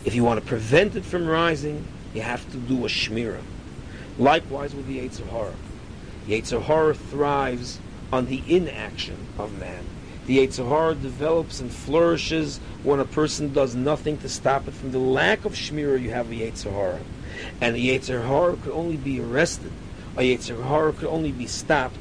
[0.05, 3.41] If you want to prevent it from rising, you have to do a shmira.
[4.17, 4.99] Likewise with the.
[6.27, 7.79] Yetzer Hara thrives
[8.11, 9.85] on the inaction of man.
[10.27, 14.73] The Yetzer Hara develops and flourishes when a person does nothing to stop it.
[14.73, 16.99] From the lack of shmira, you have a Yetzer Hara.
[17.61, 19.71] And the Yetzer Hara could only be arrested.
[20.17, 21.97] A Yetzer Hara could only be stopped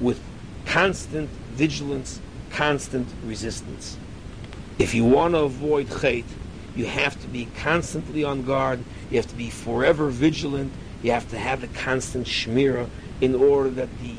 [0.00, 0.20] with
[0.64, 2.20] constant vigilance
[2.50, 3.98] constant resistance.
[4.78, 6.24] If you want to avoid chait,
[6.74, 8.80] you have to be constantly on guard.
[9.10, 10.72] You have to be forever vigilant.
[11.02, 12.88] You have to have a constant shmira
[13.20, 14.14] in order that the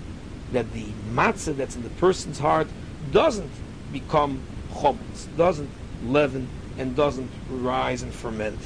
[0.53, 2.67] that the matzah that's in the person's heart
[3.11, 3.51] doesn't
[3.91, 4.41] become
[4.73, 5.69] chometz, doesn't
[6.05, 6.47] leaven,
[6.77, 8.59] and doesn't rise and ferment.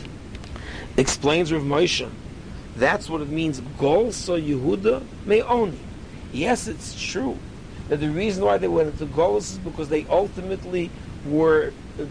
[0.97, 2.09] Explains Rav Moshe.
[2.75, 3.61] That's what it means.
[3.79, 5.77] Golsa Yehuda Me'oni.
[6.31, 7.37] Yes, it's true
[7.89, 10.89] that the reason why they went into Golos is because they ultimately
[11.25, 12.05] were uh,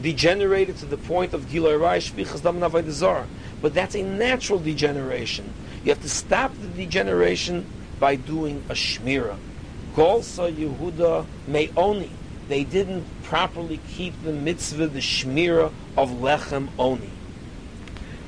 [0.00, 3.26] degenerated to the point of Bichas Dam
[3.60, 5.52] But that's a natural degeneration.
[5.82, 7.66] You have to stop the degeneration
[7.98, 9.36] by doing a Shmira.
[9.96, 12.10] Golsa Yehuda Me'oni.
[12.48, 17.10] They didn't properly keep the mitzvah, the Shmira of Lechem Oni.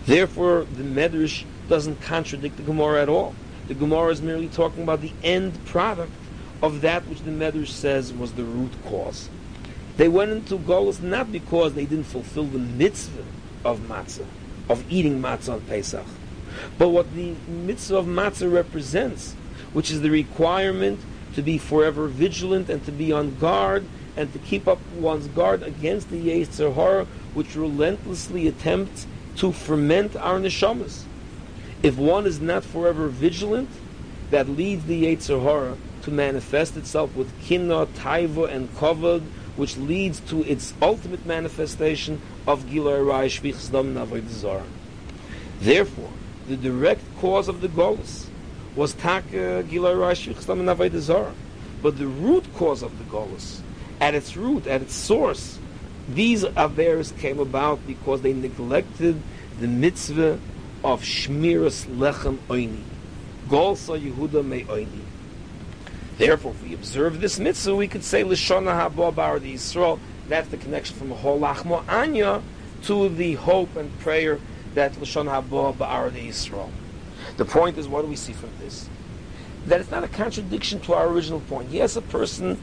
[0.06, 3.34] Therefore, the Medrash doesn't contradict the Gemara at all.
[3.68, 6.10] The Gemara is merely talking about the end product
[6.62, 9.28] of that which the Medrash says was the root cause.
[9.98, 13.24] They went into Golos not because they didn't fulfill the mitzvah
[13.62, 14.24] of matzah,
[14.70, 16.06] of eating matzah on Pesach,
[16.78, 19.34] but what the mitzvah of matzah represents,
[19.74, 20.98] which is the requirement
[21.38, 23.84] to be forever vigilant and to be on guard
[24.16, 29.06] and to keep up one's guard against the Yetzer Hara, which relentlessly attempts
[29.36, 31.04] to ferment our neshamas.
[31.80, 33.70] If one is not forever vigilant,
[34.32, 39.22] that leads the Yetzer Hara to manifest itself with kinna, taiva, and kavod,
[39.54, 43.94] which leads to its ultimate manifestation of Gilai Rai Shvichs Dam
[45.60, 46.12] Therefore,
[46.48, 48.27] the direct cause of the Golus
[48.76, 51.34] was Taka uh, Gilai Rai Shvichs Dam
[51.82, 53.60] But the root cause of the Golus
[54.00, 55.58] at its root, at its source,
[56.08, 59.20] these Averis came about because they neglected
[59.60, 60.38] the mitzvah
[60.84, 62.82] of Shmiras Lechem Oini.
[63.48, 65.00] Golsa Yehuda Me Oini.
[66.16, 69.98] Therefore, if we observe this mitzvah, we could say Lishona Haba Bar Yisrael.
[70.28, 72.42] That's the connection from Hol Lachmo Anya
[72.84, 74.38] to the hope and prayer
[74.74, 76.70] that Lishona Haba Bar Yisrael.
[77.38, 78.88] The point is, what do we see from this?
[79.66, 81.70] That it's not a contradiction to our original point.
[81.70, 82.60] Yes, a person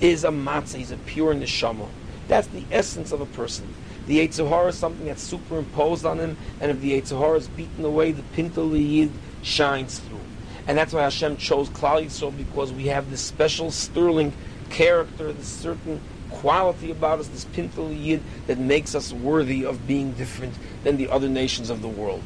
[0.00, 1.88] is a matzah, he's a pure neshama.
[2.26, 3.72] That's the essence of a person.
[4.06, 7.48] The Yetzer Hara is something that's superimposed on him, and if the Yetzer Hara is
[7.48, 9.10] beaten away, the Pintel Yid
[9.42, 10.20] shines through.
[10.66, 14.32] And that's why Hashem chose Klal Yisrael, because we have this special sterling
[14.70, 20.12] character, this certain quality about us, this Pintel Yid, that makes us worthy of being
[20.12, 22.22] different than the other nations of the world.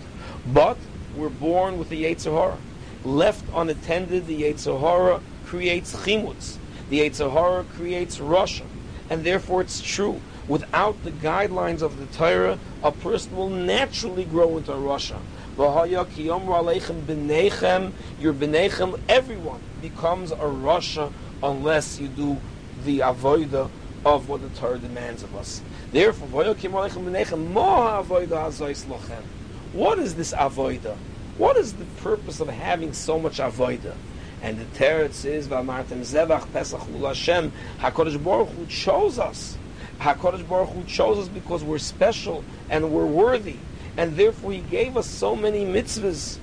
[0.47, 0.79] But
[1.19, 2.59] we're born with the Yetzer Hara.
[3.05, 6.59] Left unattended, the Yetzer Hara creates chimutz.
[6.91, 8.67] The Yetzer Hara creates Rasha.
[9.11, 10.21] And therefore it's true.
[10.47, 15.19] Without the guidelines of the Torah, a person will naturally grow into Rasha.
[15.59, 16.05] Your
[18.33, 21.13] benechem, everyone becomes a Rasha
[21.43, 22.39] unless you do
[22.85, 23.69] the avoida
[24.07, 25.61] of what the Torah demands of us.
[25.91, 26.29] Therefore,
[29.79, 30.97] what is this avoida?
[31.37, 33.95] What is the purpose of having so much avoida?
[34.43, 37.53] And the teretz is Martin Zevach Pesach Hashem.
[37.79, 39.57] Hakadosh Baruch Hu chose us.
[40.01, 43.55] Hakadosh Baruch Hu chose us because we're special and we're worthy,
[43.97, 46.39] and therefore He gave us so many mitzvahs.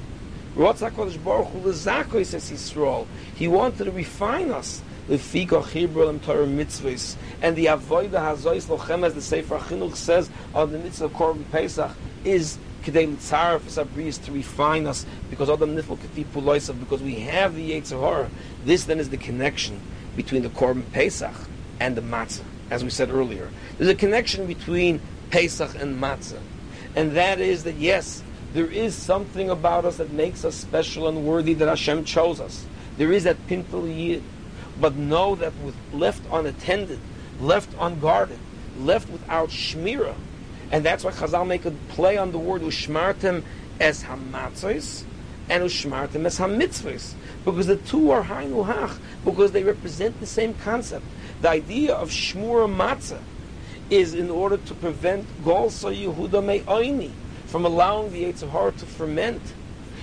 [0.56, 3.06] Rotz Hakadosh Baruch Hu lezakoy says Yisrael.
[3.36, 4.82] He wanted to refine us.
[5.10, 10.72] Lefika Chibra Torah mitzvahs and the avodah hazois lochem as the Sefer Chinuch says on
[10.72, 11.92] the mitzvah of Korban Pesach
[12.24, 17.72] is Kedei Litzaref to refine us because Adam Nifel Kati Puloisav because we have the
[17.72, 18.30] Yetzirah.
[18.64, 19.82] This then is the connection
[20.16, 21.34] between the Korban Pesach
[21.80, 23.50] and the Matzah, as we said earlier.
[23.78, 25.02] There's a connection between
[25.32, 26.40] Pesach and Matzah.
[26.96, 28.22] And that is that yes,
[28.54, 32.66] there is something about us that makes us special and worthy that Hashem chose us.
[32.98, 34.24] There is that pintel yid.
[34.80, 37.00] But know that with left unattended,
[37.40, 38.40] left unguarded,
[38.78, 40.16] left without shmirah,
[40.72, 43.44] and that's why Chazal make a play on the word ushmartim
[43.80, 45.04] as hamatzos
[45.50, 47.14] and ushmartim as hamitzvos.
[47.44, 51.06] Because the two are hainu hach, because they represent the same concept.
[51.42, 53.22] The idea of shmura matzah
[53.90, 57.12] is in order to prevent golsa Yehuda me'oini
[57.46, 59.42] from allowing the Yetzer Hara to ferment.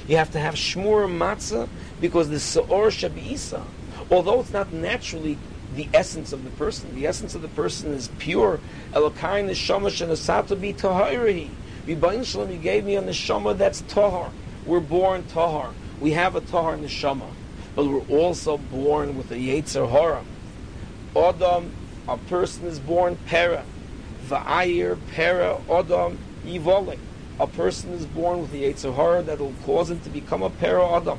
[0.06, 1.68] You have to have shmura matzah
[2.01, 3.62] because the seor shabi'isa,
[4.10, 5.36] although it's not naturally
[5.74, 6.94] the essence of the person.
[6.94, 8.61] The essence of the person is pure.
[8.93, 11.51] Elokai neshama shenasata be tahirihi.
[11.86, 14.31] Rebbein Shalom, you gave me a neshama that's tahar.
[14.66, 15.73] We're born tahar.
[16.01, 17.28] We have a tahar neshama.
[17.74, 20.23] But we're also born with a yetzer hara.
[21.16, 21.73] Adam,
[22.07, 23.65] a person is born para.
[24.28, 26.99] Va'ayir, para, Adam, yivole.
[27.40, 30.51] A person is born with a yetzer hara that will cause him to become a
[30.51, 31.19] para Adam.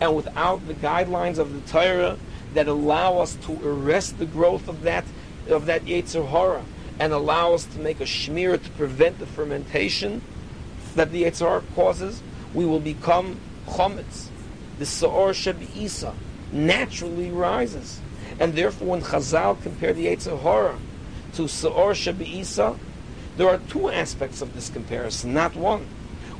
[0.00, 2.18] And without the guidelines of the Torah,
[2.58, 5.04] that allow us to arrest the growth of that
[5.48, 6.64] of that Yetzer Hara
[6.98, 10.20] and allow us to make a shmir to prevent the fermentation
[10.96, 12.20] that the Yetzer Hara causes,
[12.52, 14.26] we will become chometz.
[14.80, 15.30] The Sa'or
[15.76, 16.14] Isa
[16.50, 18.00] naturally rises.
[18.40, 20.80] And therefore, when Chazal compared the Yetzer Hara
[21.34, 22.76] to Sa'or Isa,
[23.36, 25.86] there are two aspects of this comparison, not one.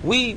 [0.02, 0.36] We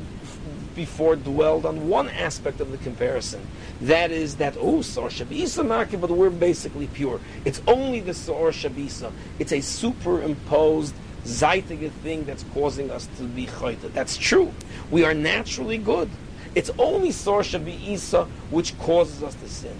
[0.76, 3.45] before dwelled on one aspect of the comparison.
[3.81, 7.19] That is that, oh, Sor Shabisa Maki, but we're basically pure.
[7.45, 9.11] It's only the Sor Shabisa.
[9.39, 10.93] It's a superimposed
[11.26, 13.93] Zaitige thing that's causing us to be chayta.
[13.93, 14.52] That's true.
[14.89, 16.10] We are naturally good.
[16.56, 19.77] It's only Sor Shabisa which causes us to sin.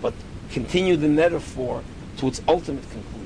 [0.00, 0.14] But
[0.50, 1.82] continue the metaphor
[2.18, 3.17] to its ultimate conclusion.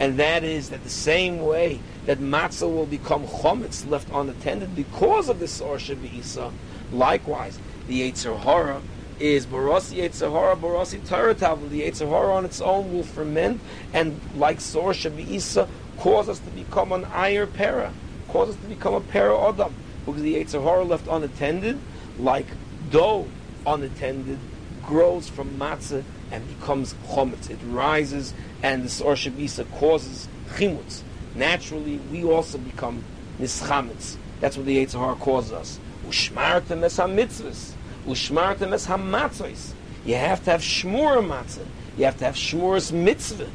[0.00, 5.28] And that is that the same way that matzah will become chometz left unattended because
[5.28, 6.52] of the sor Isa.
[6.92, 8.80] Likewise, the Yetzer Hara
[9.20, 11.34] is Barasi Yetzirah, Barasi Torah.
[11.34, 13.60] The Yetzirah on its own will ferment,
[13.92, 15.68] and like Sor Isa,
[15.98, 17.92] cause us to become an iron para,
[18.28, 19.74] cause us to become a para Adam.
[20.06, 21.78] Because the Yetzirah left unattended,
[22.18, 22.46] like
[22.90, 23.26] dough
[23.66, 24.38] unattended,
[24.84, 27.50] grows from matzah and becomes chometz.
[27.50, 31.02] It rises, and the Sor Isa causes chimutz.
[31.34, 33.04] Naturally, we also become
[33.40, 34.16] nischametz.
[34.40, 35.80] That's what the Yetzirah causes us.
[36.06, 37.72] Ushmartem es ha-mitzvahs.
[38.06, 39.72] Ushmartem es ha-matzos.
[40.04, 41.66] You have to have shmur matzah.
[41.96, 43.48] You have to have shmur's mitzvah.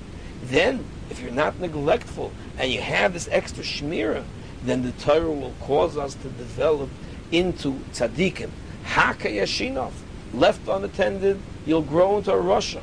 [0.44, 4.24] Then, if you're not neglectful and you have this extra shmira,
[4.64, 6.90] then the Torah will cause us to develop
[7.32, 8.50] into tzaddikim.
[8.84, 9.94] Haka yashinov.
[10.34, 12.82] Left unattended, you'll grow into a Russia.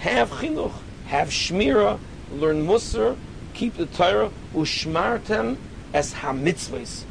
[0.00, 0.72] Have chinuch,
[1.06, 1.98] have shmira,
[2.32, 3.16] learn musar,
[3.54, 5.56] keep the Torah, ushmartem
[5.94, 7.04] es ha-mitzvahs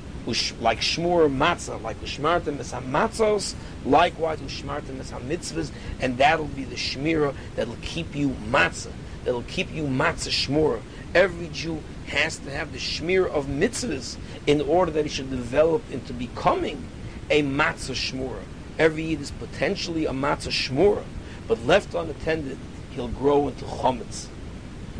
[0.61, 6.76] like shmur matzah, like ushmartem es hamatzos, likewise ushmartem es hamitzvahs, and that'll be the
[6.76, 8.91] shmira that'll keep you matzah,
[9.23, 10.81] that'll keep you matzah shmur.
[11.15, 15.89] Every Jew has to have the shmir of mitzvahs in order that he should develop
[15.91, 16.84] into becoming
[17.30, 18.43] a matzah shmura.
[18.80, 21.03] Every Yid is potentially a matzah shmura,
[21.49, 22.57] but left unattended,
[22.91, 24.27] he'll grow into chometz.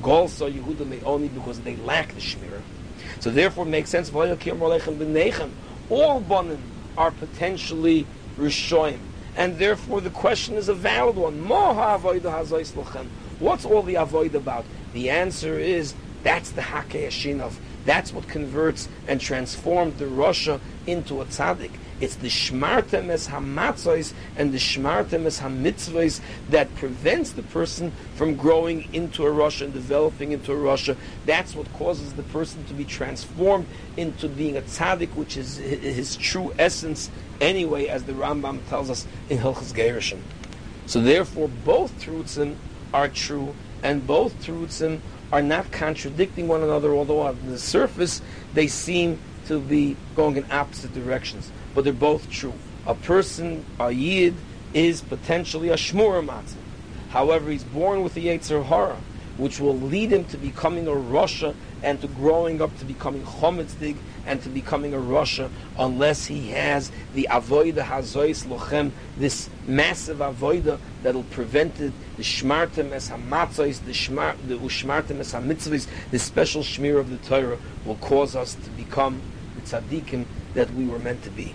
[0.04, 2.62] Gol saw Yehuda only because they lack the shmira.
[3.22, 4.12] So therefore, it makes sense.
[4.14, 4.28] All
[6.20, 6.62] banim
[6.98, 8.06] are potentially
[8.38, 9.00] rishoyim,
[9.38, 11.48] and therefore the question is a valid one.
[13.40, 14.66] What's all the avoid about?
[14.92, 15.94] The answer is
[16.24, 17.54] that's the hakei
[17.86, 21.72] That's what converts and transforms the Rasha into a tzaddik.
[22.02, 28.36] It's the shmartem es hamatzos and the shmartem es hamitzvos that prevents the person from
[28.36, 30.96] growing into a Rasha and developing into a Rasha.
[31.26, 33.66] That's what causes the person to be transformed
[33.98, 37.10] into being a tzaddik, which is his true essence
[37.42, 40.20] anyway, as the Rambam tells us in Hilchas Geirushin.
[40.86, 42.40] So therefore, both truths
[42.94, 43.54] are true,
[43.84, 44.82] and both truths
[45.32, 48.22] are not contradicting one another, although on the surface
[48.54, 52.54] they seem to be going in opposite directions but they're both true.
[52.86, 54.36] A person, a yid,
[54.74, 56.56] is potentially a shmur matzah.
[57.10, 58.98] However, he's born with the Yetzer Hara,
[59.38, 63.96] which will lead him to becoming a Russia and to growing up to becoming Chometzdig
[64.26, 70.78] and to becoming a Russia unless he has the Avoida Hazois Lochem, this massive Avoida
[71.04, 76.62] that'll prevent it, the Shmartem Es HaMatzos, the, shmar, the Ushmartem Es HaMitzvahs, the special
[76.62, 79.22] Shmir of the Torah will cause us to become
[79.62, 81.54] Tzaddikim that we were meant to be.